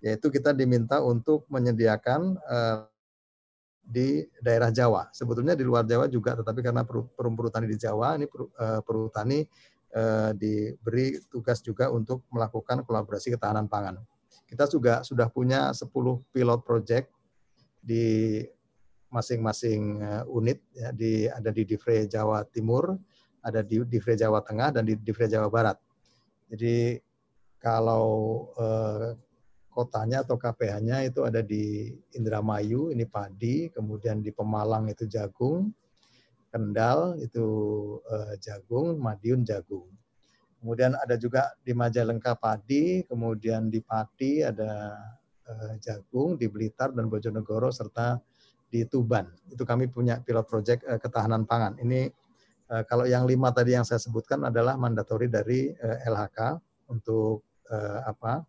[0.00, 2.88] yaitu kita diminta untuk menyediakan eh,
[3.86, 5.06] di daerah Jawa.
[5.14, 9.46] Sebetulnya di luar Jawa juga, tetapi karena perum perhutani di Jawa, ini eh, perhutani
[9.94, 14.02] eh, diberi tugas juga untuk melakukan kolaborasi ketahanan pangan.
[14.46, 15.86] Kita juga sudah punya 10
[16.34, 17.14] pilot project
[17.78, 18.42] di
[19.14, 22.98] masing-masing eh, unit ya di ada di Divre Jawa Timur,
[23.46, 25.78] ada di Divre Jawa Tengah dan di Divre Jawa Barat.
[26.50, 26.98] Jadi
[27.62, 28.06] kalau
[28.58, 29.14] eh,
[29.76, 35.68] kotanya atau KPH-nya itu ada di Indramayu, ini padi, kemudian di Pemalang itu jagung,
[36.48, 37.44] Kendal itu
[38.08, 39.92] eh, jagung, Madiun jagung.
[40.56, 44.96] Kemudian ada juga di Majalengka padi, kemudian di Pati ada
[45.44, 48.16] eh, jagung, di Blitar dan Bojonegoro serta
[48.72, 49.28] di Tuban.
[49.52, 51.76] Itu kami punya pilot project eh, ketahanan pangan.
[51.76, 52.08] Ini
[52.66, 56.58] Eh, kalau yang lima tadi yang saya sebutkan adalah mandatori dari eh, LHK
[56.90, 58.42] untuk eh, apa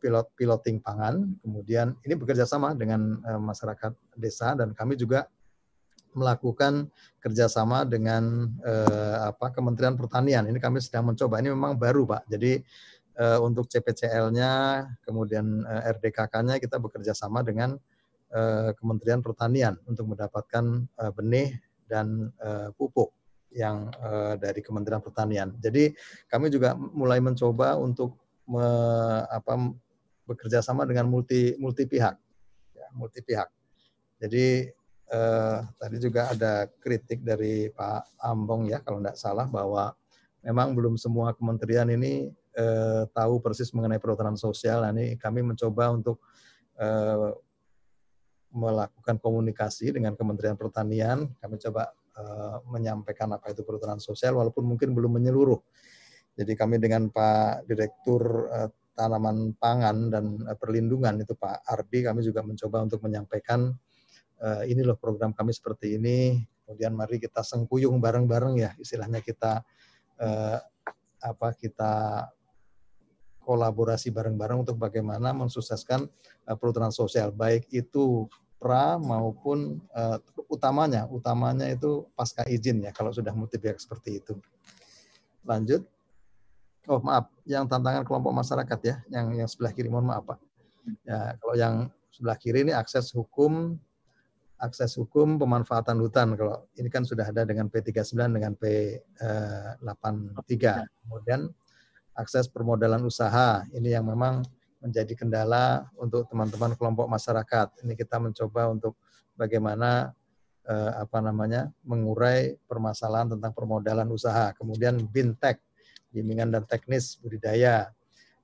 [0.00, 1.28] pilot piloting pangan.
[1.44, 5.28] Kemudian ini bekerja sama dengan masyarakat desa dan kami juga
[6.10, 6.90] melakukan
[7.22, 8.50] kerjasama dengan
[9.30, 10.48] apa Kementerian Pertanian.
[10.50, 11.38] Ini kami sedang mencoba.
[11.38, 12.26] Ini memang baru pak.
[12.26, 12.58] Jadi
[13.44, 14.50] untuk CPCL-nya,
[15.04, 17.76] kemudian RDKK-nya kita bekerja sama dengan
[18.80, 20.88] Kementerian Pertanian untuk mendapatkan
[21.18, 21.60] benih
[21.90, 22.32] dan
[22.78, 23.12] pupuk
[23.50, 23.90] yang
[24.38, 25.52] dari Kementerian Pertanian.
[25.58, 25.92] Jadi
[26.30, 28.16] kami juga mulai mencoba untuk
[28.50, 28.66] me,
[29.30, 29.70] apa,
[30.26, 32.18] bekerja sama dengan multi multi pihak,
[32.74, 33.46] ya, multi pihak.
[34.18, 34.66] Jadi
[35.10, 39.94] eh, tadi juga ada kritik dari Pak Ambong ya kalau tidak salah bahwa
[40.42, 44.82] memang belum semua kementerian ini eh, tahu persis mengenai perhutanan sosial.
[44.82, 46.18] Nah, ini kami mencoba untuk
[46.76, 47.32] eh,
[48.50, 51.30] melakukan komunikasi dengan Kementerian Pertanian.
[51.38, 55.58] Kami coba uh, menyampaikan apa itu perhutanan sosial, walaupun mungkin belum menyeluruh.
[56.38, 62.20] Jadi kami dengan Pak Direktur uh, Tanaman Pangan dan uh, Perlindungan itu Pak Ardi, kami
[62.24, 63.72] juga mencoba untuk menyampaikan
[64.40, 66.40] uh, ini loh program kami seperti ini.
[66.64, 69.64] Kemudian mari kita sengkuyung bareng-bareng ya, istilahnya kita
[71.18, 72.28] apa kita
[73.40, 76.06] kolaborasi bareng-bareng untuk bagaimana mensukseskan
[76.46, 78.30] uh, sosial baik itu
[78.60, 80.20] pra maupun uh,
[80.52, 84.36] utamanya utamanya itu pasca izin ya kalau sudah multi seperti itu.
[85.42, 85.82] Lanjut.
[86.88, 90.38] Oh maaf, yang tantangan kelompok masyarakat ya, yang yang sebelah kiri mohon maaf Pak.
[91.04, 91.74] Ya, kalau yang
[92.08, 93.76] sebelah kiri ini akses hukum
[94.60, 96.36] akses hukum pemanfaatan hutan.
[96.36, 100.52] Kalau ini kan sudah ada dengan P39 dengan P83.
[100.52, 101.48] Eh, Kemudian
[102.14, 103.64] akses permodalan usaha.
[103.72, 104.44] Ini yang memang
[104.80, 107.80] menjadi kendala untuk teman-teman kelompok masyarakat.
[107.84, 109.00] Ini kita mencoba untuk
[109.34, 110.12] bagaimana
[110.68, 114.52] eh, apa namanya mengurai permasalahan tentang permodalan usaha.
[114.52, 115.60] Kemudian bintek,
[116.10, 117.90] bimbingan dan teknis budidaya.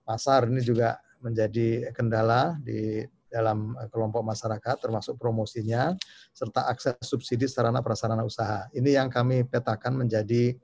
[0.06, 5.92] Pasar ini juga menjadi kendala di dalam kelompok masyarakat termasuk promosinya
[6.30, 8.70] serta akses subsidi sarana prasarana usaha.
[8.70, 10.54] Ini yang kami petakan menjadi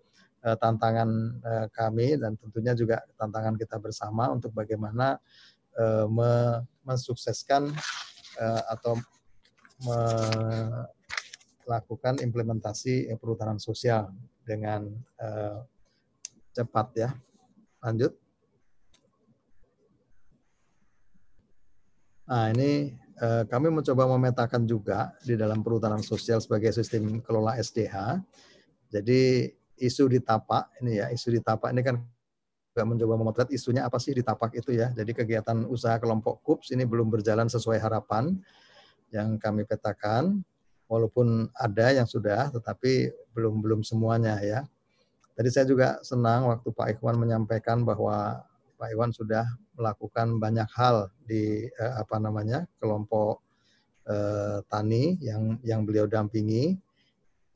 [0.46, 1.10] uh, tantangan
[1.42, 5.18] uh, kami dan tentunya juga tantangan kita bersama untuk bagaimana
[6.84, 7.72] mensukseskan
[8.68, 8.92] atau
[11.64, 14.12] melakukan implementasi perhutanan sosial
[14.44, 14.84] dengan
[16.52, 17.10] cepat ya.
[17.82, 18.14] Lanjut.
[22.28, 28.22] Nah, ini uh, kami mencoba memetakan juga di dalam perhutanan sosial sebagai sistem kelola SDH.
[28.88, 32.00] Jadi isu di tapak ini ya, isu di tapak ini kan
[32.72, 34.88] juga mencoba memotret isunya apa sih di tapak itu ya.
[34.96, 38.32] Jadi kegiatan usaha kelompok KUPS ini belum berjalan sesuai harapan
[39.12, 40.40] yang kami petakan.
[40.88, 44.64] Walaupun ada yang sudah, tetapi belum belum semuanya ya.
[45.32, 48.44] Tadi saya juga senang waktu Pak Ikhwan menyampaikan bahwa
[48.76, 49.46] Pak Iwan sudah
[49.78, 53.40] melakukan banyak hal di eh, apa namanya kelompok
[54.04, 56.76] eh, tani yang yang beliau dampingi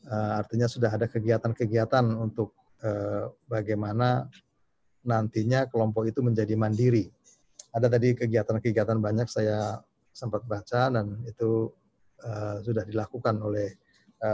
[0.07, 2.55] Uh, artinya sudah ada kegiatan-kegiatan untuk
[2.87, 4.31] uh, bagaimana
[5.03, 7.11] nantinya kelompok itu menjadi mandiri.
[7.75, 9.83] Ada tadi kegiatan-kegiatan banyak saya
[10.15, 11.75] sempat baca dan itu
[12.23, 13.75] uh, sudah dilakukan oleh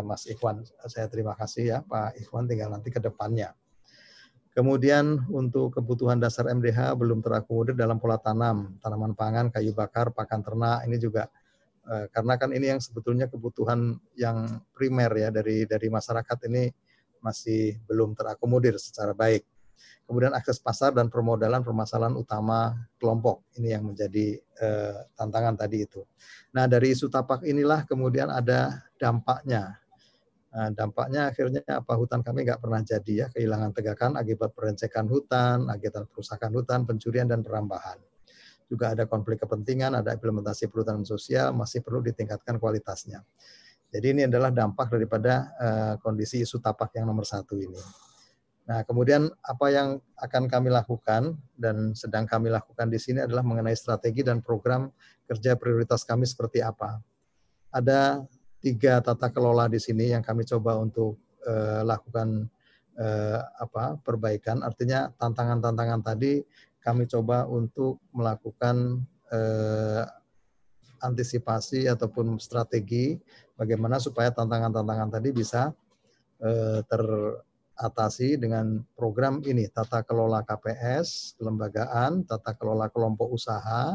[0.06, 0.62] Mas Ikhwan.
[0.86, 3.54] Saya terima kasih ya Pak Ikhwan tinggal nanti ke depannya.
[4.52, 10.44] Kemudian untuk kebutuhan dasar MDH belum terakomodir dalam pola tanam, tanaman pangan, kayu bakar, pakan
[10.44, 11.24] ternak, ini juga
[11.82, 16.70] Eh, karena kan ini yang sebetulnya kebutuhan yang primer ya dari dari masyarakat ini
[17.18, 19.42] masih belum terakomodir secara baik.
[20.06, 26.06] Kemudian akses pasar dan permodalan permasalahan utama kelompok ini yang menjadi eh, tantangan tadi itu.
[26.54, 29.82] Nah dari isu tapak inilah kemudian ada dampaknya.
[30.52, 35.66] Nah, dampaknya akhirnya apa hutan kami nggak pernah jadi ya kehilangan tegakan akibat perencekan hutan,
[35.66, 37.98] akibat perusakan hutan, pencurian dan perambahan
[38.72, 43.20] juga ada konflik kepentingan, ada implementasi perhutanan sosial, masih perlu ditingkatkan kualitasnya.
[43.92, 47.76] Jadi ini adalah dampak daripada uh, kondisi isu tapak yang nomor satu ini.
[48.64, 53.76] Nah, kemudian apa yang akan kami lakukan dan sedang kami lakukan di sini adalah mengenai
[53.76, 54.88] strategi dan program
[55.28, 56.96] kerja prioritas kami seperti apa.
[57.68, 58.24] Ada
[58.62, 62.46] tiga tata kelola di sini yang kami coba untuk uh, lakukan
[62.96, 64.62] uh, apa perbaikan.
[64.62, 66.40] Artinya tantangan-tantangan tadi
[66.82, 70.04] kami coba untuk melakukan eh,
[71.02, 73.18] antisipasi ataupun strategi
[73.54, 75.70] bagaimana supaya tantangan-tantangan tadi bisa
[76.42, 83.94] eh, teratasi dengan program ini tata kelola KPS, kelembagaan, tata kelola kelompok usaha,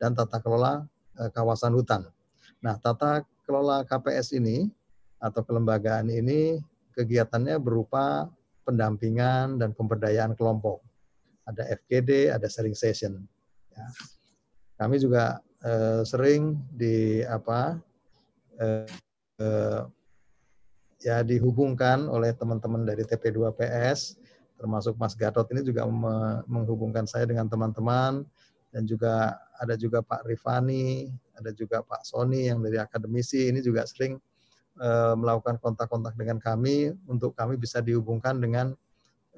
[0.00, 0.88] dan tata kelola
[1.20, 2.08] eh, kawasan hutan.
[2.64, 4.68] Nah, tata kelola KPS ini
[5.22, 6.60] atau kelembagaan ini
[6.92, 8.28] kegiatannya berupa
[8.66, 10.82] pendampingan dan pemberdayaan kelompok
[11.46, 13.22] ada FGD, ada sharing session.
[13.70, 13.86] Ya.
[14.76, 17.78] Kami juga eh, sering di apa
[18.58, 18.90] eh,
[19.40, 19.82] eh,
[21.00, 24.18] ya dihubungkan oleh teman-teman dari TP2PS,
[24.58, 25.86] termasuk Mas Gatot ini juga
[26.50, 28.26] menghubungkan saya dengan teman-teman
[28.76, 33.88] dan juga ada juga Pak Rifani, ada juga Pak Sony yang dari akademisi ini juga
[33.88, 34.20] sering
[34.76, 38.76] eh, melakukan kontak-kontak dengan kami untuk kami bisa dihubungkan dengan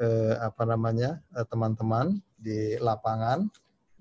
[0.03, 3.47] eh, apa namanya eh, teman-teman di lapangan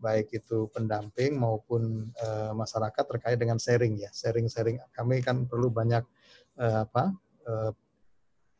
[0.01, 4.81] baik itu pendamping maupun eh, masyarakat terkait dengan sharing ya sharing-sharing.
[4.89, 6.01] Kami kan perlu banyak
[6.57, 7.13] eh, apa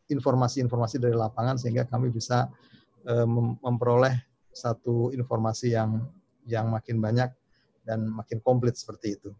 [0.08, 2.46] informasi-informasi dari lapangan sehingga kami bisa
[3.02, 3.26] eh,
[3.66, 4.14] memperoleh
[4.54, 6.06] satu informasi yang
[6.48, 7.30] yang makin banyak
[7.84, 9.32] dan makin komplit seperti itu.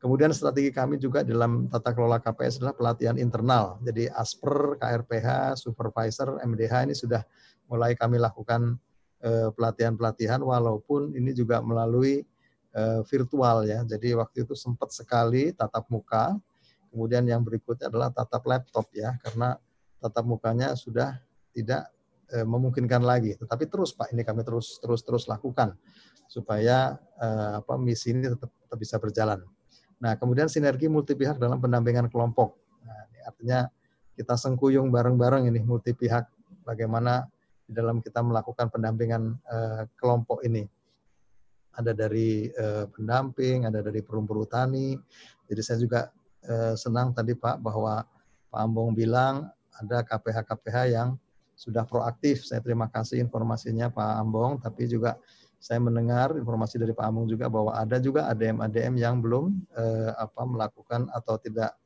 [0.00, 3.76] Kemudian strategi kami juga dalam tata kelola KPS adalah pelatihan internal.
[3.84, 7.20] Jadi ASPER, KRPH, Supervisor, MDH ini sudah
[7.68, 8.80] mulai kami lakukan
[9.20, 12.24] eh, pelatihan-pelatihan walaupun ini juga melalui
[12.72, 13.84] eh, virtual ya.
[13.84, 16.32] Jadi waktu itu sempat sekali tatap muka.
[16.88, 19.60] Kemudian yang berikutnya adalah tatap laptop ya karena
[20.00, 21.20] tatap mukanya sudah
[21.52, 21.92] tidak
[22.32, 23.36] eh, memungkinkan lagi.
[23.36, 25.76] Tetapi terus Pak ini kami terus terus terus lakukan
[26.30, 26.94] supaya
[27.58, 29.42] apa misi ini tetap, tetap bisa berjalan.
[30.00, 32.56] Nah, kemudian sinergi multi pihak dalam pendampingan kelompok.
[32.86, 33.60] Nah, ini artinya
[34.16, 36.24] kita sengkuyung bareng-bareng ini multi pihak
[36.64, 37.28] bagaimana
[37.68, 40.64] di dalam kita melakukan pendampingan uh, kelompok ini.
[41.76, 44.98] Ada dari uh, pendamping, ada dari perumpuru tani.
[45.46, 46.00] Jadi saya juga
[46.48, 48.02] uh, senang tadi Pak bahwa
[48.50, 49.46] Pak Ambong bilang
[49.78, 51.14] ada KPH-KPH yang
[51.54, 52.42] sudah proaktif.
[52.42, 55.20] Saya terima kasih informasinya Pak Ambong, tapi juga
[55.60, 60.48] saya mendengar informasi dari Pak Amung juga bahwa ada juga ADM-ADM yang belum eh, apa
[60.48, 61.76] melakukan atau tidak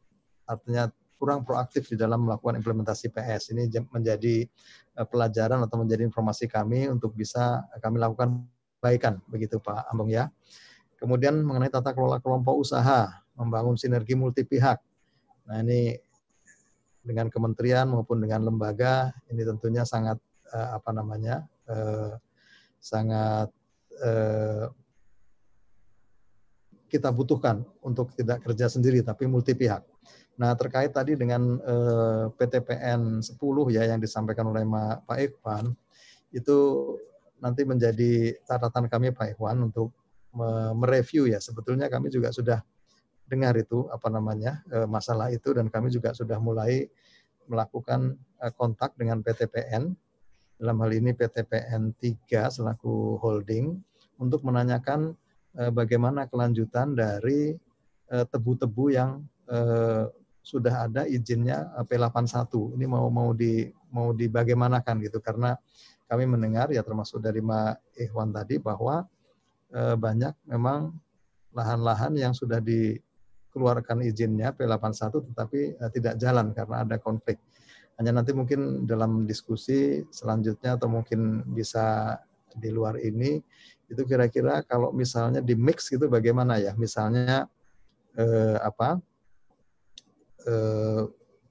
[0.46, 0.86] artinya
[1.18, 3.50] kurang proaktif di dalam melakukan implementasi PS.
[3.50, 4.46] Ini menjadi
[4.94, 8.46] eh, pelajaran atau menjadi informasi kami untuk bisa kami lakukan
[8.78, 10.30] perbaikan begitu Pak Ambung ya.
[10.94, 14.78] Kemudian mengenai tata kelola kelompok usaha, membangun sinergi multi pihak.
[15.50, 15.98] Nah ini
[17.02, 20.22] dengan kementerian maupun dengan lembaga ini tentunya sangat
[20.54, 22.14] eh, apa namanya eh,
[22.78, 23.48] sangat
[24.02, 24.66] Eh,
[26.90, 29.82] kita butuhkan untuk tidak kerja sendiri tapi multi pihak.
[30.38, 34.62] Nah terkait tadi dengan eh, PTPN 10 ya yang disampaikan oleh
[35.02, 35.74] Pak Ikhwan
[36.30, 36.58] itu
[37.42, 39.90] nanti menjadi catatan kami Pak Ikhwan untuk
[40.74, 41.38] mereview ya.
[41.38, 42.58] Sebetulnya kami juga sudah
[43.26, 46.86] dengar itu apa namanya eh, masalah itu dan kami juga sudah mulai
[47.44, 48.16] melakukan
[48.56, 49.92] kontak dengan PTPN
[50.58, 53.74] dalam hal ini PTPN 3 selaku holding
[54.22, 55.14] untuk menanyakan
[55.58, 57.54] eh, bagaimana kelanjutan dari
[58.10, 60.06] eh, tebu-tebu yang eh,
[60.44, 62.76] sudah ada izinnya P81.
[62.76, 65.56] Ini mau mau di mau dibagaimanakan gitu karena
[66.04, 69.08] kami mendengar ya termasuk dari Mbak Ikhwan tadi bahwa
[69.74, 70.92] banyak memang
[71.56, 75.60] lahan-lahan yang sudah dikeluarkan izinnya P81 tetapi
[75.96, 77.40] tidak jalan karena ada konflik.
[78.00, 82.18] Hanya nanti mungkin dalam diskusi selanjutnya atau mungkin bisa
[82.54, 83.38] di luar ini
[83.90, 86.72] itu kira-kira kalau misalnya di mix gitu bagaimana ya?
[86.74, 87.46] Misalnya
[88.18, 88.98] eh, apa?
[90.44, 91.02] Eh,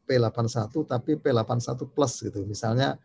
[0.04, 2.44] P81 tapi P81 plus gitu.
[2.44, 3.00] Misalnya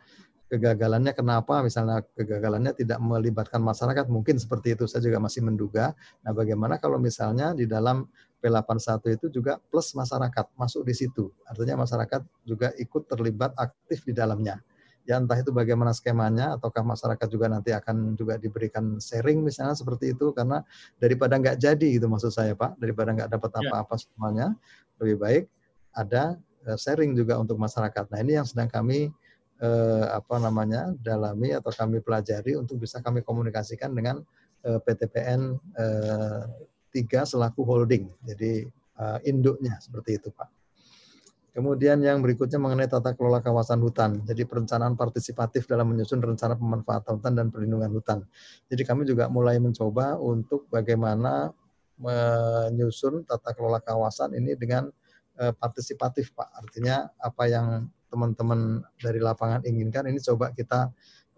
[0.49, 5.93] kegagalannya kenapa misalnya kegagalannya tidak melibatkan masyarakat mungkin seperti itu saya juga masih menduga
[6.25, 8.09] nah bagaimana kalau misalnya di dalam
[8.39, 11.35] P81 itu juga plus masyarakat masuk di situ.
[11.43, 14.63] Artinya masyarakat juga ikut terlibat aktif di dalamnya.
[15.09, 20.13] Ya entah itu bagaimana skemanya ataukah masyarakat juga nanti akan juga diberikan sharing misalnya seperti
[20.13, 20.61] itu karena
[21.01, 22.77] daripada nggak jadi gitu maksud saya Pak.
[22.77, 23.59] Daripada nggak dapat ya.
[23.73, 24.53] apa-apa semuanya
[25.01, 25.45] lebih baik
[25.97, 26.37] ada
[26.69, 28.05] eh, sharing juga untuk masyarakat.
[28.13, 29.09] Nah ini yang sedang kami
[29.59, 34.23] eh, apa namanya dalami atau kami pelajari untuk bisa kami komunikasikan dengan
[34.63, 36.43] eh, PTPN eh,
[37.07, 38.11] 3 selaku holding.
[38.27, 38.67] Jadi
[38.99, 40.51] eh, induknya seperti itu, Pak.
[41.55, 44.23] Kemudian yang berikutnya mengenai tata kelola kawasan hutan.
[44.23, 48.19] Jadi perencanaan partisipatif dalam menyusun rencana pemanfaatan hutan dan perlindungan hutan.
[48.71, 51.51] Jadi kami juga mulai mencoba untuk bagaimana
[51.99, 54.87] menyusun tata kelola kawasan ini dengan
[55.39, 56.51] eh, partisipatif, Pak.
[56.63, 57.67] Artinya apa yang
[58.09, 60.89] teman-teman dari lapangan inginkan ini coba kita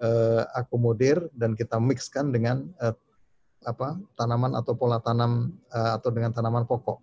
[0.00, 2.94] uh, akomodir dan kita mixkan dengan uh,
[3.66, 6.98] apa tanaman atau pola tanam uh, atau dengan tanaman pokok.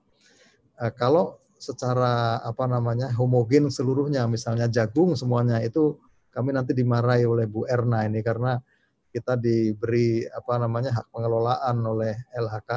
[0.77, 5.97] Uh, kalau secara apa namanya homogen seluruhnya misalnya jagung semuanya itu
[6.29, 8.61] kami nanti dimarahi oleh Bu Erna ini karena
[9.09, 12.71] kita diberi apa namanya hak pengelolaan oleh LHK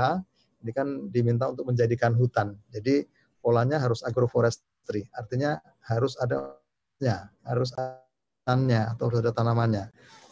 [0.65, 2.57] ini kan diminta untuk menjadikan hutan.
[2.73, 3.05] Jadi
[3.41, 6.57] polanya harus agroforestry, artinya harus ada
[7.01, 7.73] ya harus
[8.45, 9.89] tanamnya atau harus ada tanamannya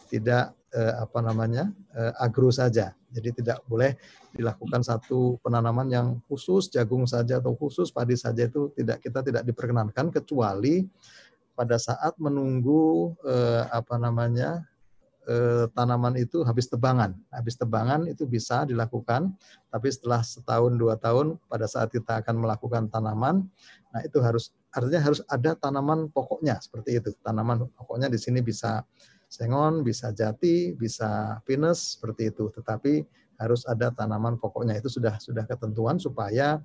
[0.09, 3.97] tidak eh, apa namanya eh, agro saja jadi tidak boleh
[4.33, 9.43] dilakukan satu penanaman yang khusus jagung saja atau khusus padi saja itu tidak kita tidak
[9.45, 10.85] diperkenankan kecuali
[11.57, 14.63] pada saat menunggu eh, apa namanya
[15.25, 19.33] eh, tanaman itu habis tebangan habis tebangan itu bisa dilakukan
[19.73, 23.45] tapi setelah setahun dua tahun pada saat kita akan melakukan tanaman
[23.89, 27.09] nah itu harus artinya harus ada tanaman pokoknya seperti itu.
[27.25, 28.85] Tanaman pokoknya di sini bisa
[29.29, 32.49] sengon, bisa jati, bisa pinus seperti itu.
[32.49, 33.05] Tetapi
[33.39, 36.59] harus ada tanaman pokoknya itu sudah sudah ketentuan supaya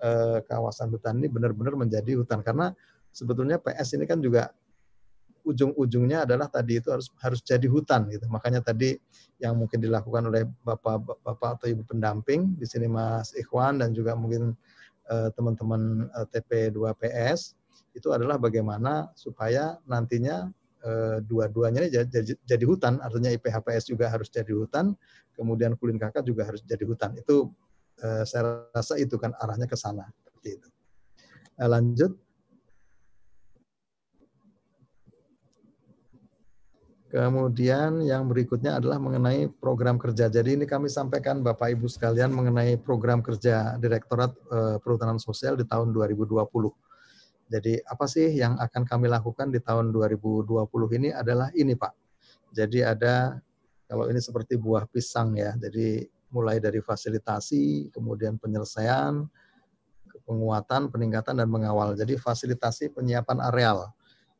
[0.00, 2.72] eh, kawasan hutan ini benar-benar menjadi hutan karena
[3.12, 4.48] sebetulnya PS ini kan juga
[5.44, 8.24] ujung-ujungnya adalah tadi itu harus harus jadi hutan gitu.
[8.32, 8.96] Makanya tadi
[9.36, 14.56] yang mungkin dilakukan oleh bapak-bapak atau ibu pendamping di sini Mas Ikhwan dan juga mungkin
[15.04, 17.52] Eh, teman-teman uh, TP2PS
[17.92, 20.48] itu adalah bagaimana supaya nantinya
[20.84, 24.92] uh, dua-duanya jadi, hutan, artinya IPHPS juga harus jadi hutan,
[25.34, 27.16] kemudian Kulin Kakak juga harus jadi hutan.
[27.16, 27.50] Itu
[28.04, 30.68] uh, saya rasa itu kan arahnya ke sana seperti itu.
[31.58, 32.12] Uh, lanjut.
[37.14, 40.26] Kemudian yang berikutnya adalah mengenai program kerja.
[40.26, 45.62] Jadi ini kami sampaikan Bapak Ibu sekalian mengenai program kerja Direktorat eh, Perhutanan Sosial di
[45.62, 46.42] tahun 2020.
[47.54, 50.58] Jadi apa sih yang akan kami lakukan di tahun 2020
[50.98, 51.94] ini adalah ini Pak.
[52.50, 53.38] Jadi ada
[53.86, 55.54] kalau ini seperti buah pisang ya.
[55.54, 56.02] Jadi
[56.34, 59.22] mulai dari fasilitasi, kemudian penyelesaian,
[60.26, 61.94] penguatan, peningkatan dan mengawal.
[61.94, 63.86] Jadi fasilitasi penyiapan areal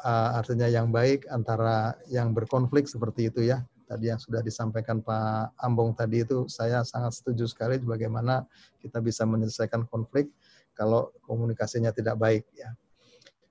[0.00, 3.60] uh, artinya yang baik antara yang berkonflik seperti itu ya.
[3.88, 8.44] Tadi yang sudah disampaikan Pak Ambong tadi itu saya sangat setuju sekali bagaimana
[8.84, 10.28] kita bisa menyelesaikan konflik
[10.76, 12.68] kalau komunikasinya tidak baik ya.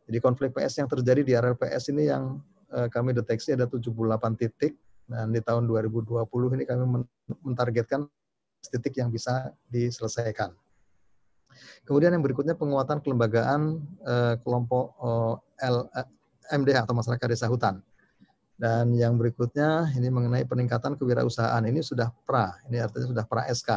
[0.07, 2.38] Jadi konflik PS yang terjadi di area PS ini yang
[2.69, 3.91] uh, kami deteksi ada 78
[4.38, 4.78] titik
[5.10, 6.06] dan di tahun 2020
[6.53, 6.84] ini kami
[7.41, 8.06] mentargetkan
[8.72, 10.53] titik yang bisa diselesaikan.
[11.84, 16.08] Kemudian yang berikutnya penguatan kelembagaan eh, kelompok eh, L, eh,
[16.58, 17.84] MDH atau masyarakat desa hutan.
[18.58, 21.62] Dan yang berikutnya ini mengenai peningkatan kewirausahaan.
[21.62, 23.70] Ini sudah pra, ini artinya sudah pra SK.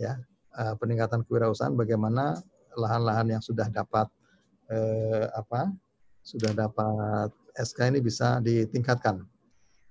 [0.00, 0.16] Ya,
[0.56, 2.40] eh, peningkatan kewirausahaan bagaimana
[2.76, 4.08] lahan-lahan yang sudah dapat
[4.72, 5.68] eh, apa?
[6.24, 9.35] Sudah dapat SK ini bisa ditingkatkan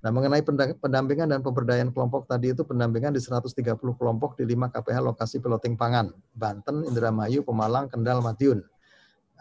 [0.06, 0.46] Nah, mengenai
[0.78, 5.74] pendampingan dan pemberdayaan kelompok tadi itu pendampingan di 130 kelompok di 5 KPH lokasi piloting
[5.74, 8.62] pangan, Banten, Indramayu, Pemalang, Kendal, Madiun.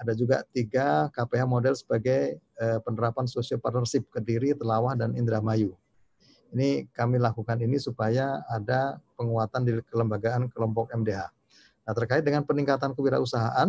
[0.00, 5.76] Ada juga tiga KPH model sebagai eh, penerapan social partnership Kediri, Telawah, dan Indramayu.
[6.56, 11.28] Ini kami lakukan ini supaya ada penguatan di kelembagaan kelompok MDH.
[11.84, 13.68] Nah, terkait dengan peningkatan kewirausahaan,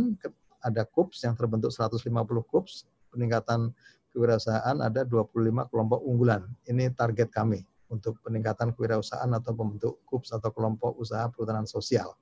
[0.63, 2.07] ada KUPS yang terbentuk 150
[2.47, 3.75] KUPS, peningkatan
[4.15, 6.47] kewirausahaan ada 25 kelompok unggulan.
[6.63, 12.15] Ini target kami untuk peningkatan kewirausahaan atau pembentuk KUPS atau kelompok usaha perhutanan sosial.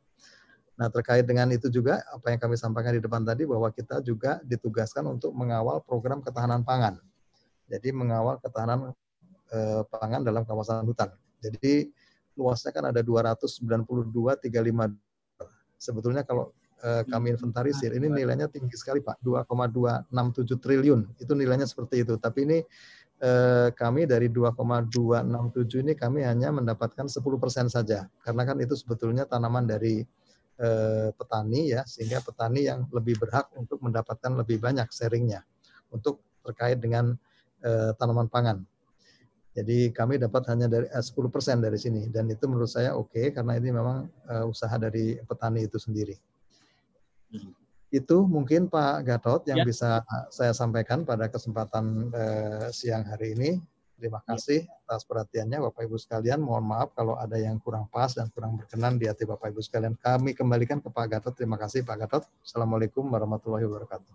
[0.73, 4.41] Nah, terkait dengan itu juga apa yang kami sampaikan di depan tadi bahwa kita juga
[4.41, 6.97] ditugaskan untuk mengawal program ketahanan pangan.
[7.69, 8.89] Jadi mengawal ketahanan
[9.53, 11.13] eh, pangan dalam kawasan hutan.
[11.45, 11.93] Jadi
[12.33, 14.49] luasnya kan ada 292,35
[15.77, 16.49] sebetulnya kalau
[16.83, 17.35] Eh, kami hmm.
[17.39, 21.15] inventarisir, ini nilainya tinggi sekali Pak, 2,267 triliun.
[21.15, 22.19] Itu nilainya seperti itu.
[22.19, 22.59] Tapi ini
[23.23, 28.11] eh, kami dari 2,267 ini kami hanya mendapatkan 10% saja.
[28.19, 30.03] Karena kan itu sebetulnya tanaman dari
[30.59, 35.39] eh, petani ya, sehingga petani yang lebih berhak untuk mendapatkan lebih banyak sharingnya
[35.87, 37.15] untuk terkait dengan
[37.95, 38.59] tanaman pangan.
[39.55, 43.55] Jadi kami dapat hanya dari 10% dari sini dan itu menurut saya oke okay, karena
[43.55, 44.03] ini memang
[44.51, 46.19] usaha dari petani itu sendiri.
[47.93, 49.65] Itu mungkin Pak Gatot yang ya.
[49.69, 49.89] bisa
[50.33, 53.51] saya sampaikan pada kesempatan eh, siang hari ini.
[53.93, 54.33] Terima ya.
[54.33, 56.41] kasih atas perhatiannya Bapak Ibu sekalian.
[56.41, 59.93] Mohon maaf kalau ada yang kurang pas dan kurang berkenan di hati Bapak Ibu sekalian.
[59.93, 61.33] Kami kembalikan ke Pak Gatot.
[61.37, 62.23] Terima kasih Pak Gatot.
[62.41, 64.13] Assalamualaikum warahmatullahi wabarakatuh.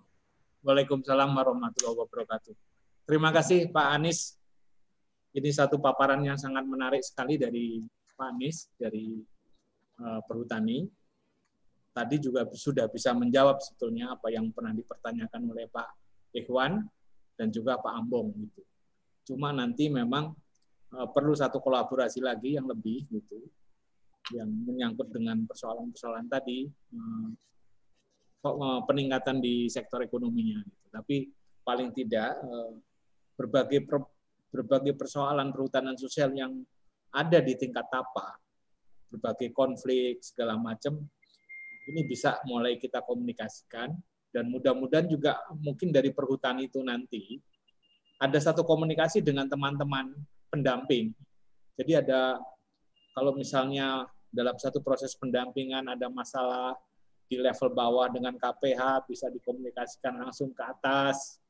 [0.67, 2.53] Waalaikumsalam warahmatullahi wabarakatuh.
[3.07, 4.37] Terima kasih Pak Anies.
[5.33, 7.79] Ini satu paparan yang sangat menarik sekali dari
[8.19, 9.23] Pak Anies dari
[10.03, 10.98] uh, Perhutani
[11.99, 15.89] tadi juga sudah bisa menjawab sebetulnya apa yang pernah dipertanyakan oleh Pak
[16.31, 16.87] Ikhwan
[17.35, 18.63] dan juga Pak Ambong gitu.
[19.27, 20.31] Cuma nanti memang
[20.95, 23.43] uh, perlu satu kolaborasi lagi yang lebih gitu
[24.31, 27.29] yang menyangkut dengan persoalan-persoalan tadi uh,
[28.87, 30.87] peningkatan di sektor ekonominya gitu.
[30.95, 31.17] Tapi
[31.67, 32.39] paling tidak
[33.37, 33.85] berbagai
[34.49, 36.65] berbagai persoalan perhutanan sosial yang
[37.13, 38.41] ada di tingkat tapa,
[39.13, 41.05] berbagai konflik segala macam
[41.89, 43.97] ini bisa mulai kita komunikasikan
[44.29, 47.41] dan mudah-mudahan juga mungkin dari perhutani itu nanti
[48.21, 50.13] ada satu komunikasi dengan teman-teman
[50.53, 51.17] pendamping.
[51.81, 52.37] Jadi ada
[53.17, 56.77] kalau misalnya dalam satu proses pendampingan ada masalah
[57.29, 61.41] di level bawah dengan KPH bisa dikomunikasikan langsung ke atas.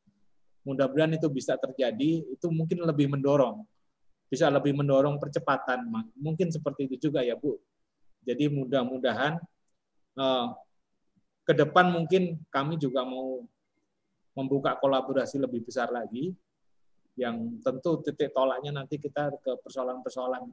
[0.63, 3.65] Mudah-mudahan itu bisa terjadi, itu mungkin lebih mendorong
[4.29, 5.89] bisa lebih mendorong percepatan.
[6.21, 7.57] Mungkin seperti itu juga ya Bu.
[8.29, 9.41] Jadi mudah-mudahan
[11.47, 13.47] ke depan mungkin kami juga mau
[14.35, 16.35] membuka kolaborasi lebih besar lagi
[17.19, 20.45] yang tentu titik tolaknya nanti kita ke persoalan-persoalan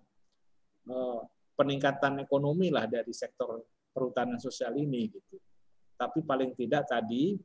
[0.89, 1.21] eh,
[1.53, 3.61] peningkatan ekonomi lah dari sektor
[3.93, 5.37] perhutanan sosial ini gitu.
[5.95, 7.37] Tapi paling tidak tadi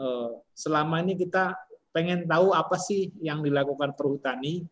[0.00, 1.52] eh, selama ini kita
[1.92, 4.64] pengen tahu apa sih yang dilakukan perhutani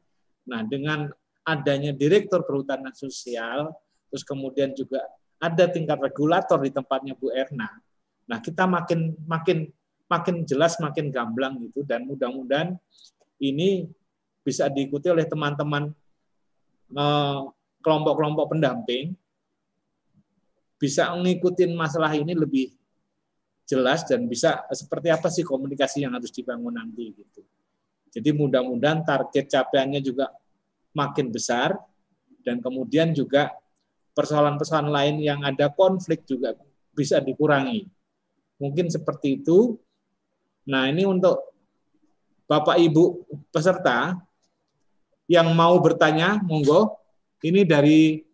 [0.46, 1.10] Nah, dengan
[1.42, 3.74] adanya direktur perhutanan sosial,
[4.10, 5.02] terus kemudian juga
[5.36, 7.68] ada tingkat regulator di tempatnya Bu Erna.
[8.26, 9.68] Nah, kita makin makin
[10.06, 12.78] makin jelas, makin gamblang gitu dan mudah-mudahan
[13.42, 13.90] ini
[14.46, 15.90] bisa diikuti oleh teman-teman
[16.94, 17.40] eh,
[17.82, 19.14] kelompok-kelompok pendamping
[20.76, 22.72] bisa mengikuti masalah ini lebih
[23.66, 27.42] jelas dan bisa seperti apa sih komunikasi yang harus dibangun nanti gitu.
[28.14, 30.30] Jadi mudah-mudahan target capaiannya juga
[30.94, 31.74] makin besar
[32.46, 33.50] dan kemudian juga
[34.16, 36.56] persoalan-persoalan lain yang ada konflik juga
[36.96, 37.84] bisa dikurangi.
[38.56, 39.76] Mungkin seperti itu.
[40.64, 41.52] Nah, ini untuk
[42.48, 44.16] Bapak Ibu peserta
[45.28, 46.96] yang mau bertanya, monggo.
[47.44, 48.24] Ini dari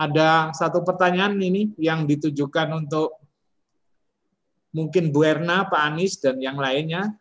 [0.00, 3.20] ada satu pertanyaan ini yang ditujukan untuk
[4.72, 7.12] mungkin Bu Erna, Pak Anies, dan yang lainnya.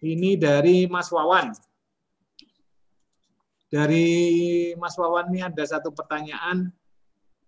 [0.00, 1.50] Ini dari Mas Wawan.
[3.70, 4.10] Dari
[4.74, 6.74] Mas Wawan ini ada satu pertanyaan.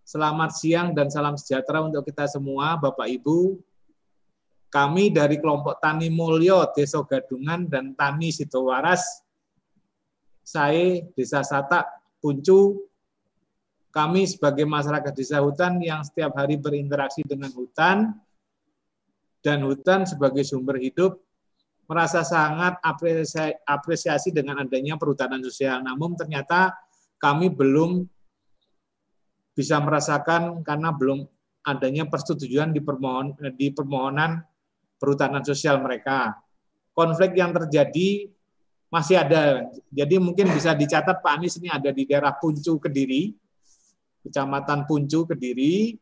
[0.06, 3.58] Selamat siang dan salam sejahtera untuk kita semua, Bapak Ibu.
[4.70, 9.02] Kami dari kelompok Tani Mulyo, Desa Gadungan, dan Tani Sidowaras,
[10.46, 11.90] saya, Desa Sata,
[12.22, 12.86] Puncu,
[13.92, 18.16] kami sebagai masyarakat desa hutan yang setiap hari berinteraksi dengan hutan,
[19.44, 21.20] dan hutan sebagai sumber hidup
[21.86, 22.78] merasa sangat
[23.66, 25.82] apresiasi dengan adanya perhutanan sosial.
[25.82, 26.72] Namun ternyata
[27.18, 28.06] kami belum
[29.52, 31.28] bisa merasakan karena belum
[31.62, 34.42] adanya persetujuan di, permohon, di permohonan
[34.98, 36.34] perhutanan sosial mereka.
[36.92, 38.28] Konflik yang terjadi
[38.92, 39.64] masih ada.
[39.88, 43.32] Jadi mungkin bisa dicatat Pak Anies ini ada di daerah Puncu Kediri,
[44.20, 45.96] Kecamatan Puncu Kediri.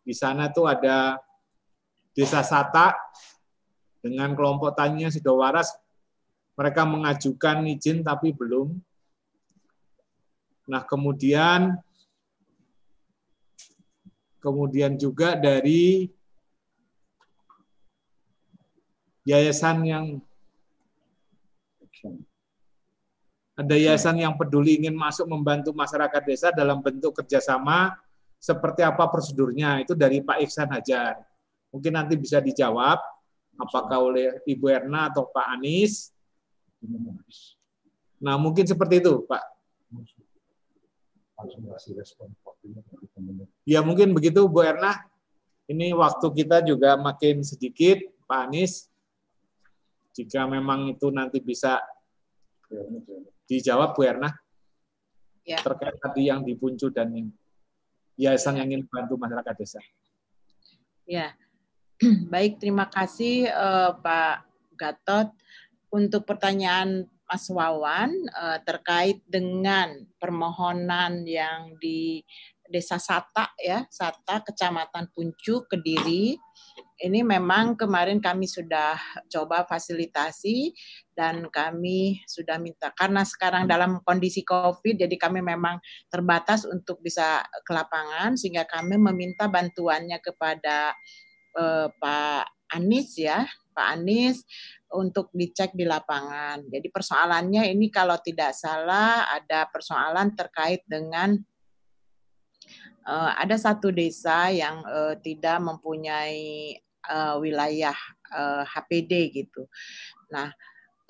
[0.00, 1.20] Di sana tuh ada
[2.16, 2.96] Desa Sata,
[4.00, 5.76] dengan kelompok taninya Sidowaras
[6.56, 8.76] mereka mengajukan izin tapi belum.
[10.68, 11.80] Nah, kemudian
[14.40, 16.08] kemudian juga dari
[19.24, 20.04] yayasan yang
[23.60, 27.92] ada yayasan yang peduli ingin masuk membantu masyarakat desa dalam bentuk kerjasama
[28.40, 31.20] seperti apa prosedurnya itu dari Pak Iksan Hajar.
[31.68, 32.96] Mungkin nanti bisa dijawab
[33.60, 36.10] apakah oleh Ibu Erna atau Pak Anies.
[38.20, 39.44] Nah, mungkin seperti itu, Pak.
[43.64, 44.96] Ya, mungkin begitu, Bu Erna.
[45.70, 48.88] Ini waktu kita juga makin sedikit, Pak Anies.
[50.16, 51.78] Jika memang itu nanti bisa
[53.46, 54.32] dijawab, Bu Erna.
[55.44, 55.60] Ya.
[55.60, 57.28] Terkait tadi yang dipuncu dan yang
[58.20, 59.80] yayasan yang ingin bantu masyarakat desa.
[61.08, 61.32] Ya,
[62.32, 65.36] Baik, terima kasih uh, Pak Gatot
[65.92, 72.24] untuk pertanyaan Mas Wawan uh, terkait dengan permohonan yang di
[72.64, 76.40] Desa Sata ya, Sata Kecamatan Puncu Kediri.
[77.04, 78.96] Ini memang kemarin kami sudah
[79.28, 80.72] coba fasilitasi
[81.12, 85.76] dan kami sudah minta karena sekarang dalam kondisi Covid jadi kami memang
[86.08, 90.96] terbatas untuk bisa ke lapangan sehingga kami meminta bantuannya kepada
[91.56, 94.46] eh, Pak Anies ya, Pak Anies
[94.90, 96.66] untuk dicek di lapangan.
[96.66, 101.38] Jadi persoalannya ini kalau tidak salah ada persoalan terkait dengan
[103.06, 106.74] uh, ada satu desa yang uh, tidak mempunyai
[107.06, 107.96] uh, wilayah
[108.34, 109.66] uh, HPD gitu.
[110.34, 110.50] Nah,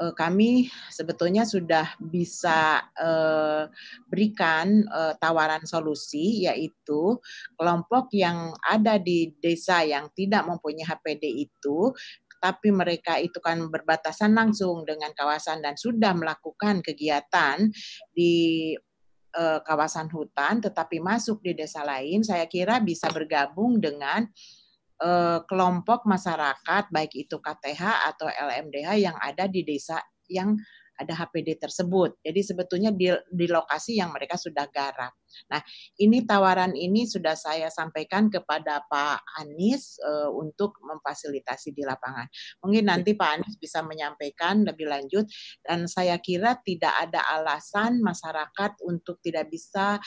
[0.01, 3.69] uh, kami sebetulnya sudah bisa uh,
[4.09, 7.21] berikan uh, tawaran solusi yaitu
[7.55, 11.93] kelompok yang ada di desa yang tidak mempunyai HPD itu
[12.41, 17.69] tapi mereka itu kan berbatasan langsung dengan kawasan dan sudah melakukan kegiatan
[18.17, 18.73] di
[19.63, 24.27] kawasan hutan tetapi masuk di desa lain saya kira bisa bergabung dengan
[25.01, 27.83] eh, kelompok masyarakat baik itu KTH
[28.15, 30.01] atau LMDH yang ada di desa
[30.31, 30.55] yang
[31.01, 32.21] ada HPD tersebut.
[32.21, 35.17] Jadi sebetulnya di, di lokasi yang mereka sudah garap.
[35.51, 35.61] Nah,
[35.99, 42.27] ini tawaran ini sudah saya sampaikan kepada Pak Anies uh, untuk memfasilitasi di lapangan.
[42.63, 45.27] Mungkin nanti Pak Anies bisa menyampaikan lebih lanjut
[45.65, 49.99] dan saya kira tidak ada alasan masyarakat untuk tidak bisa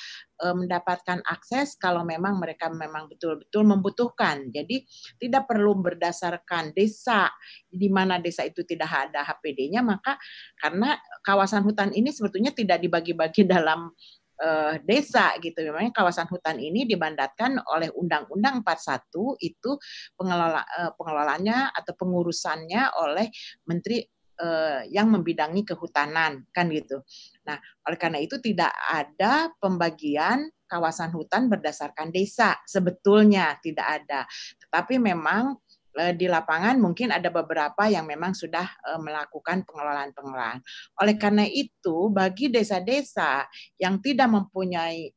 [0.43, 4.51] uh, mendapatkan akses kalau memang mereka memang betul-betul membutuhkan.
[4.51, 4.83] Jadi
[5.19, 7.31] tidak perlu berdasarkan desa
[7.67, 10.15] di mana desa itu tidak ada HPD-nya maka
[10.59, 13.91] karena kawasan hutan ini sebetulnya tidak dibagi-bagi dalam
[14.43, 15.63] uh, desa gitu.
[15.63, 19.71] Memangnya kawasan hutan ini dimandatkan oleh Undang-Undang 41 itu
[20.19, 23.31] pengelola uh, pengelolanya atau pengurusannya oleh
[23.65, 24.03] Menteri
[24.43, 27.01] uh, yang membidangi kehutanan kan gitu.
[27.47, 27.57] Nah,
[27.87, 34.25] oleh karena itu tidak ada pembagian kawasan hutan berdasarkan desa sebetulnya tidak ada.
[34.67, 35.61] Tetapi memang
[36.17, 40.59] di lapangan mungkin ada beberapa yang memang sudah eh, melakukan pengelolaan-pengelolaan.
[41.01, 43.45] Oleh karena itu, bagi desa-desa
[43.77, 45.13] yang tidak mempunyai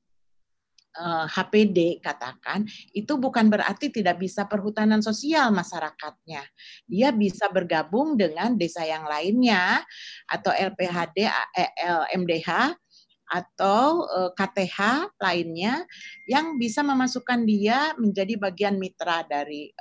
[1.28, 2.64] HPD eh, katakan
[2.96, 6.40] itu bukan berarti tidak bisa perhutanan sosial masyarakatnya.
[6.88, 9.84] Dia bisa bergabung dengan desa yang lainnya
[10.24, 11.28] atau LPHD,
[11.84, 12.80] LMDH
[13.26, 14.06] atau
[14.38, 14.78] KTH
[15.18, 15.82] lainnya
[16.30, 19.74] yang bisa memasukkan dia menjadi bagian mitra dari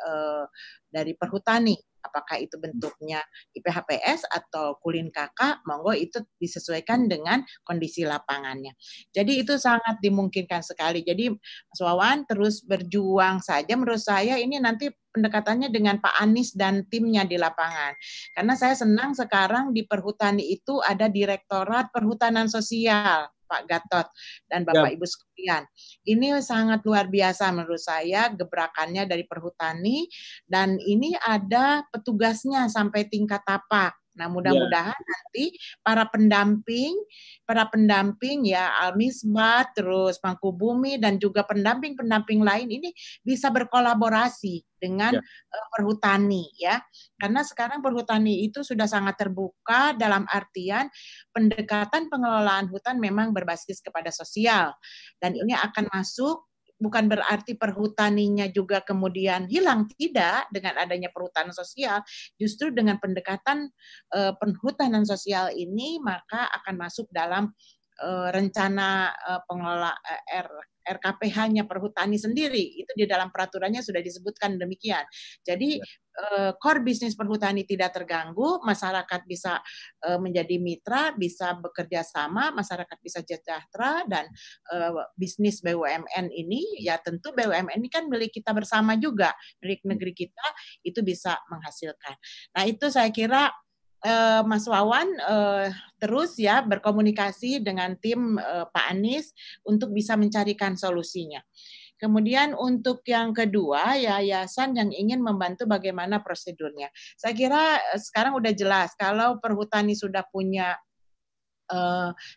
[0.95, 3.25] dari perhutani apakah itu bentuknya
[3.57, 8.77] IPHPS atau kulin kakak, monggo itu disesuaikan dengan kondisi lapangannya.
[9.09, 11.01] Jadi itu sangat dimungkinkan sekali.
[11.01, 16.85] Jadi Mas Wawan terus berjuang saja menurut saya ini nanti pendekatannya dengan Pak Anies dan
[16.87, 17.97] timnya di lapangan.
[18.37, 24.07] Karena saya senang sekarang di perhutani itu ada Direktorat Perhutanan Sosial Pak Gatot
[24.49, 24.95] dan Bapak ya.
[24.97, 25.63] Ibu sekalian.
[26.05, 30.05] Ini sangat luar biasa menurut saya gebrakannya dari perhutani
[30.45, 34.04] dan ini ada petugasnya sampai tingkat tapak.
[34.15, 35.11] Nah, mudah-mudahan yeah.
[35.11, 35.45] nanti
[35.83, 36.95] para pendamping,
[37.43, 42.89] para pendamping ya Almisbat, terus Mangku Bumi dan juga pendamping-pendamping lain ini
[43.21, 45.67] bisa berkolaborasi dengan yeah.
[45.75, 46.79] perhutani ya.
[47.19, 50.87] Karena sekarang perhutani itu sudah sangat terbuka dalam artian
[51.35, 54.71] pendekatan pengelolaan hutan memang berbasis kepada sosial
[55.19, 55.43] dan ya.
[55.43, 59.87] ini akan masuk bukan berarti perhutaninya juga kemudian hilang.
[59.87, 62.03] Tidak dengan adanya perhutanan sosial
[62.35, 63.71] justru dengan pendekatan
[64.13, 67.51] uh, perhutanan sosial ini maka akan masuk dalam
[68.03, 74.61] uh, rencana uh, pengelola uh, R RKPH-nya perhutani sendiri itu di dalam peraturannya sudah disebutkan
[74.61, 75.01] demikian.
[75.41, 75.85] Jadi ya.
[76.21, 79.57] uh, core bisnis perhutani tidak terganggu, masyarakat bisa
[80.05, 84.29] uh, menjadi mitra, bisa bekerja sama, masyarakat bisa sejahtera dan
[84.71, 89.33] uh, bisnis BUMN ini ya tentu BUMN ini kan milik kita bersama juga,
[89.65, 90.47] milik negeri kita
[90.85, 92.15] itu bisa menghasilkan.
[92.53, 93.49] Nah, itu saya kira
[94.05, 95.67] uh, Mas Wawan uh,
[95.97, 99.33] terus ya berkomunikasi dengan tim uh, Pak Anies
[99.65, 101.41] untuk bisa mencarikan solusinya.
[101.95, 106.91] Kemudian untuk yang kedua, yayasan yang ingin membantu bagaimana prosedurnya.
[107.15, 110.75] Saya kira sekarang udah jelas kalau perhutani sudah punya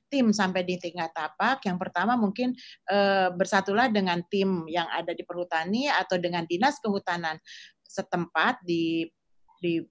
[0.09, 1.61] tim sampai di tingkat tapak.
[1.67, 2.55] Yang pertama mungkin
[3.35, 7.37] bersatulah dengan tim yang ada di perhutani atau dengan dinas kehutanan
[7.83, 9.11] setempat di
[9.59, 9.83] di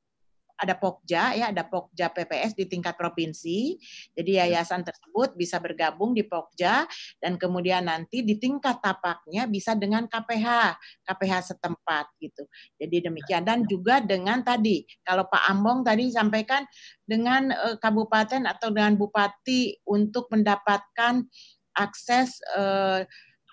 [0.58, 3.78] ada Pokja ya, ada Pokja PPS di tingkat provinsi.
[4.18, 4.50] Jadi ya.
[4.50, 6.90] yayasan tersebut bisa bergabung di Pokja
[7.22, 12.44] dan kemudian nanti di tingkat tapaknya bisa dengan KPH, KPH setempat gitu.
[12.82, 13.68] Jadi demikian dan ya.
[13.70, 16.66] juga dengan tadi kalau Pak Ambong tadi sampaikan
[17.06, 21.22] dengan uh, kabupaten atau dengan bupati untuk mendapatkan
[21.78, 23.06] akses uh,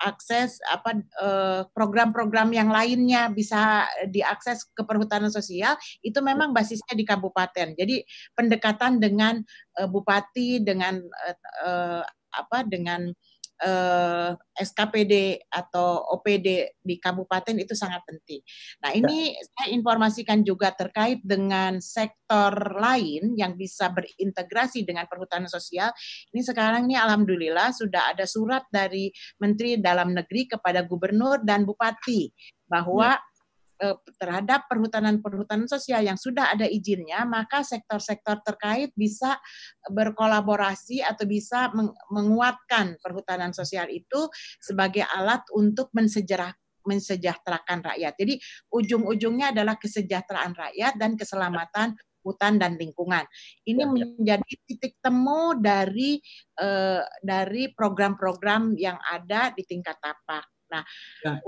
[0.02, 7.06] akses apa eh, program-program yang lainnya bisa diakses ke perhutanan sosial itu memang basisnya di
[7.06, 7.78] kabupaten.
[7.78, 8.02] Jadi
[8.34, 9.38] pendekatan dengan
[9.78, 10.98] uh, bupati dengan
[11.64, 12.02] uh,
[12.34, 13.14] apa dengan
[13.62, 18.40] eh, SKPD atau OPD di kabupaten itu sangat penting.
[18.82, 18.98] Nah ya.
[19.02, 19.42] ini ya.
[19.54, 25.90] saya informasikan juga terkait dengan sektor lain yang bisa berintegrasi dengan perhutanan sosial.
[26.34, 32.30] Ini sekarang ini alhamdulillah sudah ada surat dari Menteri Dalam Negeri kepada Gubernur dan Bupati
[32.64, 33.33] bahwa ya
[34.18, 39.36] terhadap perhutanan-perhutanan sosial yang sudah ada izinnya, maka sektor-sektor terkait bisa
[39.90, 41.74] berkolaborasi atau bisa
[42.10, 44.30] menguatkan perhutanan sosial itu
[44.62, 48.12] sebagai alat untuk mensejarah mensejahterakan rakyat.
[48.12, 48.36] Jadi
[48.68, 53.24] ujung-ujungnya adalah kesejahteraan rakyat dan keselamatan hutan dan lingkungan.
[53.68, 53.92] Ini ya, ya.
[53.92, 56.20] menjadi titik temu dari
[56.60, 60.44] eh, dari program-program yang ada di tingkat tapak.
[60.72, 60.84] Nah,
[61.24, 61.40] ya.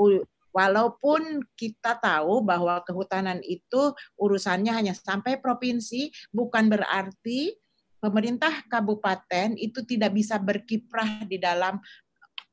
[0.57, 7.53] Walaupun kita tahu bahwa kehutanan itu urusannya hanya sampai provinsi, bukan berarti
[8.01, 11.77] pemerintah kabupaten itu tidak bisa berkiprah di dalam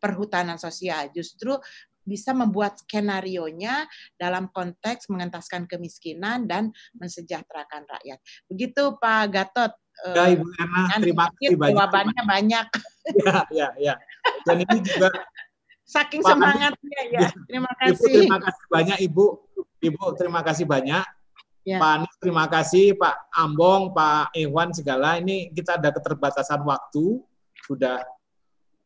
[0.03, 1.15] perhutanan sosial.
[1.15, 1.55] Justru
[2.03, 3.87] bisa membuat skenario-nya
[4.19, 8.19] dalam konteks mengentaskan kemiskinan dan mensejahterakan rakyat.
[8.51, 9.71] Begitu Pak Gatot.
[10.11, 11.71] Ya Ibu Erna, terima kasih banyak.
[11.71, 12.67] Jawabannya banyak.
[13.03, 13.95] Ya, ya, ya.
[14.47, 15.11] Dan ini juga
[15.93, 17.29] saking semangatnya ya.
[17.45, 18.01] Terima kasih.
[18.01, 19.25] Ibu, terima kasih banyak Ibu.
[19.83, 21.05] Ibu terima kasih banyak.
[21.63, 21.79] Ya.
[21.79, 25.15] Pak Anies terima kasih, Pak Ambong, Pak Iwan segala.
[25.21, 27.23] Ini kita ada keterbatasan waktu,
[27.63, 28.03] sudah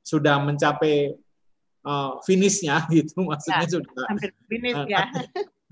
[0.05, 1.17] sudah mencapai
[1.81, 5.09] uh, finishnya gitu, maksudnya ya, sudah hampir finish uh, ya.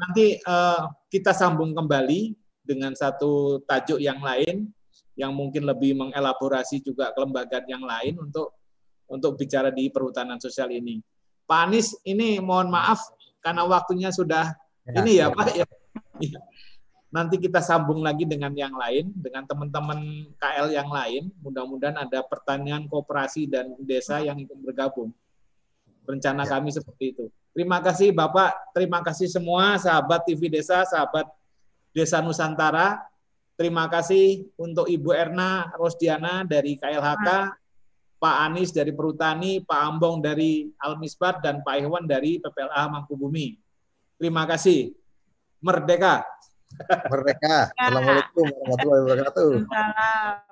[0.02, 2.34] Nanti uh, kita sambung kembali
[2.66, 4.74] dengan satu tajuk yang lain
[5.14, 8.58] yang mungkin lebih mengelaborasi juga kelembagaan yang lain untuk
[9.06, 11.00] untuk bicara di perhutanan sosial ini.
[11.46, 13.02] Pak Anies, ini mohon maaf
[13.40, 14.54] karena waktunya sudah
[14.86, 15.66] ya, ini ya, ya Pak ya.
[16.18, 16.40] Iya
[17.16, 21.32] nanti kita sambung lagi dengan yang lain, dengan teman-teman KL yang lain.
[21.40, 25.16] Mudah-mudahan ada pertanyaan kooperasi dan desa yang ikut bergabung.
[26.04, 26.60] Rencana ya.
[26.60, 27.26] kami seperti itu.
[27.56, 31.24] Terima kasih Bapak, terima kasih semua sahabat TV Desa, sahabat
[31.96, 33.00] Desa Nusantara.
[33.56, 37.56] Terima kasih untuk Ibu Erna Rosdiana dari KLHK,
[38.26, 43.54] Pak Anies dari Perhutani, Pak Ambong dari Almisbat, dan Pak Iwan dari PPLA Mangkubumi.
[44.18, 44.98] Terima kasih.
[45.62, 46.26] Merdeka!
[47.14, 47.70] Merdeka.
[47.78, 49.50] Assalamualaikum warahmatullahi wabarakatuh.
[49.70, 50.45] Salam.